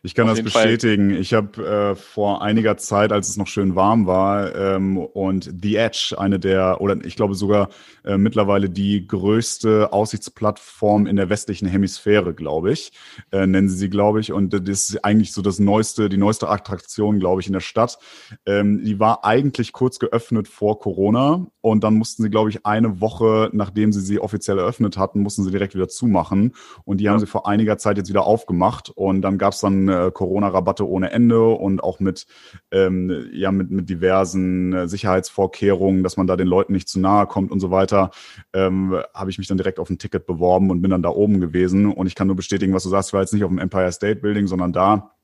Ich 0.05 0.13
kann 0.13 0.29
Auf 0.29 0.35
das 0.35 0.43
bestätigen. 0.43 1.09
Fall. 1.09 1.19
Ich 1.19 1.33
habe 1.33 1.65
äh, 1.65 1.95
vor 1.95 2.43
einiger 2.43 2.77
Zeit, 2.77 3.11
als 3.11 3.27
es 3.27 3.37
noch 3.37 3.47
schön 3.47 3.75
warm 3.75 4.05
war, 4.05 4.53
ähm, 4.55 4.97
und 4.97 5.51
The 5.63 5.77
Edge, 5.77 6.15
eine 6.17 6.39
der, 6.39 6.79
oder 6.79 7.03
ich 7.03 7.15
glaube 7.15 7.33
sogar 7.33 7.69
äh, 8.03 8.15
mittlerweile 8.15 8.69
die 8.69 9.07
größte 9.07 9.91
Aussichtsplattform 9.91 11.07
in 11.07 11.15
der 11.15 11.29
westlichen 11.29 11.67
Hemisphäre, 11.67 12.35
glaube 12.35 12.71
ich, 12.71 12.91
äh, 13.31 13.47
nennen 13.47 13.67
sie 13.67 13.77
sie, 13.77 13.89
glaube 13.89 14.19
ich. 14.19 14.31
Und 14.31 14.53
das 14.53 14.89
ist 14.89 15.03
eigentlich 15.03 15.33
so 15.33 15.41
das 15.41 15.57
neueste, 15.57 16.07
die 16.07 16.17
neueste 16.17 16.49
Attraktion, 16.49 17.19
glaube 17.19 17.41
ich, 17.41 17.47
in 17.47 17.53
der 17.53 17.59
Stadt. 17.59 17.97
Ähm, 18.45 18.83
die 18.83 18.99
war 18.99 19.25
eigentlich 19.25 19.73
kurz 19.73 19.97
geöffnet 19.97 20.47
vor 20.47 20.79
Corona 20.79 21.47
und 21.61 21.83
dann 21.83 21.95
mussten 21.95 22.21
sie, 22.21 22.29
glaube 22.29 22.51
ich, 22.51 22.63
eine 22.63 23.01
Woche, 23.01 23.49
nachdem 23.53 23.91
sie 23.91 24.01
sie 24.01 24.19
offiziell 24.19 24.59
eröffnet 24.59 24.99
hatten, 24.99 25.21
mussten 25.21 25.43
sie 25.43 25.49
direkt 25.49 25.73
wieder 25.73 25.87
zumachen. 25.87 26.53
Und 26.83 26.99
die 26.99 27.05
ja. 27.05 27.11
haben 27.11 27.19
sie 27.19 27.25
vor 27.25 27.47
einiger 27.47 27.79
Zeit 27.79 27.97
jetzt 27.97 28.09
wieder 28.09 28.27
aufgemacht. 28.27 28.91
Und 28.91 29.23
dann 29.23 29.39
gab 29.39 29.53
es 29.53 29.61
dann 29.61 29.89
äh, 29.95 30.11
Corona-Rabatte 30.11 30.87
ohne 30.87 31.11
Ende 31.11 31.47
und 31.47 31.83
auch 31.83 31.99
mit, 31.99 32.25
ähm, 32.71 33.27
ja, 33.31 33.51
mit, 33.51 33.71
mit 33.71 33.89
diversen 33.89 34.73
äh, 34.73 34.87
Sicherheitsvorkehrungen, 34.87 36.03
dass 36.03 36.17
man 36.17 36.27
da 36.27 36.35
den 36.35 36.47
Leuten 36.47 36.73
nicht 36.73 36.87
zu 36.87 36.99
nahe 36.99 37.27
kommt 37.27 37.51
und 37.51 37.59
so 37.59 37.71
weiter, 37.71 38.11
ähm, 38.53 38.95
habe 39.13 39.29
ich 39.29 39.37
mich 39.37 39.47
dann 39.47 39.57
direkt 39.57 39.79
auf 39.79 39.89
ein 39.89 39.97
Ticket 39.97 40.25
beworben 40.25 40.69
und 40.69 40.81
bin 40.81 40.91
dann 40.91 41.03
da 41.03 41.09
oben 41.09 41.39
gewesen. 41.39 41.91
Und 41.91 42.07
ich 42.07 42.15
kann 42.15 42.27
nur 42.27 42.35
bestätigen, 42.35 42.73
was 42.73 42.83
du 42.83 42.89
sagst, 42.89 43.09
ich 43.09 43.13
war 43.13 43.21
jetzt 43.21 43.33
nicht 43.33 43.43
auf 43.43 43.49
dem 43.49 43.59
Empire 43.59 43.91
State 43.91 44.21
Building, 44.21 44.47
sondern 44.47 44.73
da 44.73 45.14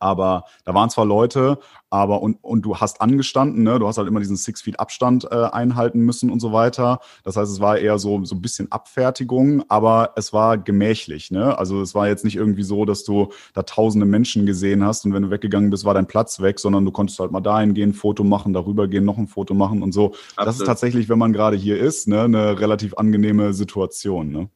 aber 0.00 0.44
da 0.64 0.74
waren 0.74 0.90
zwar 0.90 1.04
Leute, 1.04 1.58
aber 1.90 2.22
und, 2.22 2.42
und 2.42 2.62
du 2.62 2.76
hast 2.76 3.00
angestanden, 3.00 3.62
ne? 3.62 3.78
du 3.78 3.86
hast 3.86 3.98
halt 3.98 4.08
immer 4.08 4.20
diesen 4.20 4.36
Six 4.36 4.62
Feet 4.62 4.80
Abstand 4.80 5.28
äh, 5.30 5.34
einhalten 5.34 6.00
müssen 6.00 6.30
und 6.30 6.40
so 6.40 6.52
weiter. 6.52 6.98
Das 7.22 7.36
heißt, 7.36 7.50
es 7.52 7.60
war 7.60 7.78
eher 7.78 7.98
so, 7.98 8.24
so 8.24 8.34
ein 8.34 8.42
bisschen 8.42 8.70
Abfertigung, 8.72 9.62
aber 9.68 10.12
es 10.16 10.32
war 10.32 10.58
gemächlich. 10.58 11.30
Ne? 11.30 11.56
Also 11.56 11.80
es 11.80 11.94
war 11.94 12.08
jetzt 12.08 12.24
nicht 12.24 12.36
irgendwie 12.36 12.64
so, 12.64 12.84
dass 12.84 13.04
du 13.04 13.28
da 13.52 13.62
tausende 13.62 14.06
Menschen 14.06 14.44
gesehen 14.46 14.84
hast 14.84 15.04
und 15.04 15.14
wenn 15.14 15.22
du 15.22 15.30
weggegangen 15.30 15.70
bist, 15.70 15.84
war 15.84 15.94
dein 15.94 16.06
Platz 16.06 16.40
weg, 16.40 16.58
sondern 16.58 16.84
du 16.84 16.90
konntest 16.90 17.20
halt 17.20 17.30
mal 17.30 17.40
dahin 17.40 17.74
gehen, 17.74 17.90
ein 17.90 17.94
Foto 17.94 18.24
machen, 18.24 18.52
darüber 18.52 18.88
gehen, 18.88 19.04
noch 19.04 19.18
ein 19.18 19.28
Foto 19.28 19.54
machen 19.54 19.82
und 19.82 19.92
so. 19.92 20.06
Absolut. 20.06 20.48
Das 20.48 20.56
ist 20.56 20.66
tatsächlich, 20.66 21.08
wenn 21.08 21.18
man 21.18 21.32
gerade 21.32 21.56
hier 21.56 21.78
ist, 21.78 22.08
ne, 22.08 22.22
eine 22.22 22.58
relativ 22.58 22.94
angenehme 22.94 23.52
Situation. 23.52 24.32
Ne? 24.32 24.48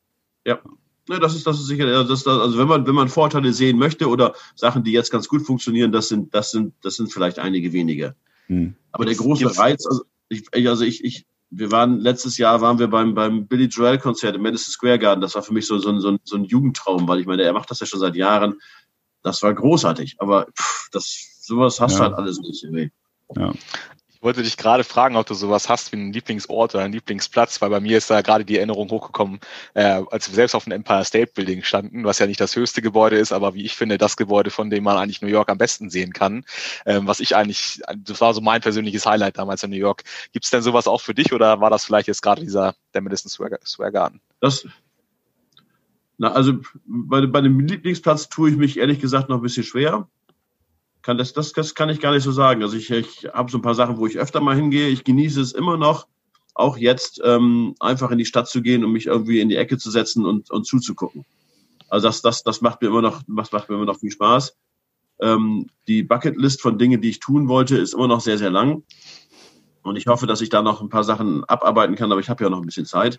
Ja, 0.45 0.59
Ne, 1.09 1.19
das 1.19 1.35
ist, 1.35 1.47
das 1.47 1.59
ist 1.59 1.67
sicher, 1.67 1.87
das, 1.87 2.25
das, 2.25 2.27
also 2.27 2.59
wenn 2.59 2.69
man, 2.69 2.87
wenn 2.87 2.95
man 2.95 3.09
Vorteile 3.09 3.53
sehen 3.53 3.79
möchte 3.79 4.09
oder 4.09 4.35
Sachen, 4.55 4.85
die 4.85 4.93
jetzt 4.93 5.11
ganz 5.11 5.29
gut 5.29 5.43
funktionieren, 5.43 5.93
das 5.93 6.09
sind, 6.09 6.35
das 6.35 6.51
sind, 6.51 6.75
das 6.83 6.97
sind 6.97 7.13
vielleicht 7.13 7.39
einige 7.39 7.73
wenige. 7.73 8.15
Hm. 8.47 8.75
Aber 8.93 9.05
der 9.05 9.15
große 9.15 9.59
Reiz, 9.59 9.87
also 9.87 10.03
ich, 10.29 10.45
also 10.69 10.85
ich, 10.85 11.03
ich, 11.05 11.27
wir 11.51 11.71
waren 11.71 11.99
letztes 12.01 12.37
Jahr 12.37 12.61
waren 12.61 12.79
wir 12.79 12.89
beim 12.89 13.15
beim 13.15 13.47
Billy 13.47 13.67
Joel 13.67 13.99
Konzert 13.99 14.37
im 14.37 14.43
Madison 14.43 14.71
Square 14.71 14.99
Garden. 14.99 15.21
Das 15.21 15.35
war 15.35 15.43
für 15.43 15.55
mich 15.55 15.67
so 15.67 15.79
so, 15.79 15.99
so, 15.99 16.19
so 16.23 16.37
ein 16.37 16.45
Jugendtraum, 16.45 17.09
weil 17.09 17.21
ich 17.21 17.27
meine, 17.27 17.43
er 17.43 17.53
macht 17.53 17.71
das 17.71 17.81
ja 17.81 17.87
schon 17.87 18.01
seit 18.01 18.17
Jahren. 18.17 18.61
Das 19.23 19.43
war 19.43 19.55
großartig, 19.55 20.17
aber 20.19 20.47
pff, 20.57 20.89
das 20.93 21.41
sowas 21.41 21.81
hast 21.81 21.93
ja. 21.93 21.99
du 21.99 22.05
halt 22.05 22.15
alles 22.17 22.39
nicht. 22.41 22.63
Irgendwie. 22.63 22.93
Ja. 23.37 23.53
Ich 24.19 24.25
wollte 24.25 24.43
dich 24.43 24.57
gerade 24.57 24.83
fragen, 24.83 25.15
ob 25.15 25.27
du 25.27 25.35
sowas 25.35 25.69
hast 25.69 25.93
wie 25.93 25.97
einen 25.97 26.13
Lieblingsort 26.13 26.75
oder 26.75 26.83
einen 26.83 26.93
Lieblingsplatz, 26.93 27.63
weil 27.63 27.71
bei 27.71 27.79
mir 27.79 27.99
ist 27.99 28.11
da 28.11 28.21
gerade 28.21 28.45
die 28.45 28.57
Erinnerung 28.57 28.91
hochgekommen, 28.91 29.39
äh, 29.75 30.03
als 30.11 30.29
wir 30.29 30.35
selbst 30.35 30.57
auf 30.57 30.65
dem 30.65 30.73
Empire 30.73 31.05
State 31.05 31.31
Building 31.37 31.63
standen, 31.63 32.03
was 32.03 32.19
ja 32.19 32.27
nicht 32.27 32.41
das 32.41 32.57
höchste 32.57 32.83
Gebäude 32.83 33.17
ist, 33.17 33.31
aber 33.31 33.55
wie 33.55 33.65
ich 33.65 33.77
finde, 33.77 33.97
das 33.97 34.17
Gebäude, 34.17 34.51
von 34.51 34.71
dem 34.71 34.83
man 34.83 34.97
eigentlich 34.97 35.23
New 35.23 35.29
York 35.29 35.49
am 35.49 35.57
besten 35.57 35.89
sehen 35.89 36.13
kann. 36.13 36.45
Ähm, 36.85 37.07
was 37.07 37.21
ich 37.21 37.37
eigentlich, 37.37 37.81
das 37.97 38.21
war 38.21 38.35
so 38.35 38.41
mein 38.41 38.61
persönliches 38.61 39.07
Highlight 39.07 39.39
damals 39.39 39.63
in 39.63 39.71
New 39.71 39.77
York. 39.77 40.03
Gibt 40.33 40.45
es 40.45 40.51
denn 40.51 40.63
sowas 40.63 40.89
auch 40.89 41.01
für 41.01 41.15
dich 41.15 41.33
oder 41.33 41.61
war 41.61 41.71
das 41.71 41.85
vielleicht 41.85 42.09
jetzt 42.09 42.23
gerade 42.23 42.41
dieser 42.41 42.75
der 42.95 43.03
Madison 43.03 43.31
Square 43.31 43.93
Garden? 43.93 44.21
Das, 44.41 44.67
na, 46.17 46.33
also 46.33 46.55
bei, 46.87 47.25
bei 47.25 47.41
dem 47.41 47.61
Lieblingsplatz 47.61 48.29
tue 48.29 48.51
ich 48.51 48.57
mich 48.57 48.79
ehrlich 48.79 48.99
gesagt 48.99 49.29
noch 49.29 49.37
ein 49.37 49.43
bisschen 49.43 49.63
schwer 49.63 50.09
kann 51.09 51.17
das, 51.17 51.33
das, 51.33 51.55
das 51.55 51.75
kann 51.75 51.89
ich 51.89 52.01
gar 52.01 52.13
nicht 52.13 52.23
so 52.23 52.33
sagen. 52.33 52.63
Also 52.63 52.77
ich, 52.77 52.91
ich 52.91 53.27
habe 53.33 53.51
so 53.51 53.57
ein 53.57 53.63
paar 53.63 53.75
Sachen, 53.75 53.97
wo 53.97 54.07
ich 54.07 54.19
öfter 54.19 54.43
mal 54.43 54.55
hingehe. 54.55 54.89
Ich 54.89 55.05
genieße 55.05 55.41
es 55.41 55.53
immer 55.53 55.79
noch, 55.79 56.07
auch 56.53 56.77
jetzt 56.77 57.19
ähm, 57.25 57.75
einfach 57.81 58.11
in 58.11 58.19
die 58.19 58.27
Stadt 58.27 58.47
zu 58.47 58.61
gehen 58.61 58.85
und 58.85 58.93
mich 58.93 59.07
irgendwie 59.07 59.41
in 59.41 59.49
die 59.49 59.57
Ecke 59.57 59.79
zu 59.79 59.91
setzen 59.91 60.27
und, 60.27 60.51
und 60.51 60.67
zuzugucken. 60.67 61.25
Also 61.89 62.09
das, 62.09 62.21
das, 62.21 62.43
das 62.43 62.61
macht 62.61 62.83
mir 62.83 62.89
immer 62.89 63.01
noch, 63.01 63.23
das 63.27 63.53
macht 63.53 63.71
mir 63.71 63.77
immer 63.77 63.87
noch 63.87 64.01
viel 64.01 64.11
Spaß. 64.11 64.55
Ähm, 65.23 65.69
die 65.87 66.03
Bucketlist 66.03 66.61
von 66.61 66.77
Dingen, 66.77 67.01
die 67.01 67.09
ich 67.09 67.21
tun 67.21 67.49
wollte, 67.49 67.79
ist 67.79 67.95
immer 67.95 68.07
noch 68.07 68.21
sehr, 68.21 68.37
sehr 68.37 68.51
lang. 68.51 68.83
Und 69.81 69.97
ich 69.97 70.09
hoffe, 70.09 70.27
dass 70.27 70.43
ich 70.43 70.51
da 70.51 70.61
noch 70.61 70.83
ein 70.83 70.91
paar 70.91 71.05
Sachen 71.05 71.43
abarbeiten 71.45 71.97
kann, 71.97 72.13
aber 72.13 72.21
ich 72.21 72.29
habe 72.29 72.45
ja 72.45 72.51
noch 72.51 72.61
ein 72.61 72.67
bisschen 72.67 72.85
Zeit. 72.85 73.19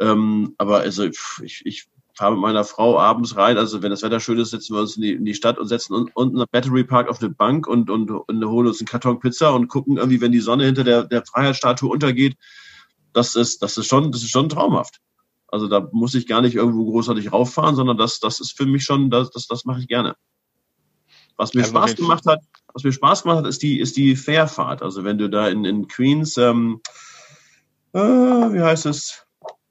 Ähm, 0.00 0.56
aber 0.58 0.78
also 0.78 1.04
ich, 1.04 1.62
ich 1.64 1.86
fahre 2.14 2.32
mit 2.32 2.40
meiner 2.40 2.64
Frau 2.64 2.98
abends 2.98 3.36
rein. 3.36 3.58
Also 3.58 3.82
wenn 3.82 3.90
das 3.90 4.02
Wetter 4.02 4.20
schön 4.20 4.38
ist, 4.38 4.50
setzen 4.50 4.74
wir 4.74 4.80
uns 4.80 4.96
in 4.96 5.02
die, 5.02 5.12
in 5.12 5.24
die 5.24 5.34
Stadt 5.34 5.58
und 5.58 5.68
setzen 5.68 5.94
uns 5.94 6.10
unten 6.14 6.40
am 6.40 6.46
Battery 6.50 6.84
Park 6.84 7.08
auf 7.08 7.20
eine 7.20 7.30
Bank 7.30 7.66
und, 7.66 7.90
und, 7.90 8.10
und 8.10 8.44
holen 8.44 8.66
uns 8.68 8.80
einen 8.80 8.86
Karton 8.86 9.18
Pizza 9.18 9.54
und 9.54 9.68
gucken 9.68 9.96
irgendwie, 9.96 10.20
wenn 10.20 10.32
die 10.32 10.40
Sonne 10.40 10.64
hinter 10.64 10.84
der, 10.84 11.04
der 11.04 11.24
Freiheitsstatue 11.24 11.90
untergeht. 11.90 12.36
Das 13.12 13.34
ist, 13.34 13.62
das 13.62 13.76
ist 13.76 13.86
schon, 13.86 14.12
das 14.12 14.22
ist 14.22 14.30
schon 14.30 14.48
traumhaft. 14.48 15.00
Also 15.48 15.68
da 15.68 15.88
muss 15.92 16.14
ich 16.14 16.26
gar 16.26 16.40
nicht 16.40 16.54
irgendwo 16.56 16.84
großartig 16.90 17.32
rauffahren, 17.32 17.76
sondern 17.76 17.96
das, 17.96 18.18
das 18.18 18.40
ist 18.40 18.56
für 18.56 18.66
mich 18.66 18.84
schon, 18.84 19.10
das, 19.10 19.30
das, 19.30 19.46
das 19.46 19.64
mache 19.64 19.80
ich 19.80 19.88
gerne. 19.88 20.16
Was 21.36 21.54
mir 21.54 21.62
also 21.62 21.72
Spaß 21.72 21.96
gemacht 21.96 22.26
hat, 22.26 22.40
was 22.72 22.84
mir 22.84 22.92
Spaß 22.92 23.22
gemacht 23.22 23.38
hat, 23.38 23.46
ist 23.46 23.62
die, 23.62 23.80
ist 23.80 23.96
die 23.96 24.16
Fährfahrt. 24.16 24.82
Also 24.82 25.04
wenn 25.04 25.18
du 25.18 25.28
da 25.28 25.48
in, 25.48 25.64
in 25.64 25.88
Queens, 25.88 26.36
ähm, 26.36 26.80
äh, 27.92 27.98
wie 27.98 28.62
heißt 28.62 28.86
es? 28.86 29.23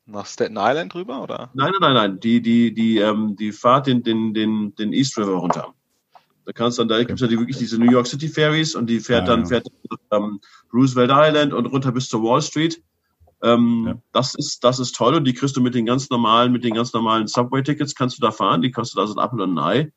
Nach 0.05 0.25
Staten 0.25 0.57
Island 0.57 0.93
drüber, 0.93 1.23
oder? 1.23 1.49
Nein, 1.53 1.71
nein, 1.79 1.93
nein, 1.93 1.93
nein. 1.93 2.19
Die, 2.19 2.41
die, 2.41 2.73
die, 2.73 2.97
ähm, 2.97 3.35
die 3.37 3.51
Fahrt 3.51 3.87
den, 3.87 4.03
den, 4.03 4.33
den, 4.33 4.75
den 4.75 4.91
East 4.91 5.17
River 5.17 5.35
runter. 5.35 5.73
Da 6.45 6.51
kannst 6.51 6.77
dann, 6.77 6.89
da 6.89 6.99
gibt 6.99 7.11
es 7.11 7.21
ja 7.21 7.27
die, 7.27 7.39
wirklich 7.39 7.57
diese 7.57 7.79
New 7.79 7.89
York 7.89 8.07
City 8.07 8.27
Ferries 8.27 8.75
und 8.75 8.89
die 8.89 8.99
fährt 8.99 9.27
ja, 9.27 9.35
dann, 9.35 9.45
fährt 9.45 9.65
ähm, 10.11 10.41
Roosevelt 10.73 11.11
Island 11.13 11.53
und 11.53 11.67
runter 11.67 11.93
bis 11.93 12.09
zur 12.09 12.21
Wall 12.21 12.41
Street. 12.41 12.83
Ähm, 13.41 13.83
ja. 13.87 13.97
Das 14.11 14.35
ist, 14.35 14.63
das 14.63 14.79
ist 14.79 14.93
toll 14.93 15.15
und 15.15 15.25
die 15.25 15.33
kriegst 15.33 15.55
du 15.55 15.61
mit 15.61 15.73
den 15.73 15.85
ganz 15.85 16.09
normalen, 16.09 16.51
mit 16.51 16.65
den 16.65 16.73
ganz 16.73 16.91
normalen 16.93 17.27
Subway-Tickets 17.27 17.95
kannst 17.95 18.17
du 18.17 18.21
da 18.21 18.31
fahren. 18.31 18.61
Die 18.61 18.71
kostet 18.71 18.99
also 18.99 19.13
ein 19.15 19.19
Apfel 19.19 19.41
und 19.41 19.57
ein 19.57 19.63
Ei. 19.63 19.91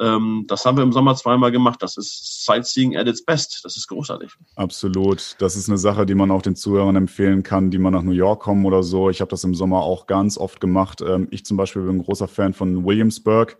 Ähm, 0.00 0.44
das 0.48 0.64
haben 0.64 0.76
wir 0.76 0.84
im 0.84 0.92
Sommer 0.92 1.14
zweimal 1.14 1.52
gemacht. 1.52 1.82
Das 1.82 1.96
ist 1.96 2.44
Sightseeing 2.44 2.96
at 2.96 3.06
its 3.06 3.24
best. 3.24 3.60
Das 3.64 3.76
ist 3.76 3.86
großartig. 3.88 4.32
Absolut. 4.56 5.36
Das 5.38 5.56
ist 5.56 5.68
eine 5.68 5.78
Sache, 5.78 6.06
die 6.06 6.14
man 6.14 6.30
auch 6.30 6.42
den 6.42 6.56
Zuhörern 6.56 6.96
empfehlen 6.96 7.42
kann, 7.42 7.70
die 7.70 7.78
man 7.78 7.92
nach 7.92 8.02
New 8.02 8.12
York 8.12 8.42
kommen 8.42 8.64
oder 8.64 8.82
so. 8.82 9.10
Ich 9.10 9.20
habe 9.20 9.30
das 9.30 9.44
im 9.44 9.54
Sommer 9.54 9.82
auch 9.82 10.06
ganz 10.06 10.38
oft 10.38 10.60
gemacht. 10.60 11.02
Ähm, 11.06 11.28
ich 11.30 11.44
zum 11.44 11.56
Beispiel 11.56 11.82
bin 11.82 11.96
ein 11.96 12.04
großer 12.04 12.28
Fan 12.28 12.54
von 12.54 12.84
Williamsburg 12.84 13.58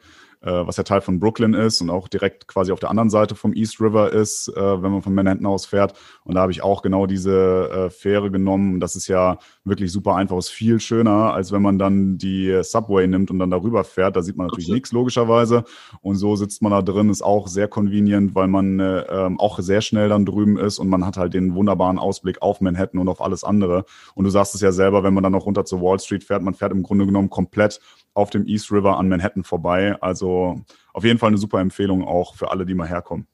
was 0.50 0.76
ja 0.76 0.82
Teil 0.82 1.00
von 1.00 1.20
Brooklyn 1.20 1.54
ist 1.54 1.80
und 1.80 1.90
auch 1.90 2.08
direkt 2.08 2.48
quasi 2.48 2.72
auf 2.72 2.80
der 2.80 2.90
anderen 2.90 3.10
Seite 3.10 3.34
vom 3.34 3.52
East 3.54 3.80
River 3.80 4.12
ist, 4.12 4.48
äh, 4.48 4.82
wenn 4.82 4.90
man 4.90 5.02
von 5.02 5.14
Manhattan 5.14 5.46
aus 5.46 5.66
fährt. 5.66 5.94
Und 6.24 6.34
da 6.34 6.42
habe 6.42 6.52
ich 6.52 6.62
auch 6.62 6.82
genau 6.82 7.06
diese 7.06 7.70
äh, 7.70 7.90
Fähre 7.90 8.30
genommen. 8.30 8.80
Das 8.80 8.96
ist 8.96 9.08
ja 9.08 9.38
wirklich 9.64 9.92
super 9.92 10.16
einfach, 10.16 10.36
ist 10.38 10.50
viel 10.50 10.80
schöner, 10.80 11.32
als 11.32 11.52
wenn 11.52 11.62
man 11.62 11.78
dann 11.78 12.18
die 12.18 12.60
Subway 12.62 13.06
nimmt 13.06 13.30
und 13.30 13.38
dann 13.38 13.50
darüber 13.50 13.84
fährt. 13.84 14.16
Da 14.16 14.22
sieht 14.22 14.36
man 14.36 14.48
natürlich 14.48 14.68
nichts 14.68 14.92
logischerweise. 14.92 15.64
Und 16.00 16.16
so 16.16 16.36
sitzt 16.36 16.62
man 16.62 16.72
da 16.72 16.82
drin, 16.82 17.10
ist 17.10 17.22
auch 17.22 17.46
sehr 17.46 17.68
convenient, 17.68 18.34
weil 18.34 18.48
man 18.48 18.80
äh, 18.80 19.00
ähm, 19.08 19.38
auch 19.38 19.58
sehr 19.60 19.80
schnell 19.80 20.08
dann 20.08 20.26
drüben 20.26 20.58
ist 20.58 20.78
und 20.78 20.88
man 20.88 21.06
hat 21.06 21.16
halt 21.16 21.34
den 21.34 21.54
wunderbaren 21.54 21.98
Ausblick 21.98 22.42
auf 22.42 22.60
Manhattan 22.60 23.00
und 23.00 23.08
auf 23.08 23.20
alles 23.20 23.44
andere. 23.44 23.84
Und 24.14 24.24
du 24.24 24.30
sagst 24.30 24.54
es 24.54 24.60
ja 24.60 24.72
selber, 24.72 25.04
wenn 25.04 25.14
man 25.14 25.22
dann 25.22 25.32
noch 25.32 25.46
runter 25.46 25.64
zur 25.64 25.80
Wall 25.80 25.98
Street 25.98 26.24
fährt, 26.24 26.42
man 26.42 26.54
fährt 26.54 26.72
im 26.72 26.82
Grunde 26.82 27.06
genommen 27.06 27.30
komplett 27.30 27.80
auf 28.14 28.30
dem 28.30 28.46
East 28.46 28.70
River 28.70 28.98
an 28.98 29.08
Manhattan 29.08 29.44
vorbei. 29.44 29.96
Also 30.00 30.62
auf 30.92 31.04
jeden 31.04 31.18
Fall 31.18 31.28
eine 31.28 31.38
super 31.38 31.60
Empfehlung 31.60 32.06
auch 32.06 32.34
für 32.34 32.50
alle, 32.50 32.66
die 32.66 32.74
mal 32.74 32.88
herkommen. 32.88 33.26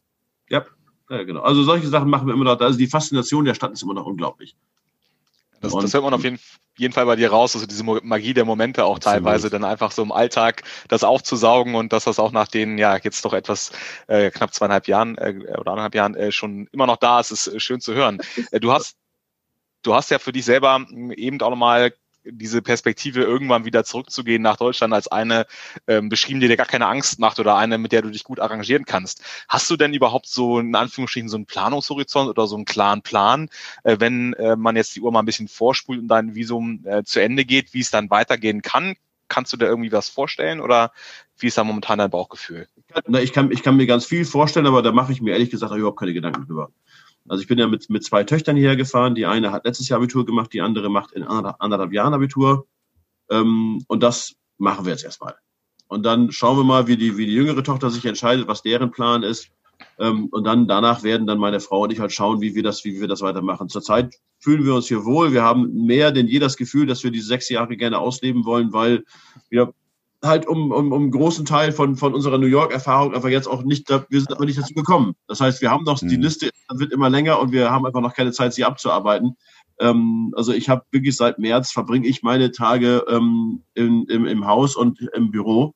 Ja, 0.48 0.64
Ja, 1.10 1.22
genau. 1.24 1.40
Also 1.40 1.62
solche 1.62 1.88
Sachen 1.88 2.10
machen 2.10 2.26
wir 2.26 2.34
immer 2.34 2.44
noch. 2.44 2.60
Also 2.60 2.78
die 2.78 2.86
Faszination 2.86 3.44
der 3.44 3.54
Stadt 3.54 3.72
ist 3.72 3.82
immer 3.82 3.94
noch 3.94 4.06
unglaublich. 4.06 4.56
Das, 5.60 5.72
das 5.72 5.92
hört 5.92 6.04
man 6.04 6.14
auf 6.14 6.22
jeden, 6.22 6.38
jeden, 6.76 6.94
Fall 6.94 7.06
bei 7.06 7.16
dir 7.16 7.30
raus, 7.30 7.56
also 7.56 7.66
diese 7.66 7.82
Magie 7.82 8.32
der 8.32 8.44
Momente 8.44 8.84
auch 8.84 8.96
Absolut. 8.96 9.24
teilweise 9.24 9.50
dann 9.50 9.64
einfach 9.64 9.90
so 9.90 10.02
im 10.02 10.12
Alltag 10.12 10.62
das 10.86 11.02
aufzusaugen 11.02 11.74
und 11.74 11.92
dass 11.92 12.04
das 12.04 12.20
auch 12.20 12.30
nach 12.30 12.46
den, 12.46 12.78
ja, 12.78 12.96
jetzt 12.96 13.24
doch 13.24 13.32
etwas 13.32 13.72
äh, 14.06 14.30
knapp 14.30 14.54
zweieinhalb 14.54 14.86
Jahren 14.86 15.18
äh, 15.18 15.34
oder 15.58 15.72
anderthalb 15.72 15.96
Jahren 15.96 16.14
äh, 16.14 16.30
schon 16.30 16.68
immer 16.70 16.86
noch 16.86 16.96
da 16.96 17.18
ist, 17.18 17.32
ist 17.32 17.60
schön 17.60 17.80
zu 17.80 17.94
hören. 17.94 18.20
Äh, 18.52 18.60
du 18.60 18.70
hast 18.70 18.96
du 19.82 19.94
hast 19.94 20.10
ja 20.10 20.18
für 20.18 20.32
dich 20.32 20.44
selber 20.44 20.86
eben 21.16 21.40
auch 21.40 21.50
nochmal 21.50 21.92
diese 22.30 22.62
Perspektive 22.62 23.22
irgendwann 23.22 23.64
wieder 23.64 23.84
zurückzugehen 23.84 24.42
nach 24.42 24.56
Deutschland 24.56 24.92
als 24.92 25.08
eine 25.08 25.46
ähm, 25.86 26.08
beschrieben, 26.08 26.40
die 26.40 26.48
dir 26.48 26.56
gar 26.56 26.66
keine 26.66 26.86
Angst 26.86 27.18
macht 27.18 27.38
oder 27.40 27.56
eine, 27.56 27.78
mit 27.78 27.92
der 27.92 28.02
du 28.02 28.10
dich 28.10 28.24
gut 28.24 28.40
arrangieren 28.40 28.84
kannst. 28.84 29.22
Hast 29.48 29.68
du 29.70 29.76
denn 29.76 29.94
überhaupt 29.94 30.26
so 30.26 30.58
in 30.58 30.74
Anführungsstrichen 30.74 31.28
so 31.28 31.36
einen 31.36 31.46
Planungshorizont 31.46 32.28
oder 32.28 32.46
so 32.46 32.56
einen 32.56 32.64
klaren 32.64 33.02
Plan, 33.02 33.48
äh, 33.84 33.96
wenn 33.98 34.34
äh, 34.34 34.56
man 34.56 34.76
jetzt 34.76 34.94
die 34.96 35.00
Uhr 35.00 35.12
mal 35.12 35.20
ein 35.20 35.26
bisschen 35.26 35.48
vorspult 35.48 36.00
und 36.00 36.08
dein 36.08 36.34
Visum 36.34 36.84
äh, 36.84 37.04
zu 37.04 37.20
Ende 37.20 37.44
geht, 37.44 37.74
wie 37.74 37.80
es 37.80 37.90
dann 37.90 38.10
weitergehen 38.10 38.62
kann? 38.62 38.96
Kannst 39.28 39.52
du 39.52 39.58
dir 39.58 39.66
irgendwie 39.66 39.92
was 39.92 40.08
vorstellen 40.08 40.60
oder 40.60 40.92
wie 41.38 41.48
ist 41.48 41.58
da 41.58 41.64
momentan 41.64 41.98
dein 41.98 42.10
Bauchgefühl? 42.10 42.66
Ich 43.20 43.32
kann, 43.32 43.52
ich 43.52 43.62
kann 43.62 43.76
mir 43.76 43.86
ganz 43.86 44.06
viel 44.06 44.24
vorstellen, 44.24 44.66
aber 44.66 44.80
da 44.82 44.92
mache 44.92 45.12
ich 45.12 45.20
mir 45.20 45.32
ehrlich 45.32 45.50
gesagt 45.50 45.74
überhaupt 45.74 45.98
keine 45.98 46.14
Gedanken 46.14 46.46
drüber. 46.46 46.70
Also 47.28 47.42
ich 47.42 47.48
bin 47.48 47.58
ja 47.58 47.66
mit, 47.66 47.90
mit 47.90 48.04
zwei 48.04 48.24
Töchtern 48.24 48.56
hierher 48.56 48.76
gefahren. 48.76 49.14
Die 49.14 49.26
eine 49.26 49.52
hat 49.52 49.64
letztes 49.64 49.88
Jahr 49.88 49.98
Abitur 49.98 50.26
gemacht, 50.26 50.52
die 50.52 50.60
andere 50.60 50.88
macht 50.88 51.12
in 51.12 51.22
anderthalb 51.22 51.92
Jahren 51.92 52.14
Abitur. 52.14 52.66
Ähm, 53.30 53.84
und 53.88 54.02
das 54.02 54.34
machen 54.56 54.84
wir 54.84 54.92
jetzt 54.92 55.04
erstmal. 55.04 55.36
Und 55.88 56.04
dann 56.04 56.30
schauen 56.32 56.58
wir 56.58 56.64
mal, 56.64 56.86
wie 56.86 56.96
die, 56.96 57.16
wie 57.16 57.26
die 57.26 57.34
jüngere 57.34 57.62
Tochter 57.62 57.90
sich 57.90 58.04
entscheidet, 58.04 58.46
was 58.48 58.62
deren 58.62 58.90
Plan 58.90 59.22
ist. 59.22 59.50
Ähm, 59.98 60.26
und 60.26 60.44
dann 60.44 60.68
danach 60.68 61.02
werden 61.02 61.26
dann 61.26 61.38
meine 61.38 61.60
Frau 61.60 61.82
und 61.82 61.92
ich 61.92 62.00
halt 62.00 62.12
schauen, 62.12 62.40
wie 62.40 62.54
wir 62.54 62.62
das, 62.62 62.84
wie 62.84 63.00
wir 63.00 63.08
das 63.08 63.20
weitermachen. 63.20 63.68
Zurzeit 63.68 64.14
fühlen 64.38 64.64
wir 64.64 64.74
uns 64.74 64.88
hier 64.88 65.04
wohl. 65.04 65.32
Wir 65.32 65.42
haben 65.42 65.86
mehr 65.86 66.12
denn 66.12 66.26
je 66.26 66.38
das 66.38 66.56
Gefühl, 66.56 66.86
dass 66.86 67.04
wir 67.04 67.10
diese 67.10 67.26
sechs 67.26 67.48
Jahre 67.48 67.76
gerne 67.76 67.98
ausleben 67.98 68.44
wollen, 68.44 68.72
weil 68.72 69.04
wir 69.50 69.72
halt 70.22 70.46
um, 70.46 70.72
um, 70.72 70.92
um 70.92 71.02
einen 71.02 71.10
großen 71.10 71.44
Teil 71.44 71.72
von, 71.72 71.96
von 71.96 72.14
unserer 72.14 72.38
New 72.38 72.46
York-Erfahrung 72.46 73.14
aber 73.14 73.30
jetzt 73.30 73.46
auch 73.46 73.62
nicht, 73.62 73.88
wir 73.88 74.20
sind 74.20 74.32
aber 74.32 74.46
nicht 74.46 74.58
dazu 74.58 74.74
gekommen. 74.74 75.14
Das 75.28 75.40
heißt, 75.40 75.62
wir 75.62 75.70
haben 75.70 75.84
noch, 75.84 76.02
mhm. 76.02 76.08
die 76.08 76.16
Liste 76.16 76.50
wird 76.72 76.92
immer 76.92 77.08
länger 77.08 77.38
und 77.38 77.52
wir 77.52 77.70
haben 77.70 77.86
einfach 77.86 78.00
noch 78.00 78.14
keine 78.14 78.32
Zeit, 78.32 78.52
sie 78.52 78.64
abzuarbeiten. 78.64 79.36
Ähm, 79.78 80.32
also 80.36 80.52
ich 80.52 80.68
habe 80.68 80.82
wirklich 80.90 81.16
seit 81.16 81.38
März 81.38 81.70
verbringe 81.70 82.08
ich 82.08 82.22
meine 82.22 82.50
Tage 82.50 83.04
ähm, 83.08 83.62
in, 83.74 84.04
im, 84.06 84.26
im 84.26 84.46
Haus 84.46 84.74
und 84.74 85.00
im 85.14 85.30
Büro. 85.30 85.74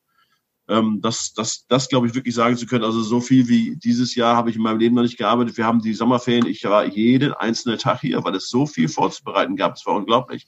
Ähm, 0.67 0.99
das, 1.01 1.33
das, 1.33 1.65
das 1.67 1.87
glaube 1.87 2.07
ich 2.07 2.15
wirklich 2.15 2.35
sagen 2.35 2.57
zu 2.57 2.65
können. 2.65 2.83
Also 2.83 3.01
so 3.01 3.21
viel 3.21 3.47
wie 3.47 3.77
dieses 3.77 4.15
Jahr 4.15 4.35
habe 4.35 4.49
ich 4.49 4.57
in 4.57 4.61
meinem 4.61 4.79
Leben 4.79 4.95
noch 4.95 5.03
nicht 5.03 5.17
gearbeitet. 5.17 5.57
Wir 5.57 5.65
haben 5.65 5.81
die 5.81 5.93
Sommerferien, 5.93 6.45
ich 6.45 6.63
war 6.65 6.85
jeden 6.85 7.33
einzelnen 7.33 7.77
Tag 7.77 8.01
hier, 8.01 8.23
weil 8.23 8.35
es 8.35 8.49
so 8.49 8.65
viel 8.65 8.89
vorzubereiten 8.89 9.55
gab. 9.55 9.75
Es 9.75 9.85
war 9.85 9.95
unglaublich 9.95 10.47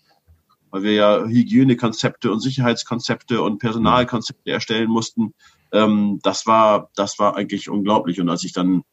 weil 0.76 0.84
wir 0.84 0.92
ja 0.92 1.24
Hygienekonzepte 1.24 2.30
und 2.30 2.42
Sicherheitskonzepte 2.42 3.42
und 3.42 3.60
Personalkonzepte 3.60 4.52
erstellen 4.52 4.90
mussten. 4.90 5.34
Ähm, 5.72 6.20
das 6.22 6.46
war, 6.48 6.90
das 6.98 7.18
war 7.18 7.38
eigentlich 7.38 7.70
unglaublich. 7.70 8.20
Und 8.20 8.28
als 8.28 8.44
ich 8.44 8.52
dann, 8.52 8.84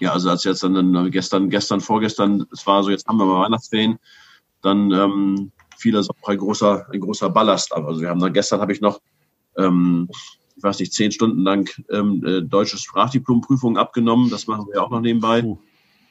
ja, 0.00 0.14
also 0.14 0.30
als 0.30 0.44
jetzt 0.44 0.62
dann 0.62 1.10
gestern, 1.10 1.50
gestern, 1.50 1.82
vorgestern, 1.82 2.46
es 2.54 2.66
war 2.66 2.82
so, 2.82 2.88
jetzt 2.88 3.06
haben 3.06 3.18
wir 3.18 3.26
mal 3.26 3.42
Weihnachtsferien, 3.42 3.98
dann 4.62 4.90
ähm, 4.92 5.52
fiel 5.76 5.92
das 5.92 6.08
auch 6.08 6.26
ein 6.26 6.38
großer, 6.38 6.86
ein 6.90 7.00
großer 7.00 7.28
Ballast 7.28 7.74
ab. 7.74 7.84
Also 7.84 8.00
wir 8.00 8.08
haben 8.08 8.20
dann 8.20 8.32
gestern 8.32 8.62
habe 8.62 8.72
ich 8.72 8.80
noch, 8.80 8.98
ähm, 9.58 10.08
ich 10.56 10.62
weiß 10.62 10.78
nicht, 10.78 10.94
zehn 10.94 11.12
Stunden 11.12 11.42
lang 11.42 11.68
ähm, 11.90 12.24
äh, 12.24 12.40
deutsche 12.40 12.78
Sprachdiplompprüfungen 12.78 13.76
abgenommen. 13.76 14.30
Das 14.30 14.46
machen 14.46 14.68
wir 14.72 14.82
auch 14.82 14.88
noch 14.88 15.02
nebenbei. 15.02 15.44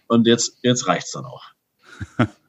Und 0.06 0.28
jetzt, 0.28 0.60
jetzt 0.62 0.86
reicht's 0.86 1.14
dann 1.14 1.26
auch. 1.26 1.46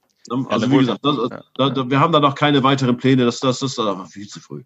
Also 0.48 0.70
wie 0.70 0.78
gesagt, 0.78 1.04
das, 1.04 1.16
da, 1.54 1.70
da, 1.70 1.90
wir 1.90 2.00
haben 2.00 2.12
da 2.12 2.20
noch 2.20 2.34
keine 2.34 2.62
weiteren 2.62 2.96
Pläne. 2.96 3.24
Das, 3.24 3.40
das, 3.40 3.60
das 3.60 3.72
ist 3.72 3.78
aber 3.78 4.06
viel 4.06 4.26
zu 4.26 4.40
früh. 4.40 4.62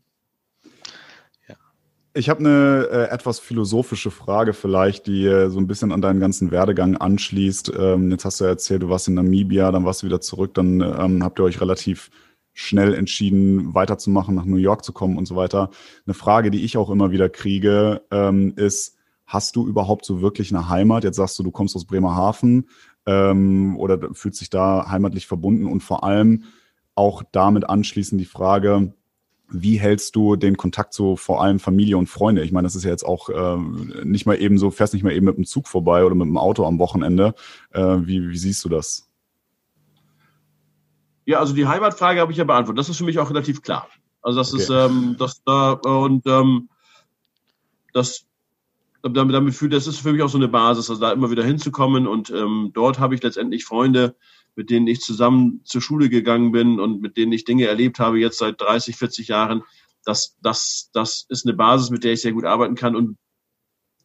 Ich 2.14 2.28
habe 2.28 2.40
eine 2.40 2.88
äh, 2.90 3.10
etwas 3.10 3.38
philosophische 3.38 4.10
Frage 4.10 4.52
vielleicht, 4.52 5.06
die 5.06 5.24
äh, 5.24 5.48
so 5.48 5.58
ein 5.58 5.66
bisschen 5.66 5.92
an 5.92 6.02
deinen 6.02 6.20
ganzen 6.20 6.50
Werdegang 6.50 6.94
anschließt. 6.98 7.72
Ähm, 7.78 8.10
jetzt 8.10 8.26
hast 8.26 8.38
du 8.38 8.44
ja 8.44 8.50
erzählt, 8.50 8.82
du 8.82 8.90
warst 8.90 9.08
in 9.08 9.14
Namibia, 9.14 9.72
dann 9.72 9.86
warst 9.86 10.02
du 10.02 10.06
wieder 10.06 10.20
zurück, 10.20 10.52
dann 10.52 10.82
ähm, 10.82 11.24
habt 11.24 11.40
ihr 11.40 11.44
euch 11.44 11.62
relativ 11.62 12.10
schnell 12.52 12.92
entschieden, 12.92 13.74
weiterzumachen, 13.74 14.34
nach 14.34 14.44
New 14.44 14.56
York 14.56 14.84
zu 14.84 14.92
kommen 14.92 15.16
und 15.16 15.24
so 15.24 15.36
weiter. 15.36 15.70
Eine 16.06 16.12
Frage, 16.12 16.50
die 16.50 16.64
ich 16.64 16.76
auch 16.76 16.90
immer 16.90 17.12
wieder 17.12 17.30
kriege, 17.30 18.02
ähm, 18.10 18.52
ist, 18.56 18.98
hast 19.24 19.56
du 19.56 19.66
überhaupt 19.66 20.04
so 20.04 20.20
wirklich 20.20 20.54
eine 20.54 20.68
Heimat? 20.68 21.04
Jetzt 21.04 21.16
sagst 21.16 21.38
du, 21.38 21.42
du 21.42 21.50
kommst 21.50 21.74
aus 21.76 21.86
Bremerhaven 21.86 22.68
ähm, 23.06 23.76
oder 23.76 24.14
fühlt 24.14 24.34
sich 24.34 24.50
da 24.50 24.90
heimatlich 24.90 25.26
verbunden 25.26 25.66
und 25.66 25.82
vor 25.82 26.04
allem 26.04 26.44
auch 26.94 27.22
damit 27.32 27.68
anschließend 27.68 28.20
die 28.20 28.26
Frage, 28.26 28.92
wie 29.48 29.78
hältst 29.78 30.16
du 30.16 30.36
den 30.36 30.56
Kontakt 30.56 30.94
zu 30.94 31.16
vor 31.16 31.42
allem 31.42 31.58
Familie 31.58 31.98
und 31.98 32.08
Freunde? 32.08 32.42
Ich 32.42 32.52
meine, 32.52 32.66
das 32.66 32.74
ist 32.74 32.84
ja 32.84 32.90
jetzt 32.90 33.04
auch 33.04 33.28
äh, 33.28 33.56
nicht 34.04 34.24
mal 34.24 34.40
eben 34.40 34.58
so, 34.58 34.70
fährst 34.70 34.94
nicht 34.94 35.02
mal 35.02 35.12
eben 35.12 35.26
mit 35.26 35.36
dem 35.36 35.44
Zug 35.44 35.68
vorbei 35.68 36.04
oder 36.04 36.14
mit 36.14 36.26
dem 36.26 36.38
Auto 36.38 36.64
am 36.66 36.78
Wochenende. 36.78 37.34
Äh, 37.70 37.98
wie, 38.02 38.28
wie 38.30 38.38
siehst 38.38 38.64
du 38.64 38.68
das? 38.68 39.10
Ja, 41.26 41.38
also 41.38 41.54
die 41.54 41.66
Heimatfrage 41.66 42.20
habe 42.20 42.32
ich 42.32 42.38
ja 42.38 42.44
beantwortet. 42.44 42.78
Das 42.78 42.88
ist 42.88 42.96
für 42.96 43.04
mich 43.04 43.18
auch 43.18 43.30
relativ 43.30 43.62
klar. 43.62 43.88
Also 44.22 44.38
das 44.38 44.52
okay. 44.52 44.62
ist 44.62 44.70
ähm, 44.70 45.16
das 45.18 45.42
da 45.44 45.72
und 45.72 46.26
ähm, 46.26 46.68
das 47.92 48.24
damit, 49.02 49.34
damit 49.34 49.54
fühlt, 49.54 49.72
das 49.72 49.86
ist 49.86 50.00
für 50.00 50.12
mich 50.12 50.22
auch 50.22 50.28
so 50.28 50.38
eine 50.38 50.48
Basis, 50.48 50.88
also 50.88 51.00
da 51.00 51.12
immer 51.12 51.30
wieder 51.30 51.44
hinzukommen. 51.44 52.06
Und 52.06 52.30
ähm, 52.30 52.70
dort 52.72 52.98
habe 52.98 53.14
ich 53.14 53.22
letztendlich 53.22 53.64
Freunde, 53.64 54.16
mit 54.54 54.70
denen 54.70 54.86
ich 54.86 55.00
zusammen 55.00 55.60
zur 55.64 55.80
Schule 55.80 56.08
gegangen 56.08 56.52
bin 56.52 56.78
und 56.78 57.00
mit 57.00 57.16
denen 57.16 57.32
ich 57.32 57.44
Dinge 57.44 57.66
erlebt 57.66 57.98
habe, 57.98 58.18
jetzt 58.18 58.38
seit 58.38 58.60
30, 58.60 58.96
40 58.96 59.28
Jahren. 59.28 59.62
Das, 60.04 60.36
das, 60.42 60.90
das 60.92 61.26
ist 61.28 61.46
eine 61.46 61.54
Basis, 61.54 61.90
mit 61.90 62.04
der 62.04 62.12
ich 62.12 62.22
sehr 62.22 62.32
gut 62.32 62.44
arbeiten 62.44 62.74
kann. 62.74 62.96
Und 62.96 63.16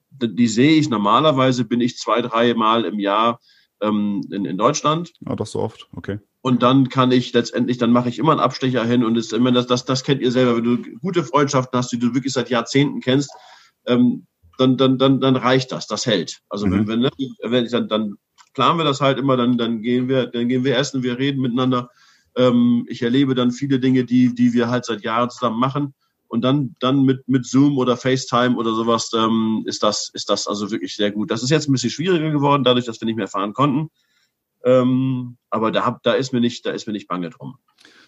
die 0.10 0.48
sehe 0.48 0.80
ich 0.80 0.90
normalerweise, 0.90 1.66
bin 1.66 1.82
ich 1.82 1.98
zwei, 1.98 2.22
drei 2.22 2.54
Mal 2.54 2.86
im 2.86 3.00
Jahr 3.00 3.40
ähm, 3.82 4.22
in, 4.32 4.46
in 4.46 4.58
Deutschland. 4.58 5.14
Ah, 5.26 5.36
doch 5.36 5.46
so 5.46 5.60
oft, 5.60 5.88
okay. 5.96 6.20
Und 6.42 6.64
dann 6.64 6.90
kann 6.90 7.12
ich 7.12 7.34
letztendlich, 7.34 7.78
dann 7.78 7.92
mache 7.92 8.10
ich 8.10 8.20
immer 8.20 8.32
einen 8.32 8.40
Abstecher 8.40 8.86
hin 8.86 9.04
und 9.04 9.18
ist 9.18 9.34
immer 9.34 9.52
das, 9.52 9.68
das, 9.68 9.86
das 9.86 10.04
kennt 10.04 10.22
ihr 10.22 10.32
selber, 10.32 10.56
wenn 10.56 10.64
du 10.64 10.78
gute 11.00 11.24
Freundschaften 11.24 11.78
hast, 11.78 11.92
die 11.92 12.00
du 12.00 12.14
wirklich 12.14 12.32
seit 12.32 12.50
Jahrzehnten 12.50 13.02
kennst, 13.02 13.30
ähm, 13.86 14.28
dann, 14.58 14.78
dann, 14.78 14.98
dann, 14.98 15.20
dann 15.20 15.36
reicht 15.36 15.72
das, 15.72 15.88
das 15.88 16.06
hält. 16.06 16.42
Also 16.50 16.68
mhm. 16.68 16.88
wenn, 16.88 17.04
wenn, 17.04 17.12
wenn 17.44 17.66
ich 17.66 17.72
dann, 17.72 17.88
dann 17.88 18.16
planen 18.54 18.80
wir 18.80 18.86
das 18.86 19.02
halt 19.02 19.20
immer, 19.20 19.38
dann, 19.38 19.58
dann 19.58 19.82
gehen 19.82 20.10
wir, 20.10 20.28
dann 20.28 20.50
gehen 20.50 20.64
wir 20.64 20.78
essen, 20.78 21.04
wir 21.04 21.18
reden 21.20 21.42
miteinander. 21.42 21.90
Ähm, 22.36 22.86
ich 22.90 23.02
erlebe 23.02 23.36
dann 23.36 23.52
viele 23.52 23.80
Dinge, 23.80 24.04
die, 24.04 24.34
die 24.34 24.54
wir 24.54 24.70
halt 24.70 24.86
seit 24.86 25.04
Jahren 25.04 25.30
zusammen 25.30 25.60
machen. 25.60 25.94
Und 26.28 26.42
dann, 26.42 26.76
dann 26.80 27.04
mit, 27.04 27.28
mit 27.28 27.46
Zoom 27.46 27.78
oder 27.78 27.96
FaceTime 27.96 28.58
oder 28.58 28.74
sowas 28.74 29.12
ähm, 29.16 29.64
ist 29.66 29.82
das, 29.82 30.10
ist 30.14 30.30
das 30.30 30.48
also 30.48 30.72
wirklich 30.72 30.96
sehr 30.96 31.12
gut. 31.12 31.32
Das 31.32 31.42
ist 31.42 31.52
jetzt 31.52 31.70
ein 31.70 31.72
bisschen 31.72 31.90
schwieriger 31.90 32.32
geworden, 32.32 32.64
dadurch, 32.64 32.86
dass 32.86 33.00
wir 33.00 33.06
nicht 33.06 33.16
mehr 33.16 33.30
fahren 33.30 33.54
konnten. 33.54 33.90
Ähm, 34.66 35.38
aber 35.50 35.72
da, 35.72 36.00
da 36.04 36.14
ist 36.14 36.34
mir 36.34 36.42
nicht, 36.42 36.66
da 36.66 36.72
ist 36.72 36.86
mir 36.86 36.94
nicht 36.94 37.08
bange 37.08 37.30
drum. 37.30 37.58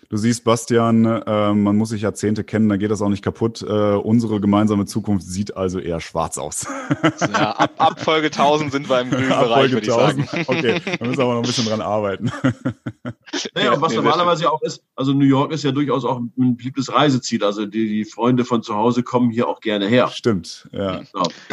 Du 0.10 0.18
siehst, 0.18 0.44
Bastian, 0.44 1.06
äh, 1.06 1.54
man 1.54 1.78
muss 1.78 1.90
sich 1.90 2.02
Jahrzehnte 2.02 2.44
kennen, 2.44 2.68
da 2.68 2.78
geht 2.78 2.90
das 2.90 3.00
auch 3.04 3.10
nicht 3.10 3.24
kaputt. 3.24 3.62
Äh, 3.62 3.66
unsere 3.68 4.42
gemeinsame 4.42 4.88
Zukunft 4.88 5.28
sieht 5.28 5.56
also 5.56 5.78
eher 5.78 6.00
schwarz 6.00 6.40
aus. 6.40 6.66
ja, 7.22 7.52
ab, 7.52 7.74
ab 7.78 8.00
Folge 8.00 8.28
1000 8.28 8.72
sind 8.72 8.90
wir 8.90 9.02
im 9.02 9.12
grünen 9.12 9.32
ab 9.32 9.44
Bereich, 9.44 9.72
würde 9.72 9.86
ich 9.86 9.94
sagen. 9.94 10.28
Okay, 10.48 10.82
da 11.00 11.06
müssen 11.06 11.20
wir 11.20 11.26
aber 11.26 11.34
noch 11.36 11.44
ein 11.44 11.46
bisschen 11.46 11.68
dran 11.68 11.82
arbeiten. 11.82 12.32
naja, 13.54 13.74
und 13.74 13.82
was 13.82 13.94
normalerweise 13.94 14.52
auch 14.52 14.64
ist, 14.64 14.84
also 14.96 15.14
New 15.14 15.26
York 15.26 15.52
ist 15.52 15.64
ja 15.64 15.72
durchaus 15.72 16.04
auch 16.06 16.18
ein 16.18 16.58
beliebtes 16.58 16.92
Reiseziel. 16.92 17.44
Also 17.44 17.68
die, 17.68 17.88
die 17.88 18.06
Freunde 18.06 18.46
von 18.46 18.64
zu 18.64 18.74
Hause 18.74 19.04
kommen 19.04 19.30
hier 19.30 19.48
auch 19.48 19.60
gerne 19.60 19.86
her. 19.86 20.08
Stimmt, 20.08 20.68
ja. 20.72 21.04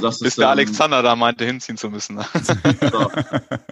Das 0.01 0.21
Bis 0.21 0.37
der 0.37 0.47
ähm, 0.47 0.53
Alexander 0.53 1.03
da 1.03 1.15
meinte, 1.15 1.45
hinziehen 1.45 1.77
zu 1.77 1.91
müssen. 1.91 2.19
so, 2.91 3.11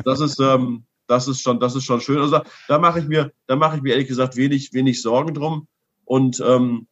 das 0.04 0.20
ist, 0.20 0.38
ähm, 0.40 0.84
das 1.06 1.28
ist 1.28 1.40
schon, 1.40 1.60
das 1.60 1.74
ist 1.74 1.84
schon 1.84 2.00
schön. 2.00 2.18
Also 2.18 2.40
da 2.68 2.78
mache 2.78 3.00
ich 3.00 3.06
mir, 3.06 3.32
da 3.46 3.56
mache 3.56 3.76
ich 3.76 3.82
mir 3.82 3.92
ehrlich 3.92 4.08
gesagt 4.08 4.36
wenig, 4.36 4.72
wenig 4.72 5.02
Sorgen 5.02 5.34
drum. 5.34 5.68
Und 6.04 6.42
ähm, 6.44 6.86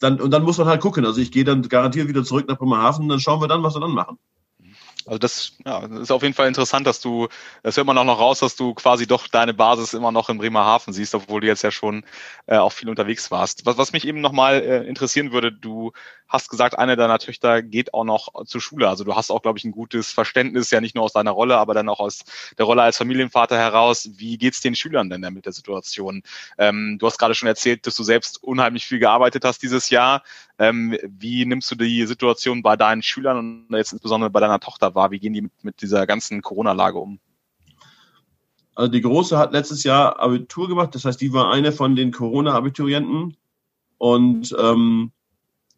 dann, 0.00 0.20
und 0.20 0.30
dann 0.30 0.42
muss 0.42 0.58
man 0.58 0.66
halt 0.66 0.80
gucken. 0.80 1.06
Also 1.06 1.20
ich 1.20 1.32
gehe 1.32 1.44
dann 1.44 1.62
garantiert 1.62 2.08
wieder 2.08 2.24
zurück 2.24 2.46
nach 2.48 2.58
Bremerhaven 2.58 3.04
und 3.04 3.08
dann 3.08 3.20
schauen 3.20 3.40
wir 3.40 3.48
dann, 3.48 3.62
was 3.62 3.74
wir 3.74 3.80
dann 3.80 3.92
machen. 3.92 4.18
Also 5.06 5.18
das, 5.18 5.52
ja, 5.64 5.84
ist 6.00 6.10
auf 6.10 6.22
jeden 6.22 6.34
Fall 6.34 6.48
interessant, 6.48 6.86
dass 6.86 7.00
du, 7.00 7.28
das 7.62 7.76
hört 7.76 7.86
man 7.86 7.96
auch 7.96 8.04
noch 8.04 8.18
raus, 8.18 8.40
dass 8.40 8.56
du 8.56 8.74
quasi 8.74 9.06
doch 9.06 9.28
deine 9.28 9.54
Basis 9.54 9.94
immer 9.94 10.10
noch 10.10 10.28
in 10.28 10.38
Bremerhaven 10.38 10.92
siehst, 10.92 11.14
obwohl 11.14 11.40
du 11.40 11.46
jetzt 11.46 11.62
ja 11.62 11.70
schon 11.70 12.04
äh, 12.46 12.56
auch 12.56 12.72
viel 12.72 12.88
unterwegs 12.88 13.30
warst. 13.30 13.66
Was, 13.66 13.78
was 13.78 13.92
mich 13.92 14.06
eben 14.06 14.20
nochmal 14.20 14.62
äh, 14.62 14.86
interessieren 14.86 15.32
würde, 15.32 15.52
du 15.52 15.92
hast 16.28 16.48
gesagt, 16.48 16.78
eine 16.78 16.96
deiner 16.96 17.18
Töchter 17.18 17.62
geht 17.62 17.94
auch 17.94 18.04
noch 18.04 18.44
zur 18.46 18.60
Schule. 18.60 18.88
Also 18.88 19.04
du 19.04 19.14
hast 19.14 19.30
auch, 19.30 19.42
glaube 19.42 19.58
ich, 19.58 19.64
ein 19.64 19.70
gutes 19.70 20.12
Verständnis, 20.12 20.70
ja 20.70 20.80
nicht 20.80 20.94
nur 20.94 21.04
aus 21.04 21.12
deiner 21.12 21.30
Rolle, 21.30 21.56
aber 21.56 21.74
dann 21.74 21.88
auch 21.88 22.00
aus 22.00 22.24
der 22.58 22.64
Rolle 22.64 22.82
als 22.82 22.96
Familienvater 22.96 23.56
heraus. 23.56 24.08
Wie 24.16 24.36
geht's 24.38 24.60
den 24.60 24.74
Schülern 24.74 25.08
denn 25.08 25.20
mit 25.32 25.46
der 25.46 25.52
Situation? 25.52 26.22
Ähm, 26.58 26.98
du 26.98 27.06
hast 27.06 27.18
gerade 27.18 27.34
schon 27.34 27.48
erzählt, 27.48 27.86
dass 27.86 27.94
du 27.94 28.02
selbst 28.02 28.42
unheimlich 28.42 28.86
viel 28.86 28.98
gearbeitet 28.98 29.44
hast 29.44 29.62
dieses 29.62 29.90
Jahr. 29.90 30.22
Ähm, 30.58 30.98
wie 31.04 31.44
nimmst 31.44 31.70
du 31.70 31.74
die 31.76 32.06
Situation 32.06 32.62
bei 32.62 32.76
deinen 32.76 33.02
Schülern 33.02 33.66
und 33.68 33.76
jetzt 33.76 33.92
insbesondere 33.92 34.30
bei 34.30 34.40
deiner 34.40 34.58
Tochter 34.58 34.94
war. 34.96 35.12
Wie 35.12 35.20
gehen 35.20 35.32
die 35.32 35.42
mit, 35.42 35.52
mit 35.62 35.80
dieser 35.80 36.06
ganzen 36.06 36.42
Corona-Lage 36.42 36.98
um? 36.98 37.20
Also 38.74 38.90
die 38.90 39.00
Große 39.00 39.38
hat 39.38 39.52
letztes 39.52 39.84
Jahr 39.84 40.20
Abitur 40.20 40.68
gemacht, 40.68 40.94
das 40.94 41.04
heißt, 41.04 41.20
die 41.20 41.32
war 41.32 41.50
eine 41.50 41.72
von 41.72 41.96
den 41.96 42.12
Corona-Abiturienten. 42.12 43.36
Und 43.98 44.54
ähm, 44.58 45.12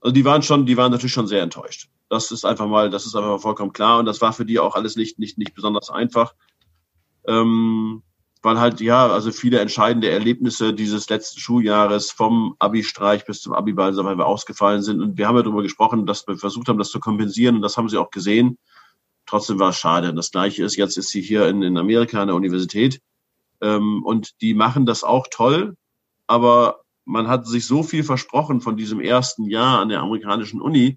also 0.01 0.13
die 0.13 0.25
waren 0.25 0.43
schon, 0.43 0.67
die 0.67 0.77
waren 0.77 0.91
natürlich 0.91 1.13
schon 1.13 1.29
sehr 1.29 1.43
enttäuscht. 1.43 1.89
Das 2.09 2.31
ist 2.31 2.45
einfach 2.45 2.67
mal, 2.67 2.91
das 2.91 3.07
ist 3.07 3.15
einfach 3.15 3.31
mal 3.31 3.39
vollkommen 3.39 3.73
klar. 3.73 3.99
Und 3.99 4.07
das 4.07 4.21
war 4.21 4.33
für 4.33 4.45
die 4.45 4.59
auch 4.59 4.75
alles 4.75 4.97
nicht, 4.97 5.19
nicht, 5.19 5.39
nicht 5.39 5.55
besonders 5.55 5.91
einfach. 5.91 6.35
Ähm, 7.27 8.03
weil 8.43 8.61
halt, 8.61 8.81
ja, 8.81 9.09
also 9.09 9.31
viele 9.33 9.59
entscheidende 9.59 10.11
Erlebnisse 10.11 10.73
dieses 10.73 11.09
letzten 11.09 11.41
Schuljahres 11.41 12.11
vom 12.11 12.55
Abi-Streich 12.59 13.27
bis 13.27 13.43
zum 13.43 13.53
Abi-Ball 13.53 13.99
ausgefallen 14.21 14.83
sind. 14.83 15.01
Und 15.01 15.19
wir 15.19 15.29
haben 15.29 15.37
ja 15.37 15.43
darüber 15.43 15.63
gesprochen, 15.63 16.07
dass 16.07 16.27
wir 16.27 16.37
versucht 16.37 16.69
haben, 16.69 16.79
das 16.79 16.91
zu 16.91 17.01
kompensieren. 17.01 17.57
Und 17.57 17.63
das 17.63 17.77
haben 17.77 17.89
sie 17.89 17.99
auch 17.99 18.11
gesehen. 18.11 18.59
Trotzdem 19.29 19.59
war 19.59 19.71
es 19.71 19.77
schade. 19.77 20.15
Das 20.15 20.31
Gleiche 20.31 20.65
ist, 20.65 20.77
jetzt 20.77 20.97
ist 20.97 21.11
sie 21.11 21.21
hier 21.21 21.49
in, 21.49 21.63
in 21.63 21.77
Amerika 21.77 22.23
an 22.23 22.29
der 22.29 22.37
Universität. 22.37 23.03
Ähm, 23.61 24.03
und 24.03 24.41
die 24.41 24.55
machen 24.55 24.87
das 24.87 25.05
auch 25.05 25.27
toll. 25.31 25.77
Aber 26.27 26.81
man 27.05 27.29
hat 27.29 27.47
sich 27.47 27.67
so 27.67 27.83
viel 27.83 28.05
versprochen 28.05 28.63
von 28.63 28.79
diesem 28.79 29.01
ersten 29.01 29.45
Jahr 29.45 29.81
an 29.81 29.91
der 29.91 30.01
amerikanischen 30.01 30.63
Uni. 30.63 30.97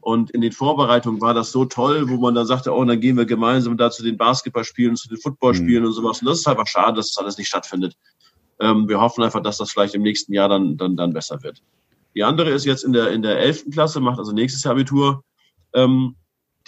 Und 0.00 0.32
in 0.32 0.40
den 0.40 0.50
Vorbereitungen 0.50 1.20
war 1.20 1.34
das 1.34 1.52
so 1.52 1.66
toll, 1.66 2.08
wo 2.08 2.16
man 2.16 2.34
dann 2.34 2.46
sagte, 2.46 2.74
oh, 2.74 2.84
dann 2.84 3.00
gehen 3.00 3.16
wir 3.16 3.26
gemeinsam 3.26 3.76
da 3.76 3.92
zu 3.92 4.02
den 4.02 4.16
Basketballspielen, 4.16 4.96
zu 4.96 5.08
den 5.08 5.18
Footballspielen 5.18 5.82
mhm. 5.82 5.88
und 5.88 5.92
sowas. 5.92 6.20
Und 6.20 6.26
das 6.26 6.40
ist 6.40 6.48
einfach 6.48 6.66
schade, 6.66 6.96
dass 6.96 7.12
das 7.12 7.22
alles 7.22 7.38
nicht 7.38 7.48
stattfindet. 7.48 7.96
Ähm, 8.58 8.88
wir 8.88 9.00
hoffen 9.00 9.22
einfach, 9.22 9.42
dass 9.42 9.58
das 9.58 9.70
vielleicht 9.70 9.94
im 9.94 10.02
nächsten 10.02 10.32
Jahr 10.32 10.48
dann, 10.48 10.76
dann, 10.76 10.96
dann 10.96 11.12
besser 11.12 11.40
wird. 11.44 11.62
Die 12.16 12.24
andere 12.24 12.50
ist 12.50 12.64
jetzt 12.64 12.82
in 12.82 12.92
der, 12.92 13.12
in 13.12 13.22
der 13.22 13.38
11. 13.38 13.66
Klasse, 13.72 14.00
macht 14.00 14.18
also 14.18 14.32
nächstes 14.32 14.64
Jahr 14.64 14.72
Abitur. 14.72 15.22
Ähm, 15.74 16.16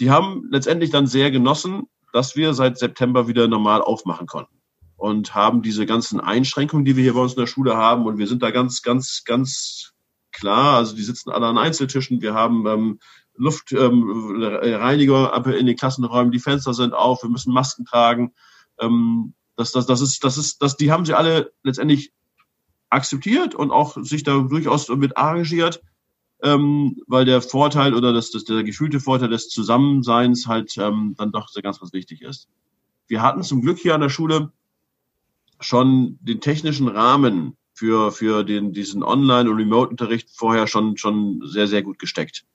die 0.01 0.09
haben 0.09 0.47
letztendlich 0.49 0.89
dann 0.89 1.05
sehr 1.05 1.29
genossen, 1.31 1.83
dass 2.11 2.35
wir 2.35 2.53
seit 2.55 2.77
September 2.77 3.27
wieder 3.27 3.47
normal 3.47 3.81
aufmachen 3.81 4.25
konnten 4.25 4.59
und 4.97 5.35
haben 5.35 5.61
diese 5.61 5.85
ganzen 5.85 6.19
Einschränkungen, 6.19 6.85
die 6.85 6.95
wir 6.95 7.03
hier 7.03 7.13
bei 7.13 7.21
uns 7.21 7.33
in 7.33 7.39
der 7.39 7.47
Schule 7.47 7.77
haben. 7.77 8.05
Und 8.07 8.17
wir 8.17 8.27
sind 8.27 8.41
da 8.41 8.49
ganz, 8.49 8.81
ganz, 8.81 9.23
ganz 9.25 9.93
klar. 10.31 10.77
Also 10.77 10.95
die 10.95 11.03
sitzen 11.03 11.29
alle 11.29 11.45
an 11.45 11.59
Einzeltischen. 11.59 12.21
Wir 12.21 12.33
haben 12.33 12.65
ähm, 12.67 12.99
Luftreiniger 13.35 15.33
ähm, 15.45 15.51
in 15.53 15.65
den 15.67 15.75
Klassenräumen, 15.75 16.31
die 16.31 16.39
Fenster 16.39 16.73
sind 16.73 16.93
auf, 16.93 17.21
wir 17.21 17.29
müssen 17.29 17.53
Masken 17.53 17.85
tragen. 17.85 18.33
Ähm, 18.79 19.33
das, 19.55 19.71
das, 19.71 19.85
das 19.85 20.01
ist, 20.01 20.23
das 20.23 20.37
ist, 20.37 20.63
das, 20.63 20.77
die 20.77 20.91
haben 20.91 21.05
sie 21.05 21.13
alle 21.13 21.53
letztendlich 21.61 22.11
akzeptiert 22.89 23.53
und 23.53 23.69
auch 23.69 23.97
sich 24.01 24.23
da 24.23 24.39
durchaus 24.39 24.89
mit 24.89 25.15
arrangiert, 25.15 25.81
ähm, 26.43 27.01
weil 27.07 27.25
der 27.25 27.41
Vorteil 27.41 27.93
oder 27.93 28.13
das, 28.13 28.31
das, 28.31 28.45
der 28.45 28.63
gefühlte 28.63 28.99
Vorteil 28.99 29.29
des 29.29 29.49
Zusammenseins 29.49 30.47
halt 30.47 30.75
ähm, 30.77 31.15
dann 31.17 31.31
doch 31.31 31.49
sehr 31.49 31.61
ganz 31.61 31.81
was 31.81 31.93
wichtig 31.93 32.21
ist. 32.21 32.47
Wir 33.07 33.21
hatten 33.21 33.43
zum 33.43 33.61
Glück 33.61 33.77
hier 33.77 33.95
an 33.95 34.01
der 34.01 34.09
Schule 34.09 34.51
schon 35.59 36.17
den 36.21 36.41
technischen 36.41 36.87
Rahmen 36.87 37.57
für, 37.73 38.11
für 38.11 38.43
den, 38.43 38.73
diesen 38.73 39.03
Online- 39.03 39.49
und 39.49 39.57
Remote-Unterricht 39.57 40.29
vorher 40.33 40.67
schon, 40.67 40.97
schon 40.97 41.41
sehr, 41.45 41.67
sehr 41.67 41.83
gut 41.83 41.99
gesteckt. 41.99 42.45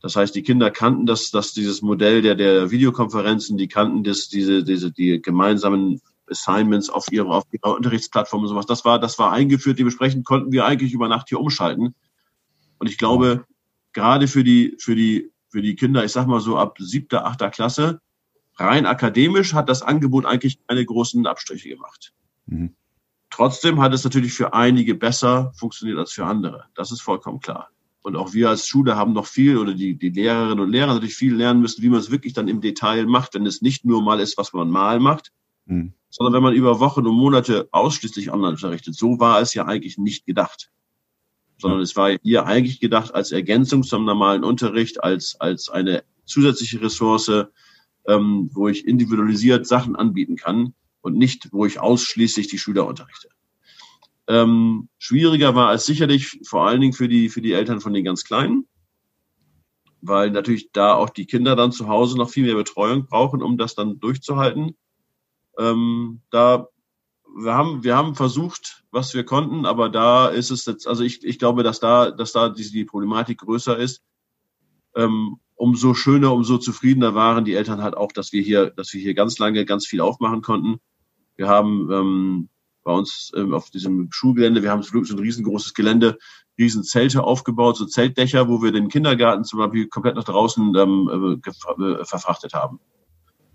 Das 0.00 0.14
heißt, 0.14 0.34
die 0.34 0.42
Kinder 0.42 0.70
kannten 0.70 1.06
das, 1.06 1.30
dass 1.30 1.52
dieses 1.52 1.82
Modell 1.82 2.22
der, 2.22 2.36
der 2.36 2.70
Videokonferenzen, 2.70 3.56
die 3.56 3.66
kannten 3.66 4.04
das, 4.04 4.28
diese, 4.28 4.62
diese, 4.62 4.92
die 4.92 5.20
gemeinsamen 5.20 6.00
Assignments 6.30 6.88
auf 6.90 7.10
ihrer, 7.10 7.30
auf 7.30 7.44
ihrer 7.50 7.74
Unterrichtsplattform 7.74 8.42
und 8.42 8.48
sowas. 8.48 8.66
Das 8.66 8.84
war, 8.84 9.00
das 9.00 9.18
war 9.18 9.32
eingeführt. 9.32 9.78
Dementsprechend 9.78 10.24
konnten 10.24 10.52
wir 10.52 10.66
eigentlich 10.66 10.92
über 10.92 11.08
Nacht 11.08 11.28
hier 11.28 11.40
umschalten. 11.40 11.94
Und 12.78 12.88
ich 12.88 12.98
glaube, 12.98 13.44
gerade 13.92 14.28
für 14.28 14.44
die, 14.44 14.76
für 14.78 14.94
die, 14.94 15.30
für 15.48 15.62
die 15.62 15.76
Kinder, 15.76 16.04
ich 16.04 16.12
sag 16.12 16.26
mal 16.26 16.40
so 16.40 16.56
ab 16.56 16.76
siebter, 16.78 17.26
achter 17.26 17.50
Klasse, 17.50 18.00
rein 18.56 18.86
akademisch 18.86 19.54
hat 19.54 19.68
das 19.68 19.82
Angebot 19.82 20.26
eigentlich 20.26 20.58
keine 20.66 20.84
großen 20.84 21.26
Abstriche 21.26 21.70
gemacht. 21.70 22.12
Mhm. 22.46 22.74
Trotzdem 23.30 23.80
hat 23.80 23.92
es 23.94 24.04
natürlich 24.04 24.32
für 24.32 24.54
einige 24.54 24.94
besser 24.94 25.52
funktioniert 25.54 25.98
als 25.98 26.12
für 26.12 26.24
andere. 26.24 26.64
Das 26.74 26.90
ist 26.90 27.02
vollkommen 27.02 27.40
klar. 27.40 27.68
Und 28.02 28.16
auch 28.16 28.32
wir 28.32 28.48
als 28.48 28.66
Schule 28.66 28.96
haben 28.96 29.12
noch 29.12 29.26
viel 29.26 29.58
oder 29.58 29.74
die, 29.74 29.94
die 29.96 30.08
Lehrerinnen 30.08 30.60
und 30.60 30.70
Lehrer 30.70 30.94
natürlich 30.94 31.14
viel 31.14 31.34
lernen 31.34 31.60
müssen, 31.60 31.82
wie 31.82 31.90
man 31.90 32.00
es 32.00 32.10
wirklich 32.10 32.32
dann 32.32 32.48
im 32.48 32.60
Detail 32.60 33.06
macht, 33.06 33.34
wenn 33.34 33.44
es 33.44 33.60
nicht 33.60 33.84
nur 33.84 34.02
mal 34.02 34.20
ist, 34.20 34.38
was 34.38 34.52
man 34.52 34.70
mal 34.70 34.98
macht, 34.98 35.32
mhm. 35.66 35.92
sondern 36.08 36.32
wenn 36.32 36.42
man 36.42 36.54
über 36.54 36.80
Wochen 36.80 37.06
und 37.06 37.14
Monate 37.14 37.68
ausschließlich 37.70 38.32
online 38.32 38.52
unterrichtet. 38.52 38.94
So 38.94 39.20
war 39.20 39.40
es 39.40 39.52
ja 39.54 39.66
eigentlich 39.66 39.98
nicht 39.98 40.24
gedacht. 40.24 40.70
Sondern 41.58 41.80
es 41.80 41.96
war 41.96 42.16
hier 42.22 42.46
eigentlich 42.46 42.80
gedacht 42.80 43.14
als 43.14 43.32
Ergänzung 43.32 43.82
zum 43.82 44.04
normalen 44.04 44.44
Unterricht, 44.44 45.02
als, 45.02 45.36
als 45.40 45.68
eine 45.68 46.04
zusätzliche 46.24 46.80
Ressource, 46.80 47.30
ähm, 48.06 48.50
wo 48.52 48.68
ich 48.68 48.86
individualisiert 48.86 49.66
Sachen 49.66 49.96
anbieten 49.96 50.36
kann 50.36 50.74
und 51.00 51.16
nicht, 51.16 51.52
wo 51.52 51.66
ich 51.66 51.80
ausschließlich 51.80 52.48
die 52.48 52.58
Schüler 52.58 52.86
unterrichte. 52.86 53.28
Ähm, 54.28 54.88
schwieriger 54.98 55.54
war 55.54 55.72
es 55.72 55.86
sicherlich 55.86 56.40
vor 56.44 56.66
allen 56.66 56.80
Dingen 56.80 56.92
für 56.92 57.08
die, 57.08 57.28
für 57.30 57.40
die 57.40 57.52
Eltern 57.52 57.80
von 57.80 57.94
den 57.94 58.04
ganz 58.04 58.24
Kleinen, 58.24 58.68
weil 60.02 60.30
natürlich 60.30 60.70
da 60.72 60.94
auch 60.94 61.10
die 61.10 61.26
Kinder 61.26 61.56
dann 61.56 61.72
zu 61.72 61.88
Hause 61.88 62.16
noch 62.18 62.30
viel 62.30 62.44
mehr 62.44 62.54
Betreuung 62.54 63.06
brauchen, 63.06 63.42
um 63.42 63.56
das 63.56 63.74
dann 63.74 63.98
durchzuhalten. 64.00 64.76
Ähm, 65.58 66.20
da 66.30 66.68
wir 67.36 67.54
haben, 67.54 67.84
wir 67.84 67.96
haben 67.96 68.14
versucht, 68.14 68.84
was 68.90 69.14
wir 69.14 69.24
konnten, 69.24 69.66
aber 69.66 69.88
da 69.88 70.28
ist 70.28 70.50
es 70.50 70.66
jetzt, 70.66 70.86
also 70.86 71.02
ich, 71.02 71.24
ich 71.24 71.38
glaube, 71.38 71.62
dass 71.62 71.80
da, 71.80 72.10
dass 72.10 72.32
da 72.32 72.48
die, 72.48 72.70
die 72.70 72.84
Problematik 72.84 73.38
größer 73.38 73.76
ist. 73.76 74.02
Ähm, 74.96 75.38
umso 75.54 75.94
schöner, 75.94 76.32
umso 76.32 76.58
zufriedener 76.58 77.14
waren 77.14 77.44
die 77.44 77.54
Eltern 77.54 77.82
halt 77.82 77.96
auch, 77.96 78.12
dass 78.12 78.32
wir 78.32 78.42
hier, 78.42 78.70
dass 78.70 78.92
wir 78.92 79.00
hier 79.00 79.14
ganz 79.14 79.38
lange 79.38 79.64
ganz 79.64 79.86
viel 79.86 80.00
aufmachen 80.00 80.42
konnten. 80.42 80.80
Wir 81.36 81.48
haben 81.48 81.90
ähm, 81.92 82.48
bei 82.82 82.92
uns 82.92 83.30
ähm, 83.36 83.54
auf 83.54 83.70
diesem 83.70 84.08
Schulgelände. 84.10 84.62
Wir 84.62 84.70
haben 84.70 84.82
so 84.82 84.96
ein 84.96 85.18
riesengroßes 85.18 85.74
Gelände, 85.74 86.18
riesen 86.58 86.82
Zelte 86.82 87.22
aufgebaut, 87.22 87.76
so 87.76 87.86
Zeltdächer, 87.86 88.48
wo 88.48 88.62
wir 88.62 88.72
den 88.72 88.88
Kindergarten 88.88 89.44
zum 89.44 89.58
Beispiel 89.58 89.88
komplett 89.88 90.16
nach 90.16 90.24
draußen 90.24 90.74
ähm, 90.74 91.40
äh, 91.44 92.04
verfrachtet 92.04 92.54
haben. 92.54 92.80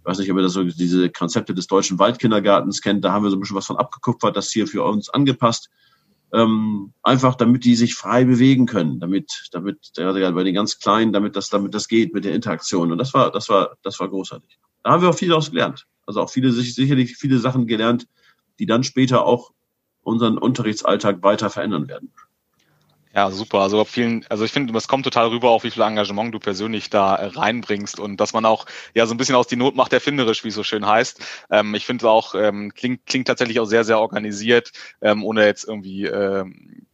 Ich 0.03 0.05
weiß 0.05 0.17
nicht, 0.17 0.29
ob 0.29 0.37
ihr 0.37 0.43
das 0.43 0.51
so 0.51 0.65
diese 0.65 1.09
Konzepte 1.09 1.53
des 1.53 1.67
deutschen 1.67 1.97
Waldkindergartens 1.97 2.81
kennt. 2.81 3.05
Da 3.05 3.13
haben 3.13 3.23
wir 3.23 3.29
so 3.29 3.37
ein 3.37 3.39
bisschen 3.39 3.55
was 3.55 3.67
von 3.67 3.77
abgekupfert, 3.77 4.35
das 4.35 4.51
hier 4.51 4.67
für 4.67 4.83
uns 4.83 5.09
angepasst. 5.09 5.69
Ähm, 6.33 6.91
einfach 7.03 7.35
damit 7.35 7.63
die 7.63 7.75
sich 7.75 7.95
frei 7.95 8.25
bewegen 8.25 8.65
können, 8.65 8.99
damit, 8.99 9.31
damit, 9.53 9.91
gerade 9.95 10.33
bei 10.33 10.43
den 10.43 10.55
ganz 10.55 10.79
Kleinen, 10.79 11.13
damit 11.13 11.37
das, 11.37 11.49
damit 11.49 11.73
das 11.73 11.87
geht 11.87 12.13
mit 12.13 12.25
der 12.25 12.33
Interaktion. 12.33 12.91
Und 12.91 12.97
das 12.97 13.13
war, 13.13 13.31
das 13.31 13.47
war, 13.47 13.77
das 13.81 13.97
war 14.01 14.09
großartig. 14.09 14.59
Da 14.83 14.91
haben 14.91 15.01
wir 15.01 15.09
auch 15.09 15.17
viel 15.17 15.29
daraus 15.29 15.51
gelernt. 15.51 15.85
Also 16.05 16.19
auch 16.19 16.29
viele, 16.29 16.51
sicherlich 16.51 17.15
viele 17.15 17.39
Sachen 17.39 17.65
gelernt, 17.65 18.07
die 18.59 18.65
dann 18.65 18.83
später 18.83 19.25
auch 19.25 19.51
unseren 20.01 20.37
Unterrichtsalltag 20.37 21.23
weiter 21.23 21.49
verändern 21.49 21.87
werden. 21.87 22.11
Ja, 23.15 23.29
super. 23.29 23.59
Also 23.59 23.85
vielen, 23.85 24.25
also 24.29 24.43
ich 24.43 24.51
finde, 24.51 24.75
es 24.75 24.87
kommt 24.87 25.03
total 25.03 25.27
rüber, 25.27 25.49
auch 25.51 25.63
wie 25.63 25.69
viel 25.69 25.83
Engagement 25.83 26.33
du 26.33 26.39
persönlich 26.39 26.89
da 26.89 27.15
äh, 27.15 27.25
reinbringst 27.27 27.99
und 27.99 28.17
dass 28.19 28.33
man 28.33 28.43
auch 28.45 28.65
ja 28.95 29.05
so 29.05 29.13
ein 29.13 29.17
bisschen 29.17 29.35
aus 29.35 29.45
die 29.47 29.55
Not 29.55 29.75
macht 29.75 29.93
erfinderisch, 29.93 30.43
wie 30.43 30.47
es 30.47 30.55
so 30.55 30.63
schön 30.63 30.85
heißt. 30.87 31.23
Ähm, 31.51 31.75
ich 31.75 31.85
finde 31.85 32.09
auch 32.09 32.33
ähm, 32.33 32.73
klingt 32.73 33.05
klingt 33.05 33.27
tatsächlich 33.27 33.59
auch 33.59 33.65
sehr 33.65 33.83
sehr 33.83 33.99
organisiert, 33.99 34.71
ähm, 35.01 35.23
ohne 35.23 35.45
jetzt 35.45 35.63
irgendwie 35.67 36.05
ähm, 36.05 36.87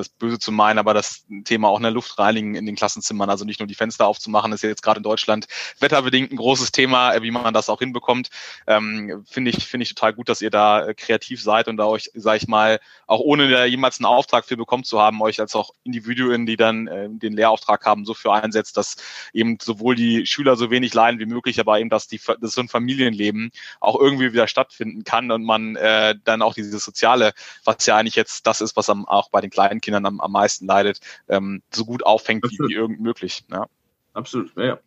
das 0.00 0.08
Böse 0.08 0.38
zu 0.38 0.52
meinen, 0.52 0.78
aber 0.78 0.94
das 0.94 1.24
Thema 1.44 1.68
auch 1.68 1.78
eine 1.78 1.90
Luft 1.90 2.18
reinigen 2.18 2.54
in 2.54 2.66
den 2.66 2.76
Klassenzimmern, 2.76 3.30
also 3.30 3.44
nicht 3.44 3.60
nur 3.60 3.66
die 3.66 3.74
Fenster 3.74 4.06
aufzumachen, 4.06 4.52
ist 4.52 4.62
ja 4.62 4.68
jetzt 4.68 4.82
gerade 4.82 4.98
in 4.98 5.04
Deutschland 5.04 5.46
wetterbedingt 5.78 6.32
ein 6.32 6.36
großes 6.36 6.72
Thema, 6.72 7.14
äh, 7.14 7.22
wie 7.22 7.30
man 7.30 7.54
das 7.54 7.68
auch 7.68 7.78
hinbekommt. 7.78 8.30
Ähm, 8.66 9.24
finde 9.28 9.50
ich, 9.50 9.66
finde 9.66 9.82
ich 9.84 9.94
total 9.94 10.12
gut, 10.12 10.28
dass 10.28 10.42
ihr 10.42 10.50
da 10.50 10.86
äh, 10.86 10.94
kreativ 10.94 11.42
seid 11.42 11.68
und 11.68 11.76
da 11.76 11.86
euch, 11.86 12.10
sag 12.14 12.36
ich 12.36 12.48
mal, 12.48 12.80
auch 13.06 13.20
ohne 13.20 13.50
da 13.50 13.64
jemals 13.64 13.98
einen 13.98 14.06
Auftrag 14.06 14.44
für 14.44 14.56
bekommen 14.56 14.84
zu 14.84 15.00
haben, 15.00 15.20
euch 15.22 15.40
als 15.40 15.54
auch 15.54 15.70
Individuen, 15.84 16.46
die 16.46 16.56
dann 16.56 16.86
äh, 16.86 17.08
den 17.10 17.32
Lehrauftrag 17.32 17.84
haben, 17.84 18.04
so 18.04 18.14
für 18.14 18.32
einsetzt, 18.32 18.76
dass 18.76 18.96
eben 19.32 19.58
sowohl 19.60 19.94
die 19.94 20.26
Schüler 20.26 20.56
so 20.56 20.70
wenig 20.70 20.94
leiden 20.94 21.20
wie 21.20 21.26
möglich, 21.26 21.60
aber 21.60 21.80
eben, 21.80 21.90
dass 21.90 22.08
die, 22.08 22.20
dass 22.40 22.52
so 22.52 22.60
ein 22.60 22.68
Familienleben 22.68 23.50
auch 23.80 23.98
irgendwie 23.98 24.32
wieder 24.32 24.48
stattfinden 24.48 25.04
kann 25.04 25.30
und 25.30 25.44
man 25.44 25.76
äh, 25.76 26.14
dann 26.24 26.42
auch 26.42 26.54
dieses 26.54 26.84
Soziale, 26.84 27.32
was 27.64 27.86
ja 27.86 27.96
eigentlich 27.96 28.16
jetzt 28.16 28.46
das 28.46 28.60
ist, 28.60 28.76
was 28.76 28.88
am, 28.88 29.06
auch 29.06 29.30
bei 29.30 29.40
den 29.40 29.50
kleinen 29.50 29.80
Kindern 29.80 29.89
am, 29.94 30.20
am 30.20 30.32
meisten 30.32 30.66
leidet, 30.66 31.00
ähm, 31.28 31.62
so 31.72 31.84
gut 31.84 32.04
auffängt 32.04 32.44
wie, 32.44 32.58
wie 32.68 32.74
irgend 32.74 33.00
möglich. 33.00 33.44
Ja. 33.50 33.66
Absolut, 34.12 34.52
ja. 34.56 34.78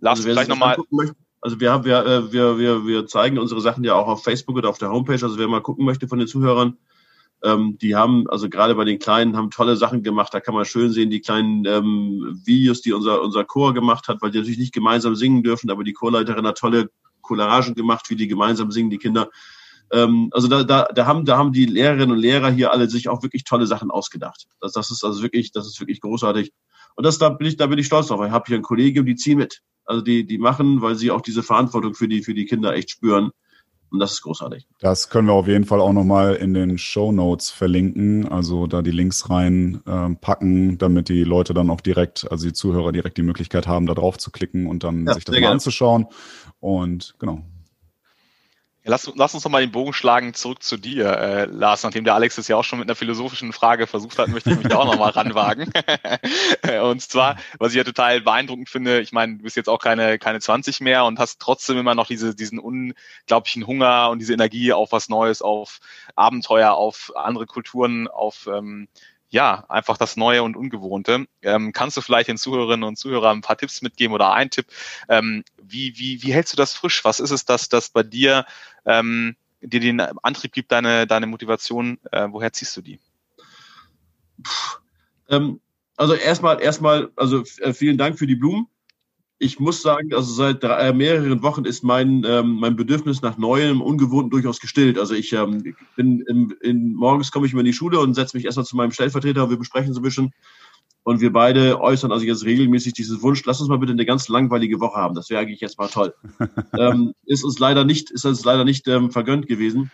Lars, 0.00 0.18
also, 0.18 0.30
vielleicht 0.30 0.48
nochmal. 0.48 0.76
Also 1.40 1.58
wir 1.58 1.72
haben, 1.72 1.84
wir, 1.84 2.06
äh, 2.06 2.32
wir, 2.32 2.58
wir, 2.58 2.86
wir 2.86 3.06
zeigen 3.06 3.38
unsere 3.38 3.60
Sachen 3.60 3.82
ja 3.82 3.94
auch 3.94 4.06
auf 4.06 4.22
Facebook 4.22 4.56
oder 4.56 4.68
auf 4.68 4.78
der 4.78 4.90
Homepage. 4.90 5.12
Also 5.14 5.38
wer 5.38 5.48
mal 5.48 5.60
gucken 5.60 5.84
möchte 5.84 6.06
von 6.06 6.20
den 6.20 6.28
Zuhörern, 6.28 6.76
ähm, 7.42 7.78
die 7.78 7.96
haben, 7.96 8.28
also 8.30 8.48
gerade 8.48 8.74
bei 8.76 8.84
den 8.84 9.00
Kleinen, 9.00 9.36
haben 9.36 9.50
tolle 9.50 9.76
Sachen 9.76 10.02
gemacht. 10.02 10.32
Da 10.32 10.40
kann 10.40 10.54
man 10.54 10.64
schön 10.64 10.92
sehen, 10.92 11.10
die 11.10 11.20
kleinen 11.20 11.64
ähm, 11.66 12.40
Videos, 12.44 12.80
die 12.82 12.92
unser, 12.92 13.22
unser 13.22 13.44
Chor 13.44 13.74
gemacht 13.74 14.06
hat, 14.06 14.22
weil 14.22 14.30
die 14.30 14.38
natürlich 14.38 14.58
nicht 14.58 14.72
gemeinsam 14.72 15.16
singen 15.16 15.42
dürfen, 15.42 15.70
aber 15.70 15.82
die 15.82 15.92
Chorleiterin 15.92 16.46
hat 16.46 16.58
tolle 16.58 16.90
Collagen 17.20 17.74
gemacht, 17.74 18.08
wie 18.10 18.16
die 18.16 18.28
gemeinsam 18.28 18.70
singen, 18.70 18.90
die 18.90 18.98
Kinder. 18.98 19.28
Ähm, 19.92 20.30
also 20.32 20.48
da, 20.48 20.64
da, 20.64 20.88
da, 20.94 21.06
haben, 21.06 21.24
da 21.24 21.36
haben 21.36 21.52
die 21.52 21.66
Lehrerinnen 21.66 22.12
und 22.12 22.18
Lehrer 22.18 22.50
hier 22.50 22.72
alle 22.72 22.88
sich 22.88 23.08
auch 23.08 23.22
wirklich 23.22 23.44
tolle 23.44 23.66
Sachen 23.66 23.90
ausgedacht. 23.90 24.46
Das, 24.60 24.72
das 24.72 24.90
ist 24.90 25.04
also 25.04 25.22
wirklich, 25.22 25.52
das 25.52 25.66
ist 25.66 25.78
wirklich 25.80 26.00
großartig. 26.00 26.52
Und 26.96 27.04
das 27.06 27.18
da 27.18 27.28
bin 27.28 27.46
ich, 27.46 27.56
da 27.56 27.66
bin 27.66 27.78
ich 27.78 27.86
stolz 27.86 28.08
drauf. 28.08 28.24
Ich 28.24 28.32
habe 28.32 28.44
hier 28.46 28.56
ein 28.56 28.62
Kollegium, 28.62 29.06
die 29.06 29.16
ziehen 29.16 29.38
mit. 29.38 29.60
Also 29.84 30.02
die, 30.02 30.26
die 30.26 30.38
machen, 30.38 30.80
weil 30.80 30.94
sie 30.94 31.10
auch 31.10 31.20
diese 31.20 31.42
Verantwortung 31.42 31.94
für 31.94 32.08
die, 32.08 32.22
für 32.22 32.34
die 32.34 32.46
Kinder 32.46 32.74
echt 32.74 32.90
spüren. 32.90 33.30
Und 33.90 33.98
das 33.98 34.12
ist 34.12 34.22
großartig. 34.22 34.66
Das 34.80 35.10
können 35.10 35.28
wir 35.28 35.34
auf 35.34 35.46
jeden 35.46 35.66
Fall 35.66 35.80
auch 35.80 35.92
nochmal 35.92 36.36
in 36.36 36.54
den 36.54 36.78
Show 36.78 37.12
Notes 37.12 37.50
verlinken. 37.50 38.26
Also 38.26 38.66
da 38.66 38.80
die 38.80 38.90
Links 38.90 39.28
rein 39.28 39.82
äh, 39.84 40.14
packen, 40.14 40.78
damit 40.78 41.10
die 41.10 41.24
Leute 41.24 41.52
dann 41.52 41.68
auch 41.68 41.82
direkt, 41.82 42.30
also 42.30 42.46
die 42.46 42.54
Zuhörer 42.54 42.92
direkt 42.92 43.18
die 43.18 43.22
Möglichkeit 43.22 43.66
haben, 43.66 43.84
da 43.84 43.92
drauf 43.92 44.16
zu 44.16 44.30
klicken 44.30 44.66
und 44.66 44.82
dann 44.82 45.06
ja, 45.06 45.12
sich 45.12 45.24
das 45.24 45.34
mal 45.34 45.40
gerne. 45.40 45.52
anzuschauen. 45.52 46.06
Und 46.58 47.14
genau, 47.18 47.44
lass, 48.84 49.10
lass, 49.14 49.34
uns 49.34 49.44
noch 49.44 49.50
mal 49.50 49.60
den 49.60 49.72
Bogen 49.72 49.92
schlagen 49.92 50.34
zurück 50.34 50.62
zu 50.62 50.76
dir, 50.76 51.06
äh, 51.06 51.44
Lars. 51.46 51.82
Nachdem 51.82 52.04
der 52.04 52.14
Alex 52.14 52.38
es 52.38 52.48
ja 52.48 52.56
auch 52.56 52.64
schon 52.64 52.78
mit 52.78 52.88
einer 52.88 52.96
philosophischen 52.96 53.52
Frage 53.52 53.86
versucht 53.86 54.18
hat, 54.18 54.28
möchte 54.28 54.50
ich 54.50 54.58
mich 54.58 54.68
da 54.68 54.78
auch 54.78 54.86
noch 54.86 54.98
mal 54.98 55.10
ranwagen. 55.10 55.72
und 56.82 57.02
zwar, 57.02 57.36
was 57.58 57.72
ich 57.72 57.78
ja 57.78 57.84
total 57.84 58.20
beeindruckend 58.20 58.68
finde, 58.68 59.00
ich 59.00 59.12
meine, 59.12 59.36
du 59.36 59.44
bist 59.44 59.56
jetzt 59.56 59.68
auch 59.68 59.78
keine, 59.78 60.18
keine 60.18 60.40
20 60.40 60.80
mehr 60.80 61.04
und 61.04 61.18
hast 61.18 61.40
trotzdem 61.40 61.78
immer 61.78 61.94
noch 61.94 62.06
diese, 62.06 62.34
diesen 62.34 62.58
unglaublichen 62.58 63.66
Hunger 63.66 64.10
und 64.10 64.18
diese 64.18 64.32
Energie 64.32 64.72
auf 64.72 64.92
was 64.92 65.08
Neues, 65.08 65.42
auf 65.42 65.80
Abenteuer, 66.16 66.72
auf 66.72 67.12
andere 67.14 67.46
Kulturen, 67.46 68.08
auf 68.08 68.46
ähm, 68.46 68.88
ja, 69.32 69.64
einfach 69.70 69.96
das 69.96 70.18
Neue 70.18 70.42
und 70.42 70.56
Ungewohnte. 70.56 71.24
Ähm, 71.40 71.72
kannst 71.72 71.96
du 71.96 72.02
vielleicht 72.02 72.28
den 72.28 72.36
Zuhörerinnen 72.36 72.86
und 72.86 72.98
Zuhörern 72.98 73.38
ein 73.38 73.40
paar 73.40 73.56
Tipps 73.56 73.80
mitgeben 73.80 74.12
oder 74.14 74.34
ein 74.34 74.50
Tipp? 74.50 74.66
Ähm, 75.08 75.42
wie, 75.60 75.98
wie, 75.98 76.22
wie 76.22 76.34
hältst 76.34 76.52
du 76.52 76.56
das 76.58 76.74
frisch? 76.74 77.02
Was 77.04 77.18
ist 77.18 77.30
es, 77.30 77.46
dass 77.46 77.70
das 77.70 77.88
bei 77.88 78.02
dir 78.02 78.44
ähm, 78.84 79.34
dir 79.62 79.80
den 79.80 80.00
Antrieb 80.00 80.52
gibt, 80.52 80.70
deine, 80.70 81.06
deine 81.06 81.26
Motivation? 81.26 81.98
Äh, 82.12 82.28
woher 82.30 82.52
ziehst 82.52 82.76
du 82.76 82.82
die? 82.82 83.00
Puh, 84.42 84.78
ähm, 85.30 85.60
also 85.96 86.12
erstmal, 86.12 86.60
erstmal, 86.60 87.10
also 87.16 87.42
äh, 87.60 87.72
vielen 87.72 87.96
Dank 87.96 88.18
für 88.18 88.26
die 88.26 88.36
Blumen 88.36 88.66
ich 89.42 89.58
muss 89.58 89.82
sagen, 89.82 90.14
also 90.14 90.32
seit 90.32 90.62
drei, 90.62 90.88
äh, 90.88 90.92
mehreren 90.92 91.42
Wochen 91.42 91.64
ist 91.64 91.82
mein, 91.82 92.24
ähm, 92.24 92.60
mein 92.60 92.76
Bedürfnis 92.76 93.22
nach 93.22 93.38
Neuem, 93.38 93.80
Ungewohnten 93.80 94.30
durchaus 94.30 94.60
gestillt. 94.60 94.98
Also 94.98 95.14
ich 95.14 95.32
ähm, 95.32 95.74
bin 95.96 96.20
im, 96.28 96.54
in, 96.60 96.94
morgens 96.94 97.32
komme 97.32 97.46
ich 97.46 97.52
immer 97.52 97.60
in 97.60 97.66
die 97.66 97.72
Schule 97.72 97.98
und 97.98 98.14
setze 98.14 98.36
mich 98.36 98.46
erstmal 98.46 98.66
zu 98.66 98.76
meinem 98.76 98.92
Stellvertreter 98.92 99.42
und 99.42 99.50
wir 99.50 99.56
besprechen 99.56 99.94
so 99.94 100.00
ein 100.00 100.04
bisschen. 100.04 100.32
Und 101.02 101.20
wir 101.20 101.32
beide 101.32 101.80
äußern 101.80 102.12
also 102.12 102.24
jetzt 102.24 102.44
regelmäßig 102.44 102.92
diesen 102.92 103.20
Wunsch, 103.22 103.44
lass 103.44 103.60
uns 103.60 103.68
mal 103.68 103.78
bitte 103.78 103.90
eine 103.90 104.06
ganz 104.06 104.28
langweilige 104.28 104.78
Woche 104.78 105.00
haben. 105.00 105.16
Das 105.16 105.28
wäre 105.28 105.42
eigentlich 105.42 105.60
jetzt 105.60 105.76
mal 105.76 105.88
toll. 105.88 106.14
ähm, 106.78 107.12
ist 107.26 107.42
uns 107.42 107.58
leider 107.58 107.84
nicht, 107.84 108.12
ist 108.12 108.24
uns 108.24 108.44
leider 108.44 108.64
nicht 108.64 108.86
ähm, 108.86 109.10
vergönnt 109.10 109.48
gewesen. 109.48 109.90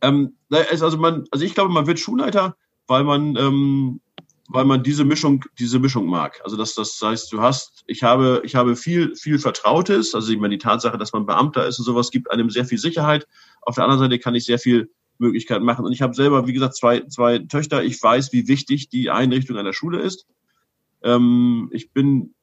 Ähm, 0.00 0.36
also 0.50 0.96
man, 0.96 1.24
also 1.30 1.44
ich 1.44 1.54
glaube, 1.54 1.70
man 1.70 1.86
wird 1.86 1.98
Schulleiter, 1.98 2.56
weil 2.86 3.04
man 3.04 3.36
ähm, 3.36 4.00
weil 4.48 4.64
man 4.64 4.82
diese 4.82 5.04
Mischung, 5.04 5.44
diese 5.58 5.78
Mischung 5.78 6.06
mag. 6.06 6.40
Also 6.42 6.56
das, 6.56 6.74
das 6.74 6.98
heißt, 7.00 7.30
du 7.32 7.42
hast, 7.42 7.84
ich 7.86 8.02
habe, 8.02 8.40
ich 8.44 8.54
habe 8.54 8.76
viel, 8.76 9.14
viel 9.14 9.38
Vertrautes. 9.38 10.14
Also 10.14 10.32
ich 10.32 10.38
meine, 10.38 10.56
die 10.56 10.62
Tatsache, 10.62 10.96
dass 10.96 11.12
man 11.12 11.26
Beamter 11.26 11.66
ist 11.66 11.78
und 11.78 11.84
sowas, 11.84 12.10
gibt 12.10 12.30
einem 12.30 12.48
sehr 12.48 12.64
viel 12.64 12.78
Sicherheit. 12.78 13.28
Auf 13.60 13.74
der 13.74 13.84
anderen 13.84 14.00
Seite 14.00 14.18
kann 14.18 14.34
ich 14.34 14.46
sehr 14.46 14.58
viel 14.58 14.90
Möglichkeiten 15.18 15.66
machen. 15.66 15.84
Und 15.84 15.92
ich 15.92 16.00
habe 16.00 16.14
selber, 16.14 16.46
wie 16.46 16.54
gesagt, 16.54 16.76
zwei, 16.76 17.00
zwei 17.00 17.40
Töchter. 17.40 17.84
Ich 17.84 18.02
weiß, 18.02 18.32
wie 18.32 18.48
wichtig 18.48 18.88
die 18.88 19.10
Einrichtung 19.10 19.58
einer 19.58 19.74
Schule 19.74 20.00
ist. 20.00 20.26
Ähm, 21.02 21.68
ich 21.72 21.92
bin, 21.92 22.34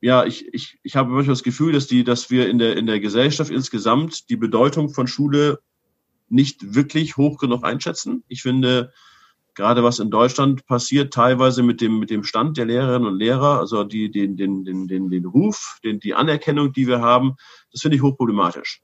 ja, 0.00 0.24
ich, 0.24 0.46
ich, 0.54 0.78
ich 0.84 0.94
habe 0.94 1.10
manchmal 1.10 1.34
das 1.34 1.42
Gefühl, 1.42 1.72
dass 1.72 1.88
die, 1.88 2.04
dass 2.04 2.30
wir 2.30 2.48
in 2.48 2.58
der, 2.58 2.76
in 2.76 2.86
der 2.86 3.00
Gesellschaft 3.00 3.50
insgesamt 3.50 4.30
die 4.30 4.36
Bedeutung 4.36 4.90
von 4.90 5.08
Schule 5.08 5.58
nicht 6.28 6.76
wirklich 6.76 7.16
hoch 7.16 7.38
genug 7.38 7.64
einschätzen. 7.64 8.22
Ich 8.28 8.42
finde, 8.42 8.92
gerade 9.54 9.82
was 9.82 9.98
in 9.98 10.10
Deutschland 10.10 10.66
passiert, 10.66 11.12
teilweise 11.12 11.62
mit 11.62 11.80
dem, 11.80 11.98
mit 11.98 12.10
dem 12.10 12.24
Stand 12.24 12.56
der 12.56 12.66
Lehrerinnen 12.66 13.06
und 13.06 13.18
Lehrer, 13.18 13.58
also 13.58 13.84
die, 13.84 14.10
den, 14.10 14.36
den, 14.36 14.64
den, 14.64 14.88
den, 14.88 15.10
den 15.10 15.26
Ruf, 15.26 15.78
den, 15.84 16.00
die 16.00 16.14
Anerkennung, 16.14 16.72
die 16.72 16.86
wir 16.86 17.00
haben, 17.00 17.36
das 17.70 17.82
finde 17.82 17.96
ich 17.96 18.02
hochproblematisch. 18.02 18.82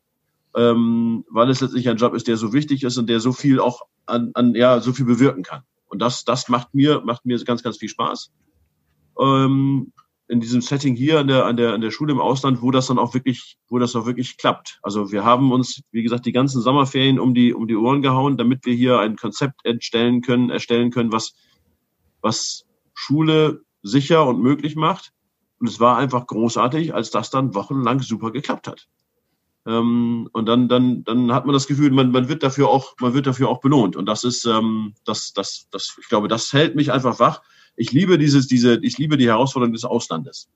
Ähm, 0.56 1.24
weil 1.30 1.50
es 1.50 1.60
letztlich 1.60 1.88
ein 1.88 1.96
Job 1.96 2.14
ist, 2.14 2.28
der 2.28 2.36
so 2.36 2.52
wichtig 2.52 2.82
ist 2.82 2.96
und 2.96 3.08
der 3.08 3.20
so 3.20 3.32
viel 3.32 3.60
auch 3.60 3.82
an, 4.06 4.30
an 4.34 4.54
ja, 4.54 4.80
so 4.80 4.92
viel 4.92 5.04
bewirken 5.04 5.42
kann. 5.42 5.62
Und 5.88 6.00
das, 6.00 6.24
das 6.24 6.48
macht 6.48 6.74
mir, 6.74 7.02
macht 7.04 7.24
mir 7.24 7.42
ganz, 7.44 7.62
ganz 7.62 7.78
viel 7.78 7.88
Spaß. 7.88 8.30
Ähm, 9.20 9.92
in 10.28 10.40
diesem 10.40 10.60
Setting 10.60 10.94
hier 10.94 11.18
an 11.18 11.26
der, 11.26 11.46
an 11.46 11.56
der, 11.56 11.72
an 11.72 11.80
der 11.80 11.90
Schule 11.90 12.12
im 12.12 12.20
Ausland, 12.20 12.60
wo 12.60 12.70
das 12.70 12.86
dann 12.86 12.98
auch 12.98 13.14
wirklich, 13.14 13.56
wo 13.68 13.78
das 13.78 13.96
auch 13.96 14.04
wirklich 14.04 14.36
klappt. 14.36 14.78
Also 14.82 15.10
wir 15.10 15.24
haben 15.24 15.50
uns, 15.52 15.82
wie 15.90 16.02
gesagt, 16.02 16.26
die 16.26 16.32
ganzen 16.32 16.60
Sommerferien 16.60 17.18
um 17.18 17.32
die, 17.32 17.54
um 17.54 17.66
die 17.66 17.76
Ohren 17.76 18.02
gehauen, 18.02 18.36
damit 18.36 18.66
wir 18.66 18.74
hier 18.74 18.98
ein 19.00 19.16
Konzept 19.16 19.64
erstellen 19.64 20.20
können, 20.20 20.50
erstellen 20.50 20.90
können, 20.90 21.12
was, 21.12 21.32
was 22.20 22.66
Schule 22.92 23.62
sicher 23.82 24.26
und 24.26 24.42
möglich 24.42 24.76
macht. 24.76 25.12
Und 25.60 25.68
es 25.68 25.80
war 25.80 25.96
einfach 25.96 26.26
großartig, 26.26 26.94
als 26.94 27.10
das 27.10 27.30
dann 27.30 27.54
wochenlang 27.54 28.00
super 28.00 28.30
geklappt 28.30 28.68
hat. 28.68 28.86
Ähm, 29.66 30.28
und 30.32 30.46
dann, 30.46 30.68
dann, 30.68 31.04
dann 31.04 31.32
hat 31.32 31.46
man 31.46 31.54
das 31.54 31.66
Gefühl, 31.66 31.90
man, 31.90 32.10
man 32.10 32.28
wird 32.28 32.42
dafür 32.42 32.68
auch, 32.68 32.94
man 33.00 33.14
wird 33.14 33.26
dafür 33.26 33.48
auch 33.48 33.60
belohnt. 33.60 33.96
Und 33.96 34.04
das 34.06 34.24
ist, 34.24 34.44
ähm, 34.44 34.94
das, 35.06 35.32
das, 35.32 35.68
das, 35.70 35.96
ich 35.98 36.08
glaube, 36.08 36.28
das 36.28 36.52
hält 36.52 36.76
mich 36.76 36.92
einfach 36.92 37.18
wach 37.18 37.40
ich 37.78 37.92
liebe 37.92 38.18
dieses, 38.18 38.48
diese, 38.48 38.78
ich 38.82 38.98
liebe 38.98 39.16
die 39.16 39.28
Herausforderung 39.28 39.72
des 39.72 39.84
Auslandes. 39.84 40.50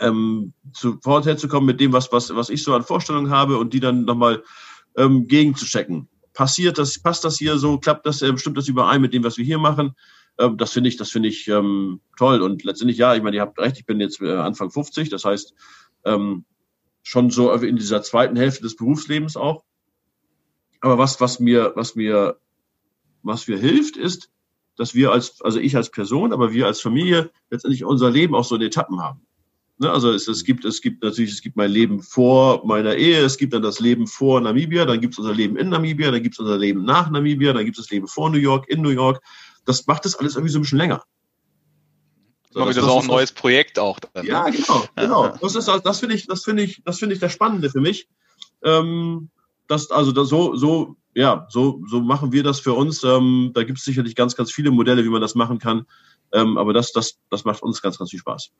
Ähm, 0.00 0.52
zu 0.72 0.98
vorher 1.02 1.36
zu 1.36 1.48
kommen 1.48 1.66
mit 1.66 1.80
dem, 1.80 1.92
was, 1.92 2.12
was, 2.12 2.34
was 2.34 2.50
ich 2.50 2.62
so 2.62 2.74
an 2.74 2.82
Vorstellungen 2.82 3.30
habe 3.30 3.56
und 3.56 3.72
die 3.72 3.80
dann 3.80 4.04
nochmal 4.04 4.42
ähm, 4.96 5.26
gegenzuchecken. 5.26 6.08
Passiert 6.34 6.78
das, 6.78 7.00
passt 7.00 7.24
das 7.24 7.38
hier 7.38 7.58
so, 7.58 7.78
klappt 7.78 8.06
das, 8.06 8.22
äh, 8.22 8.36
stimmt 8.36 8.58
das 8.58 8.68
überein 8.68 9.00
mit 9.00 9.14
dem, 9.14 9.24
was 9.24 9.38
wir 9.38 9.44
hier 9.44 9.58
machen? 9.58 9.94
Ähm, 10.38 10.56
das 10.56 10.72
finde 10.72 10.88
ich, 10.88 10.96
das 10.96 11.10
finde 11.10 11.28
ich 11.28 11.48
ähm, 11.48 12.00
toll. 12.16 12.42
Und 12.42 12.64
letztendlich, 12.64 12.98
ja, 12.98 13.14
ich 13.14 13.22
meine, 13.22 13.36
ihr 13.36 13.42
habt 13.42 13.58
recht, 13.58 13.78
ich 13.78 13.86
bin 13.86 14.00
jetzt 14.00 14.20
äh, 14.20 14.36
Anfang 14.36 14.70
50, 14.70 15.08
das 15.08 15.24
heißt, 15.24 15.54
ähm, 16.04 16.44
schon 17.02 17.30
so 17.30 17.52
in 17.52 17.76
dieser 17.76 18.02
zweiten 18.02 18.36
Hälfte 18.36 18.62
des 18.62 18.76
Berufslebens 18.76 19.36
auch. 19.36 19.64
Aber 20.80 20.98
was, 20.98 21.20
was 21.20 21.40
mir, 21.40 21.72
was 21.74 21.94
mir, 21.94 22.38
was 23.22 23.48
mir 23.48 23.58
hilft, 23.58 23.96
ist, 23.96 24.30
dass 24.78 24.94
wir 24.94 25.12
als, 25.12 25.40
also 25.42 25.58
ich 25.58 25.76
als 25.76 25.90
Person, 25.90 26.32
aber 26.32 26.52
wir 26.52 26.66
als 26.66 26.80
Familie 26.80 27.30
letztendlich 27.50 27.84
unser 27.84 28.10
Leben 28.10 28.34
auch 28.34 28.44
so 28.44 28.54
in 28.54 28.62
Etappen 28.62 29.00
haben. 29.00 29.20
Ne, 29.80 29.90
also 29.90 30.10
es, 30.10 30.26
es 30.26 30.44
gibt, 30.44 30.64
es 30.64 30.80
gibt 30.80 31.04
natürlich, 31.04 31.32
es 31.32 31.40
gibt 31.40 31.56
mein 31.56 31.70
Leben 31.70 32.02
vor 32.02 32.66
meiner 32.66 32.96
Ehe, 32.96 33.20
es 33.20 33.38
gibt 33.38 33.52
dann 33.52 33.62
das 33.62 33.78
Leben 33.78 34.06
vor 34.06 34.40
Namibia, 34.40 34.84
dann 34.84 35.00
gibt 35.00 35.14
es 35.14 35.18
unser 35.18 35.34
Leben 35.34 35.56
in 35.56 35.68
Namibia, 35.68 36.10
dann 36.10 36.22
gibt 36.22 36.34
es 36.34 36.40
unser 36.40 36.58
Leben 36.58 36.84
nach 36.84 37.10
Namibia, 37.10 37.52
dann 37.52 37.64
gibt 37.64 37.78
es 37.78 37.84
das 37.84 37.90
Leben 37.90 38.08
vor 38.08 38.30
New 38.30 38.38
York, 38.38 38.68
in 38.68 38.82
New 38.82 38.90
York. 38.90 39.22
Das 39.66 39.86
macht 39.86 40.04
das 40.04 40.16
alles 40.16 40.34
irgendwie 40.34 40.52
so 40.52 40.58
ein 40.58 40.62
bisschen 40.62 40.78
länger. 40.78 41.04
So, 42.50 42.64
das, 42.64 42.74
das 42.74 42.84
ist 42.84 42.90
auch 42.90 43.02
ein 43.02 43.06
neues 43.06 43.30
Projekt 43.30 43.78
auch. 43.78 44.00
Dann, 44.00 44.24
ne? 44.24 44.30
Ja, 44.30 44.48
genau, 44.48 44.84
genau. 44.96 45.28
Das 45.40 45.54
ist, 45.54 45.68
das 45.68 46.00
finde 46.00 46.14
ich, 46.16 46.26
das 46.26 46.44
finde 46.44 46.62
ich, 46.64 46.82
das 46.84 46.98
finde 46.98 47.14
ich 47.14 47.20
das 47.20 47.32
Spannende 47.32 47.70
für 47.70 47.80
mich. 47.80 48.08
Ähm, 48.64 49.30
das, 49.68 49.90
also 49.90 50.10
das, 50.10 50.28
so, 50.28 50.56
so 50.56 50.96
ja, 51.18 51.46
so, 51.48 51.82
so 51.88 52.00
machen 52.00 52.30
wir 52.30 52.44
das 52.44 52.60
für 52.60 52.74
uns. 52.74 53.02
Ähm, 53.02 53.50
da 53.52 53.64
gibt 53.64 53.78
es 53.78 53.84
sicherlich 53.84 54.14
ganz, 54.14 54.36
ganz 54.36 54.52
viele 54.52 54.70
Modelle, 54.70 55.04
wie 55.04 55.08
man 55.08 55.20
das 55.20 55.34
machen 55.34 55.58
kann. 55.58 55.84
Ähm, 56.32 56.56
aber 56.56 56.72
das, 56.72 56.92
das, 56.92 57.18
das 57.28 57.44
macht 57.44 57.60
uns 57.60 57.82
ganz, 57.82 57.98
ganz 57.98 58.10
viel 58.10 58.20
Spaß. 58.20 58.52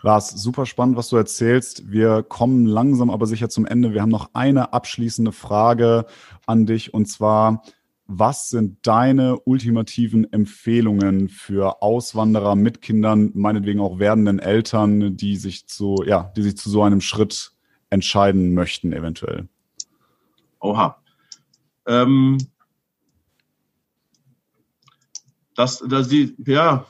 Lars, 0.00 0.30
super 0.40 0.66
spannend, 0.66 0.96
was 0.96 1.08
du 1.08 1.16
erzählst. 1.16 1.90
Wir 1.90 2.22
kommen 2.22 2.64
langsam 2.64 3.10
aber 3.10 3.26
sicher 3.26 3.48
zum 3.48 3.66
Ende. 3.66 3.92
Wir 3.92 4.02
haben 4.02 4.10
noch 4.10 4.30
eine 4.34 4.72
abschließende 4.72 5.32
Frage 5.32 6.06
an 6.46 6.64
dich 6.64 6.94
und 6.94 7.06
zwar, 7.06 7.64
was 8.06 8.50
sind 8.50 8.86
deine 8.86 9.40
ultimativen 9.40 10.32
Empfehlungen 10.32 11.28
für 11.28 11.82
Auswanderer 11.82 12.54
mit 12.54 12.82
Kindern, 12.82 13.32
meinetwegen 13.34 13.80
auch 13.80 13.98
werdenden 13.98 14.38
Eltern, 14.38 15.16
die 15.16 15.34
sich 15.34 15.66
zu, 15.66 16.04
ja, 16.06 16.32
die 16.36 16.42
sich 16.42 16.56
zu 16.56 16.70
so 16.70 16.84
einem 16.84 17.00
Schritt 17.00 17.50
entscheiden 17.90 18.54
möchten, 18.54 18.92
eventuell? 18.92 19.48
Oha. 20.60 21.00
Ähm, 21.86 22.38
dass, 25.54 25.78
dass 25.78 26.08
die, 26.08 26.34
ja, 26.46 26.86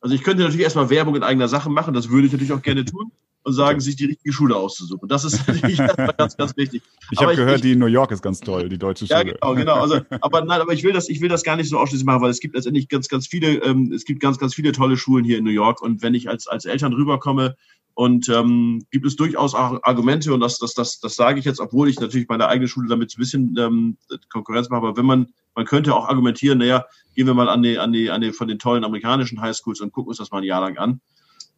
also 0.00 0.14
ich 0.14 0.22
könnte 0.22 0.42
natürlich 0.42 0.64
erstmal 0.64 0.90
Werbung 0.90 1.16
in 1.16 1.22
eigener 1.22 1.48
Sache 1.48 1.70
machen, 1.70 1.94
das 1.94 2.10
würde 2.10 2.26
ich 2.26 2.32
natürlich 2.32 2.52
auch 2.52 2.62
gerne 2.62 2.84
tun 2.84 3.10
und 3.44 3.52
sagen, 3.52 3.78
sich 3.80 3.96
die 3.96 4.06
richtige 4.06 4.32
Schule 4.32 4.56
auszusuchen. 4.56 5.08
Das 5.08 5.24
ist 5.24 5.46
natürlich 5.46 5.78
ganz, 6.16 6.36
ganz 6.36 6.56
wichtig. 6.56 6.82
Ich 7.10 7.20
habe 7.20 7.36
gehört, 7.36 7.56
ich, 7.56 7.62
die 7.62 7.72
in 7.72 7.78
New 7.78 7.86
York 7.86 8.10
ist 8.10 8.22
ganz 8.22 8.40
toll, 8.40 8.68
die 8.68 8.78
deutsche 8.78 9.06
Schule. 9.06 9.18
Ja, 9.18 9.22
genau, 9.22 9.54
genau. 9.54 9.80
Also, 9.80 10.00
aber 10.20 10.44
nein, 10.44 10.60
aber 10.60 10.72
ich 10.72 10.82
will 10.82 10.92
das, 10.92 11.08
ich 11.08 11.20
will 11.20 11.28
das 11.28 11.42
gar 11.42 11.56
nicht 11.56 11.68
so 11.68 11.78
ausschließlich 11.78 12.06
machen, 12.06 12.22
weil 12.22 12.30
es 12.30 12.40
gibt 12.40 12.54
letztendlich 12.54 12.88
ganz, 12.88 13.08
ganz 13.08 13.26
viele, 13.26 13.62
ähm, 13.62 13.92
es 13.94 14.04
gibt 14.04 14.20
ganz, 14.20 14.38
ganz 14.38 14.54
viele 14.54 14.72
tolle 14.72 14.96
Schulen 14.96 15.24
hier 15.24 15.38
in 15.38 15.44
New 15.44 15.50
York 15.50 15.82
und 15.82 16.02
wenn 16.02 16.14
ich 16.14 16.28
als, 16.28 16.46
als 16.46 16.64
Eltern 16.64 16.94
rüberkomme 16.94 17.56
und 17.94 18.28
ähm, 18.28 18.84
gibt 18.90 19.06
es 19.06 19.16
durchaus 19.16 19.54
auch 19.54 19.78
Argumente, 19.82 20.34
und 20.34 20.40
das, 20.40 20.58
das, 20.58 20.74
das, 20.74 20.98
das 20.98 21.14
sage 21.14 21.38
ich 21.38 21.44
jetzt, 21.44 21.60
obwohl 21.60 21.88
ich 21.88 22.00
natürlich 22.00 22.28
meine 22.28 22.48
eigene 22.48 22.68
Schule 22.68 22.88
damit 22.88 23.14
ein 23.14 23.18
bisschen 23.18 23.56
ähm, 23.58 23.96
Konkurrenz 24.30 24.68
mache, 24.68 24.78
aber 24.78 24.96
wenn 24.96 25.06
man, 25.06 25.28
man 25.54 25.64
könnte 25.64 25.94
auch 25.94 26.08
argumentieren, 26.08 26.58
naja, 26.58 26.86
gehen 27.14 27.26
wir 27.26 27.34
mal 27.34 27.48
an 27.48 27.62
die, 27.62 27.78
an 27.78 27.92
die, 27.92 28.10
an 28.10 28.20
die 28.20 28.32
von 28.32 28.48
den 28.48 28.58
tollen 28.58 28.84
amerikanischen 28.84 29.40
Highschools 29.40 29.80
und 29.80 29.92
gucken 29.92 30.08
uns 30.08 30.18
das 30.18 30.32
mal 30.32 30.38
ein 30.38 30.44
Jahr 30.44 30.60
lang 30.60 30.76
an. 30.76 31.00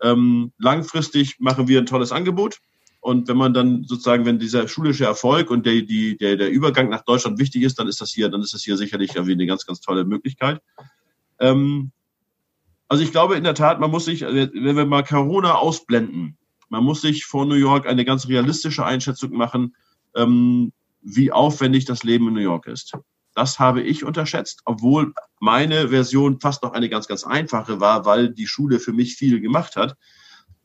Ähm, 0.03 0.53
langfristig 0.59 1.37
machen 1.41 1.69
wir 1.69 1.81
ein 1.81 1.87
tolles 1.87 2.13
Angebot. 2.13 2.59
Und 3.01 3.29
wenn 3.29 3.37
man 3.37 3.55
dann 3.55 3.85
sozusagen, 3.85 4.27
wenn 4.27 4.39
dieser 4.39 4.69
schulische 4.69 5.05
Erfolg 5.05 5.51
und 5.51 5.65
der, 5.65 5.83
die, 5.83 6.17
der, 6.19 6.37
der 6.37 6.51
Übergang 6.51 6.89
nach 6.89 7.05
Deutschland 7.05 7.39
wichtig 7.39 7.63
ist, 7.63 7.79
dann 7.79 7.89
ist 7.89 8.01
das 8.01 8.11
hier, 8.11 8.29
dann 8.29 8.43
ist 8.43 8.53
das 8.53 8.63
hier 8.63 8.77
sicherlich 8.77 9.15
irgendwie 9.15 9.33
eine 9.33 9.47
ganz, 9.47 9.65
ganz 9.65 9.81
tolle 9.81 10.05
Möglichkeit. 10.05 10.61
Ähm, 11.39 11.93
Also 12.89 13.03
ich 13.03 13.11
glaube 13.11 13.37
in 13.37 13.45
der 13.45 13.55
Tat, 13.55 13.81
man 13.81 13.91
muss 13.91 14.05
sich, 14.05 14.23
wenn 14.23 14.77
wir 14.77 14.87
mal 14.87 15.03
Corona 15.03 15.55
ausblenden, 15.55 16.37
man 16.69 16.85
muss 16.85 17.01
sich 17.01 17.25
vor 17.25 17.47
New 17.47 17.55
York 17.55 17.87
eine 17.87 18.05
ganz 18.05 18.29
realistische 18.29 18.85
Einschätzung 18.85 19.33
machen, 19.33 19.75
ähm, 20.15 20.73
wie 21.03 21.33
aufwendig 21.33 21.85
das 21.85 22.05
Leben 22.05 22.29
in 22.29 22.35
New 22.35 22.41
York 22.41 22.67
ist. 22.67 22.97
Das 23.35 23.59
habe 23.59 23.83
ich 23.83 24.05
unterschätzt, 24.05 24.63
obwohl 24.65 25.13
meine 25.41 25.91
Version 25.91 26.41
fast 26.41 26.63
noch 26.63 26.73
eine 26.73 26.89
ganz, 26.89 27.07
ganz 27.07 27.25
einfache 27.25 27.81
war, 27.81 28.05
weil 28.05 28.33
die 28.33 28.47
Schule 28.47 28.81
für 28.81 28.93
mich 28.93 29.15
viel 29.15 29.41
gemacht 29.41 29.77
hat. 29.77 29.97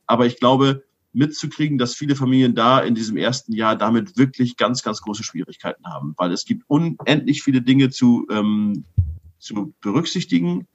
Aber 0.06 0.26
ich 0.26 0.38
glaube, 0.38 0.82
mitzukriegen, 1.12 1.78
dass 1.78 1.94
viele 1.94 2.16
Familien 2.16 2.54
da 2.54 2.80
in 2.80 2.94
diesem 2.94 3.16
ersten 3.16 3.52
Jahr 3.52 3.76
damit 3.76 4.16
wirklich 4.16 4.56
ganz, 4.56 4.82
ganz 4.82 5.02
große 5.02 5.22
Schwierigkeiten 5.22 5.84
haben, 5.84 6.14
weil 6.16 6.32
es 6.32 6.44
gibt 6.44 6.64
unendlich 6.68 7.42
viele 7.42 7.62
Dinge 7.62 7.90
zu, 7.90 8.26
ähm, 8.30 8.84
zu 9.38 9.74
berücksichtigen, 9.80 10.66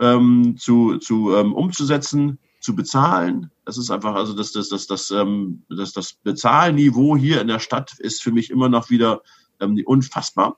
ähm, 0.00 0.56
zu, 0.58 0.98
zu 0.98 1.34
ähm, 1.34 1.52
umzusetzen, 1.52 2.38
zu 2.60 2.74
bezahlen. 2.74 3.50
Das 3.64 3.78
ist 3.78 3.90
einfach, 3.90 4.14
also 4.14 4.34
das, 4.34 4.52
das, 4.52 4.68
das, 4.68 4.86
das, 4.86 5.10
ähm, 5.10 5.62
das, 5.68 5.92
das 5.92 6.14
Bezahlniveau 6.14 7.16
hier 7.16 7.40
in 7.40 7.48
der 7.48 7.60
Stadt 7.60 7.98
ist 7.98 8.22
für 8.22 8.32
mich 8.32 8.50
immer 8.50 8.68
noch 8.68 8.90
wieder 8.90 9.22
ähm, 9.60 9.80
unfassbar. 9.84 10.56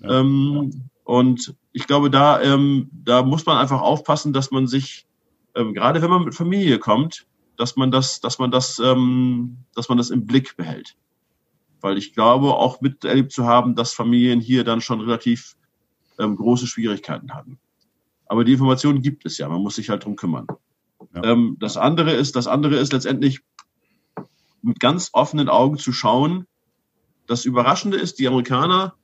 Ja. 0.00 0.20
Ähm, 0.20 0.90
und 1.04 1.54
ich 1.72 1.86
glaube, 1.86 2.10
da, 2.10 2.40
ähm, 2.40 2.90
da 2.92 3.22
muss 3.22 3.46
man 3.46 3.58
einfach 3.58 3.80
aufpassen, 3.80 4.32
dass 4.32 4.50
man 4.50 4.66
sich, 4.66 5.06
ähm, 5.54 5.74
gerade 5.74 6.02
wenn 6.02 6.10
man 6.10 6.24
mit 6.24 6.34
Familie 6.34 6.78
kommt, 6.78 7.26
dass 7.56 7.76
man 7.76 7.90
das, 7.90 8.20
dass 8.20 8.38
man 8.38 8.50
das, 8.50 8.78
ähm, 8.78 9.58
dass 9.74 9.88
man 9.88 9.98
das 9.98 10.10
im 10.10 10.26
Blick 10.26 10.56
behält. 10.56 10.96
Weil 11.80 11.98
ich 11.98 12.14
glaube, 12.14 12.54
auch 12.54 12.80
miterlebt 12.80 13.32
zu 13.32 13.44
haben, 13.44 13.74
dass 13.74 13.92
Familien 13.92 14.40
hier 14.40 14.64
dann 14.64 14.80
schon 14.80 15.00
relativ 15.00 15.56
ähm, 16.18 16.36
große 16.36 16.66
Schwierigkeiten 16.66 17.34
hatten. 17.34 17.58
Aber 18.32 18.44
die 18.44 18.52
Informationen 18.52 19.02
gibt 19.02 19.26
es 19.26 19.36
ja, 19.36 19.46
man 19.46 19.60
muss 19.60 19.74
sich 19.74 19.90
halt 19.90 20.06
drum 20.06 20.16
kümmern. 20.16 20.46
Ja. 21.14 21.22
Ähm, 21.22 21.58
das 21.60 21.76
andere 21.76 22.12
ist, 22.12 22.34
das 22.34 22.46
andere 22.46 22.76
ist 22.76 22.90
letztendlich 22.90 23.40
mit 24.62 24.80
ganz 24.80 25.10
offenen 25.12 25.50
Augen 25.50 25.76
zu 25.76 25.92
schauen. 25.92 26.46
Das 27.26 27.44
Überraschende 27.44 27.98
ist, 27.98 28.18
die 28.18 28.26
Amerikaner 28.26 28.94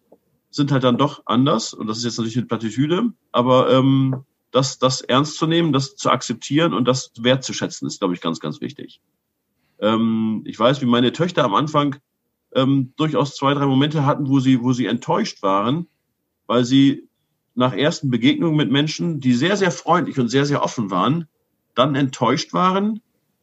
sind 0.49 0.72
halt 0.72 0.83
dann 0.83 0.97
doch 0.97 1.24
anders 1.26 1.74
und 1.74 1.89
das 1.89 1.99
ist 1.99 2.05
jetzt 2.05 2.16
natürlich 2.16 2.39
eine 2.39 2.47
Plattitüde, 2.47 3.12
aber 3.31 3.70
ähm, 3.70 4.24
das, 4.51 4.79
das 4.79 5.03
ernst 5.03 5.37
zu 5.37 5.47
nehmen, 5.47 5.74
das 5.74 5.95
zu 5.95 6.09
akzeptieren 6.09 6.72
und 6.72 6.89
das 6.89 7.12
wertzuschätzen, 7.18 7.87
ist, 7.87 7.99
glaube 7.99 8.14
ich, 8.14 8.22
ganz, 8.22 8.41
ganz 8.41 8.62
wichtig. 8.62 9.03
Ähm, 9.79 10.43
ich 10.47 10.59
weiß, 10.59 10.81
wie 10.81 10.87
meine 10.87 11.12
Töchter 11.12 11.45
am 11.45 11.55
Anfang 11.55 11.97
ähm, 12.55 12.95
durchaus 12.97 13.37
zwei, 13.37 13.53
drei 13.53 13.66
Momente 13.66 14.07
hatten, 14.07 14.26
wo 14.26 14.41
sie, 14.41 14.62
wo 14.62 14.72
sie 14.72 14.87
enttäuscht 14.87 15.43
waren, 15.43 15.87
weil 16.47 16.64
sie 16.64 17.08
nach 17.59 17.73
ersten 17.73 18.09
Begegnungen 18.09 18.57
mit 18.57 18.71
Menschen, 18.71 19.19
die 19.19 19.35
sehr, 19.35 19.57
sehr 19.57 19.73
freundlich 19.73 20.19
und 20.21 20.29
sehr, 20.29 20.47
sehr 20.47 20.63
offen 20.63 20.93
waren, 20.93 21.27
dann 21.75 21.97
enttäuscht 21.97 22.53
waren, 22.53 23.01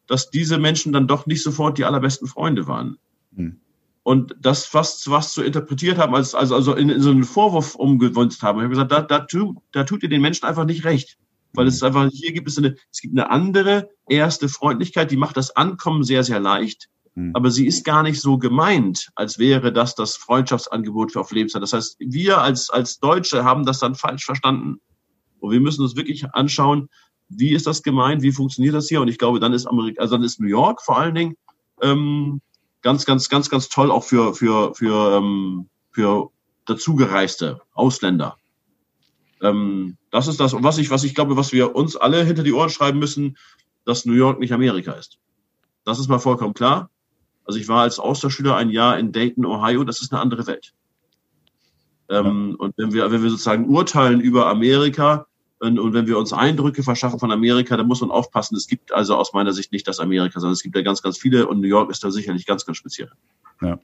dass 0.08 0.30
diese 0.30 0.58
Menschen 0.58 0.94
dann 0.94 1.08
doch 1.08 1.26
nicht 1.26 1.44
sofort 1.44 1.78
die 1.78 1.84
allerbesten 1.84 2.28
Freunde 2.28 2.66
waren. 2.66 2.98
Hm. 3.36 3.60
Und 4.04 4.36
das, 4.40 4.74
was, 4.74 5.10
was 5.10 5.34
zu 5.34 5.44
interpretiert 5.44 5.98
haben, 5.98 6.16
als, 6.16 6.34
also, 6.34 6.56
also 6.56 6.76
in, 6.76 6.90
in 6.90 7.02
so 7.02 7.10
einen 7.10 7.26
Vorwurf 7.26 7.76
umgewünscht 7.76 8.42
haben. 8.42 8.60
Ich 8.60 8.64
habe 8.64 8.70
gesagt, 8.70 8.92
da, 8.92 9.02
da, 9.02 9.20
tu, 9.20 9.62
da 9.74 9.84
tut 9.84 10.04
ihr 10.04 10.10
den 10.10 10.22
Menschen 10.22 10.46
einfach 10.46 10.66
nicht 10.66 10.86
recht. 10.86 11.18
Weil 11.54 11.68
es 11.68 11.76
ist 11.76 11.84
einfach, 11.84 12.10
hier 12.10 12.32
gibt 12.32 12.48
es 12.48 12.58
eine, 12.58 12.76
es 12.92 13.02
gibt 13.02 13.18
eine 13.18 13.30
andere 13.30 13.90
erste 14.08 14.48
Freundlichkeit, 14.48 15.12
die 15.12 15.18
macht 15.18 15.36
das 15.36 15.56
Ankommen 15.56 16.04
sehr, 16.04 16.24
sehr 16.24 16.40
leicht. 16.40 16.90
Hm. 17.16 17.32
Aber 17.34 17.52
sie 17.52 17.66
ist 17.66 17.86
gar 17.86 18.04
nicht 18.04 18.20
so 18.20 18.38
gemeint, 18.38 19.10
als 19.16 19.40
wäre 19.40 19.72
das 19.72 19.96
das 19.96 20.16
Freundschaftsangebot 20.16 21.14
für 21.14 21.22
auf 21.22 21.32
Lebenszeit. 21.32 21.62
Das 21.62 21.74
heißt, 21.74 21.98
wir 22.00 22.42
als, 22.42 22.70
als 22.70 23.00
Deutsche 23.00 23.44
haben 23.44 23.66
das 23.66 23.80
dann 23.80 23.96
falsch 23.96 24.26
verstanden. 24.26 24.80
Und 25.40 25.52
wir 25.52 25.60
müssen 25.60 25.82
uns 25.82 25.96
wirklich 25.96 26.26
anschauen, 26.34 26.90
wie 27.30 27.54
ist 27.54 27.68
das 27.68 27.84
gemeint, 27.84 28.22
wie 28.22 28.32
funktioniert 28.32 28.76
das 28.76 28.88
hier? 28.88 29.02
Und 29.02 29.08
ich 29.08 29.18
glaube, 29.18 29.40
dann 29.40 29.54
ist 29.54 29.66
Amerika, 29.66 30.02
also 30.02 30.16
dann 30.16 30.24
ist 30.24 30.40
New 30.40 30.48
York 30.48 30.82
vor 30.82 30.98
allen 30.98 31.16
Dingen 31.16 31.36
ähm, 31.82 32.42
ganz, 32.82 33.06
ganz, 33.06 33.30
ganz, 33.30 33.50
ganz 33.50 33.70
toll 33.70 33.92
auch 33.92 34.04
für, 34.04 34.36
für, 34.36 34.76
für, 34.76 35.18
ähm, 35.18 35.70
für 35.92 36.30
dazugereiste 36.66 37.62
Ausländer. 37.74 38.38
Ähm, 39.42 39.98
das 40.12 40.28
ist 40.28 40.40
das, 40.40 40.54
was 40.54 40.78
ich, 40.78 40.90
was 40.90 41.04
ich 41.04 41.16
glaube, 41.16 41.38
was 41.38 41.52
wir 41.52 41.76
uns 41.76 41.96
alle 41.96 42.24
hinter 42.24 42.44
die 42.44 42.54
Ohren 42.54 42.70
schreiben 42.70 43.00
müssen, 43.00 43.38
dass 43.86 44.06
New 44.06 44.14
York 44.14 44.40
nicht 44.40 44.54
Amerika 44.54 44.94
ist. 44.94 45.18
Das 45.84 46.00
ist 46.00 46.08
mal 46.08 46.20
vollkommen 46.20 46.54
klar. 46.54 46.90
Also 47.46 47.60
ich 47.60 47.68
war 47.68 47.82
als 47.82 48.00
Austauschschüler 48.00 48.56
ein 48.56 48.70
Jahr 48.70 48.98
in 48.98 49.12
Dayton, 49.12 49.46
Ohio. 49.46 49.84
Das 49.84 50.02
ist 50.02 50.12
eine 50.12 50.22
andere 50.22 50.48
Welt. 50.48 50.74
Ähm. 52.10 52.56
Und 52.58 52.78
wenn 52.78 52.94
wir, 52.94 53.12
wenn 53.12 53.24
wir 53.24 53.30
sozusagen 53.30 53.68
urteilen 53.70 54.20
über 54.20 54.48
Amerika, 54.48 55.28
und, 55.60 55.80
und 55.80 55.94
wenn 55.94 56.06
wir 56.08 56.18
uns 56.18 56.34
Eindrücke 56.34 56.84
verschaffen 56.84 57.20
von 57.20 57.32
Amerika, 57.32 57.78
dann 57.78 57.88
muss 57.88 58.02
man 58.02 58.12
aufpassen. 58.12 58.56
Es 58.56 58.68
gibt 58.68 58.92
also 58.92 59.16
aus 59.16 59.34
meiner 59.34 59.54
Sicht 59.54 59.72
nicht 59.72 59.88
das 59.88 60.00
Amerika, 60.00 60.40
sondern 60.40 60.54
es 60.54 60.62
gibt 60.62 60.76
ja 60.76 60.82
ganz, 60.82 61.02
ganz 61.02 61.18
viele 61.18 61.48
und 61.48 61.62
New 61.62 61.68
York 61.68 61.90
ist 61.90 62.04
da 62.04 62.12
sicherlich 62.12 62.46
ganz, 62.46 62.66
ganz 62.66 62.78
speziell. 62.78 63.12
Ja. 63.62 63.80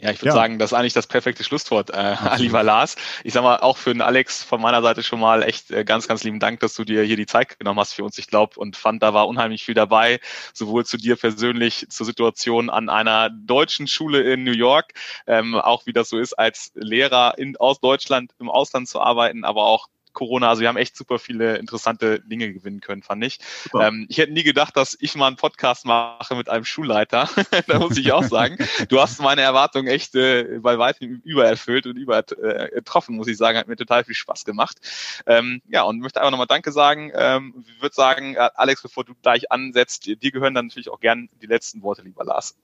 Ja, 0.00 0.10
ich 0.10 0.20
würde 0.20 0.28
ja. 0.28 0.34
sagen, 0.34 0.58
das 0.58 0.72
ist 0.72 0.78
eigentlich 0.78 0.92
das 0.92 1.06
perfekte 1.06 1.44
Schlusswort, 1.44 1.90
äh, 1.90 2.16
lieber 2.36 2.62
Lars. 2.62 2.96
Ich 3.24 3.32
sag 3.32 3.42
mal, 3.42 3.58
auch 3.58 3.76
für 3.76 3.92
den 3.92 4.02
Alex 4.02 4.42
von 4.42 4.60
meiner 4.60 4.82
Seite 4.82 5.02
schon 5.02 5.20
mal 5.20 5.42
echt 5.42 5.70
äh, 5.70 5.84
ganz, 5.84 6.08
ganz 6.08 6.24
lieben 6.24 6.40
Dank, 6.40 6.60
dass 6.60 6.74
du 6.74 6.84
dir 6.84 7.02
hier 7.02 7.16
die 7.16 7.26
Zeit 7.26 7.58
genommen 7.58 7.80
hast 7.80 7.94
für 7.94 8.04
uns. 8.04 8.18
Ich 8.18 8.26
glaube 8.26 8.58
und 8.58 8.76
fand, 8.76 9.02
da 9.02 9.14
war 9.14 9.28
unheimlich 9.28 9.64
viel 9.64 9.74
dabei, 9.74 10.20
sowohl 10.52 10.84
zu 10.84 10.96
dir 10.96 11.16
persönlich, 11.16 11.86
zur 11.88 12.06
Situation 12.06 12.70
an 12.70 12.88
einer 12.88 13.30
deutschen 13.30 13.86
Schule 13.86 14.20
in 14.22 14.44
New 14.44 14.52
York, 14.52 14.92
ähm, 15.26 15.54
auch 15.54 15.86
wie 15.86 15.92
das 15.92 16.08
so 16.08 16.18
ist, 16.18 16.34
als 16.34 16.72
Lehrer 16.74 17.34
in, 17.38 17.56
aus 17.56 17.80
Deutschland 17.80 18.32
im 18.38 18.50
Ausland 18.50 18.88
zu 18.88 19.00
arbeiten, 19.00 19.44
aber 19.44 19.64
auch 19.64 19.88
Corona. 20.16 20.48
Also 20.48 20.62
wir 20.62 20.68
haben 20.68 20.76
echt 20.76 20.96
super 20.96 21.20
viele 21.20 21.58
interessante 21.58 22.20
Dinge 22.20 22.52
gewinnen 22.52 22.80
können, 22.80 23.02
fand 23.02 23.22
ich. 23.22 23.38
Ähm, 23.78 24.06
ich 24.08 24.18
hätte 24.18 24.32
nie 24.32 24.42
gedacht, 24.42 24.76
dass 24.76 24.96
ich 24.98 25.14
mal 25.14 25.28
einen 25.28 25.36
Podcast 25.36 25.84
mache 25.84 26.34
mit 26.34 26.48
einem 26.48 26.64
Schulleiter. 26.64 27.28
da 27.68 27.78
muss 27.78 27.96
ich 27.98 28.10
auch 28.12 28.24
sagen, 28.24 28.56
du 28.88 29.00
hast 29.00 29.20
meine 29.20 29.42
Erwartungen 29.42 29.86
echt 29.86 30.14
äh, 30.14 30.58
bei 30.60 30.78
weitem 30.78 31.20
übererfüllt 31.22 31.86
und 31.86 31.96
übertroffen, 31.96 33.16
muss 33.16 33.28
ich 33.28 33.36
sagen. 33.36 33.58
Hat 33.58 33.68
mir 33.68 33.76
total 33.76 34.04
viel 34.04 34.14
Spaß 34.14 34.44
gemacht. 34.44 34.78
Ähm, 35.26 35.60
ja, 35.68 35.82
und 35.82 36.00
möchte 36.00 36.20
einfach 36.20 36.30
nochmal 36.30 36.46
Danke 36.46 36.72
sagen. 36.72 37.12
Ähm, 37.14 37.64
ich 37.68 37.82
würde 37.82 37.94
sagen, 37.94 38.34
äh, 38.34 38.48
Alex, 38.54 38.82
bevor 38.82 39.04
du 39.04 39.14
gleich 39.14 39.52
ansetzt, 39.52 40.06
dir 40.06 40.30
gehören 40.32 40.54
dann 40.54 40.66
natürlich 40.66 40.88
auch 40.88 41.00
gern 41.00 41.28
die 41.42 41.46
letzten 41.46 41.82
Worte, 41.82 42.02
lieber 42.02 42.24
Lars. 42.24 42.56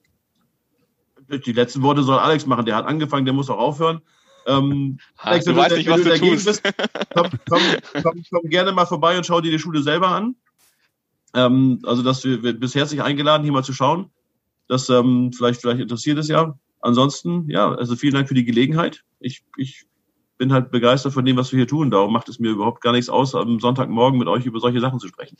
Die 1.29 1.53
letzten 1.53 1.83
Worte 1.83 2.01
soll 2.01 2.17
Alex 2.17 2.47
machen. 2.47 2.65
Der 2.65 2.75
hat 2.75 2.85
angefangen, 2.85 3.25
der 3.25 3.33
muss 3.33 3.49
auch 3.49 3.59
aufhören. 3.59 4.01
Ähm, 4.45 4.99
ha, 5.17 5.37
du 5.37 5.55
weißt 5.55 5.77
nicht, 5.77 5.89
was 5.89 6.03
du, 6.03 6.17
tust. 6.17 6.45
Bist, 6.45 6.63
komm, 7.13 7.29
komm, 7.49 7.61
komm, 8.01 8.23
komm, 8.29 8.49
gerne 8.49 8.71
mal 8.71 8.85
vorbei 8.85 9.17
und 9.17 9.25
schau 9.25 9.41
dir 9.41 9.51
die 9.51 9.59
Schule 9.59 9.81
selber 9.81 10.09
an. 10.09 10.35
Ähm, 11.33 11.79
also, 11.83 12.03
dass 12.03 12.23
wir, 12.23 12.43
wir 12.43 12.53
bist 12.53 12.75
herzlich 12.75 13.01
eingeladen, 13.01 13.43
hier 13.43 13.53
mal 13.53 13.63
zu 13.63 13.73
schauen. 13.73 14.09
Das 14.67 14.89
ähm, 14.89 15.31
vielleicht, 15.33 15.61
vielleicht 15.61 15.81
interessiert 15.81 16.17
es 16.17 16.27
ja. 16.27 16.57
Ansonsten, 16.81 17.49
ja, 17.49 17.73
also 17.73 17.95
vielen 17.95 18.13
Dank 18.13 18.27
für 18.27 18.33
die 18.33 18.43
Gelegenheit. 18.43 19.03
Ich, 19.19 19.43
ich 19.57 19.85
bin 20.37 20.51
halt 20.51 20.71
begeistert 20.71 21.13
von 21.13 21.23
dem, 21.23 21.37
was 21.37 21.51
wir 21.51 21.57
hier 21.57 21.67
tun. 21.67 21.91
Darum 21.91 22.11
macht 22.11 22.27
es 22.27 22.39
mir 22.39 22.51
überhaupt 22.51 22.81
gar 22.81 22.91
nichts 22.91 23.09
aus, 23.09 23.35
am 23.35 23.59
Sonntagmorgen 23.59 24.19
mit 24.19 24.27
euch 24.27 24.45
über 24.45 24.59
solche 24.59 24.81
Sachen 24.81 24.99
zu 24.99 25.07
sprechen. 25.07 25.37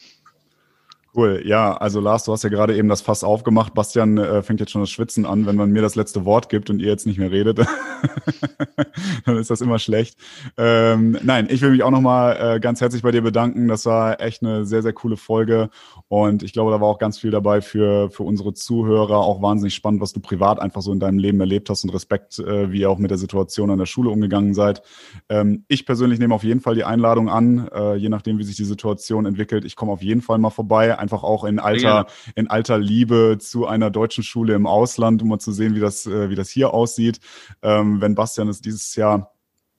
Cool, 1.15 1.43
ja, 1.45 1.77
also 1.77 1.99
Lars, 1.99 2.23
du 2.23 2.31
hast 2.31 2.43
ja 2.43 2.49
gerade 2.49 2.75
eben 2.75 2.89
das 2.89 3.01
Fass 3.01 3.23
aufgemacht. 3.23 3.75
Bastian 3.75 4.17
äh, 4.17 4.41
fängt 4.41 4.59
jetzt 4.59 4.71
schon 4.71 4.81
das 4.81 4.89
Schwitzen 4.89 5.27
an, 5.27 5.45
wenn 5.45 5.55
man 5.55 5.69
mir 5.69 5.83
das 5.83 5.93
letzte 5.93 6.25
Wort 6.25 6.49
gibt 6.49 6.71
und 6.71 6.79
ihr 6.79 6.87
jetzt 6.87 7.05
nicht 7.05 7.19
mehr 7.19 7.29
redet, 7.29 7.59
dann 9.25 9.37
ist 9.37 9.51
das 9.51 9.61
immer 9.61 9.77
schlecht. 9.77 10.17
Ähm, 10.57 11.15
nein, 11.21 11.49
ich 11.51 11.61
will 11.61 11.69
mich 11.69 11.83
auch 11.83 11.91
nochmal 11.91 12.55
äh, 12.55 12.59
ganz 12.59 12.81
herzlich 12.81 13.03
bei 13.03 13.11
dir 13.11 13.21
bedanken. 13.21 13.67
Das 13.67 13.85
war 13.85 14.21
echt 14.21 14.41
eine 14.41 14.65
sehr, 14.65 14.81
sehr 14.81 14.93
coole 14.93 15.15
Folge 15.15 15.69
und 16.07 16.41
ich 16.41 16.51
glaube, 16.51 16.71
da 16.71 16.81
war 16.81 16.87
auch 16.87 16.97
ganz 16.97 17.19
viel 17.19 17.29
dabei 17.29 17.61
für, 17.61 18.09
für 18.09 18.23
unsere 18.23 18.55
Zuhörer. 18.55 19.17
Auch 19.17 19.39
wahnsinnig 19.39 19.75
spannend, 19.75 20.01
was 20.01 20.13
du 20.13 20.19
privat 20.19 20.59
einfach 20.59 20.81
so 20.81 20.91
in 20.91 20.99
deinem 20.99 21.19
Leben 21.19 21.39
erlebt 21.39 21.69
hast 21.69 21.83
und 21.83 21.91
Respekt, 21.91 22.39
äh, 22.39 22.71
wie 22.71 22.79
ihr 22.79 22.89
auch 22.89 22.97
mit 22.97 23.11
der 23.11 23.19
Situation 23.19 23.69
an 23.69 23.77
der 23.77 23.85
Schule 23.85 24.09
umgegangen 24.09 24.55
seid. 24.55 24.81
Ähm, 25.29 25.63
ich 25.67 25.85
persönlich 25.85 26.17
nehme 26.17 26.33
auf 26.33 26.43
jeden 26.43 26.61
Fall 26.61 26.73
die 26.73 26.85
Einladung 26.85 27.29
an, 27.29 27.67
äh, 27.71 27.97
je 27.97 28.09
nachdem, 28.09 28.39
wie 28.39 28.43
sich 28.43 28.55
die 28.55 28.63
Situation 28.63 29.27
entwickelt. 29.27 29.63
Ich 29.63 29.75
komme 29.75 29.91
auf 29.91 30.01
jeden 30.01 30.23
Fall 30.23 30.39
mal 30.39 30.49
vorbei 30.49 31.02
einfach 31.03 31.21
auch 31.23 31.43
in 31.43 31.59
alter, 31.59 32.07
in 32.35 32.49
alter 32.49 32.79
Liebe 32.79 33.37
zu 33.39 33.67
einer 33.67 33.91
deutschen 33.91 34.23
Schule 34.23 34.55
im 34.55 34.65
Ausland, 34.65 35.21
um 35.21 35.27
mal 35.27 35.39
zu 35.39 35.51
sehen, 35.51 35.75
wie 35.75 35.79
das, 35.79 36.07
äh, 36.07 36.29
wie 36.29 36.35
das 36.35 36.49
hier 36.49 36.73
aussieht. 36.73 37.19
Ähm, 37.61 38.01
wenn 38.01 38.15
Bastian 38.15 38.47
es 38.47 38.61
dieses 38.61 38.95
Jahr 38.95 39.33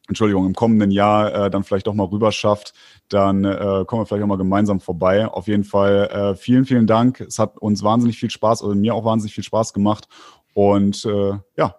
Entschuldigung, 0.06 0.44
im 0.44 0.54
kommenden 0.54 0.90
Jahr 0.90 1.34
äh, 1.34 1.50
dann 1.50 1.64
vielleicht 1.64 1.86
doch 1.86 1.94
mal 1.94 2.04
rüber 2.04 2.30
schafft, 2.30 2.74
dann 3.08 3.44
äh, 3.44 3.84
kommen 3.86 4.02
wir 4.02 4.06
vielleicht 4.06 4.22
auch 4.22 4.28
mal 4.28 4.36
gemeinsam 4.36 4.80
vorbei. 4.80 5.26
Auf 5.26 5.46
jeden 5.46 5.64
Fall 5.64 6.10
äh, 6.12 6.36
vielen, 6.36 6.66
vielen 6.66 6.86
Dank. 6.86 7.20
Es 7.20 7.38
hat 7.38 7.56
uns 7.56 7.82
wahnsinnig 7.82 8.18
viel 8.18 8.30
Spaß, 8.30 8.62
oder 8.62 8.74
mir 8.74 8.94
auch 8.94 9.04
wahnsinnig 9.04 9.34
viel 9.34 9.44
Spaß 9.44 9.72
gemacht. 9.72 10.06
Und 10.52 11.06
äh, 11.06 11.38
ja, 11.56 11.76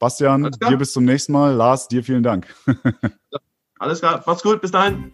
Bastian, 0.00 0.50
dir 0.68 0.76
bis 0.76 0.92
zum 0.92 1.04
nächsten 1.04 1.32
Mal. 1.32 1.54
Lars, 1.54 1.86
dir 1.86 2.02
vielen 2.02 2.24
Dank. 2.24 2.52
Alles 3.78 4.00
klar, 4.00 4.24
mach's 4.26 4.42
gut, 4.42 4.60
bis 4.60 4.72
dahin. 4.72 5.12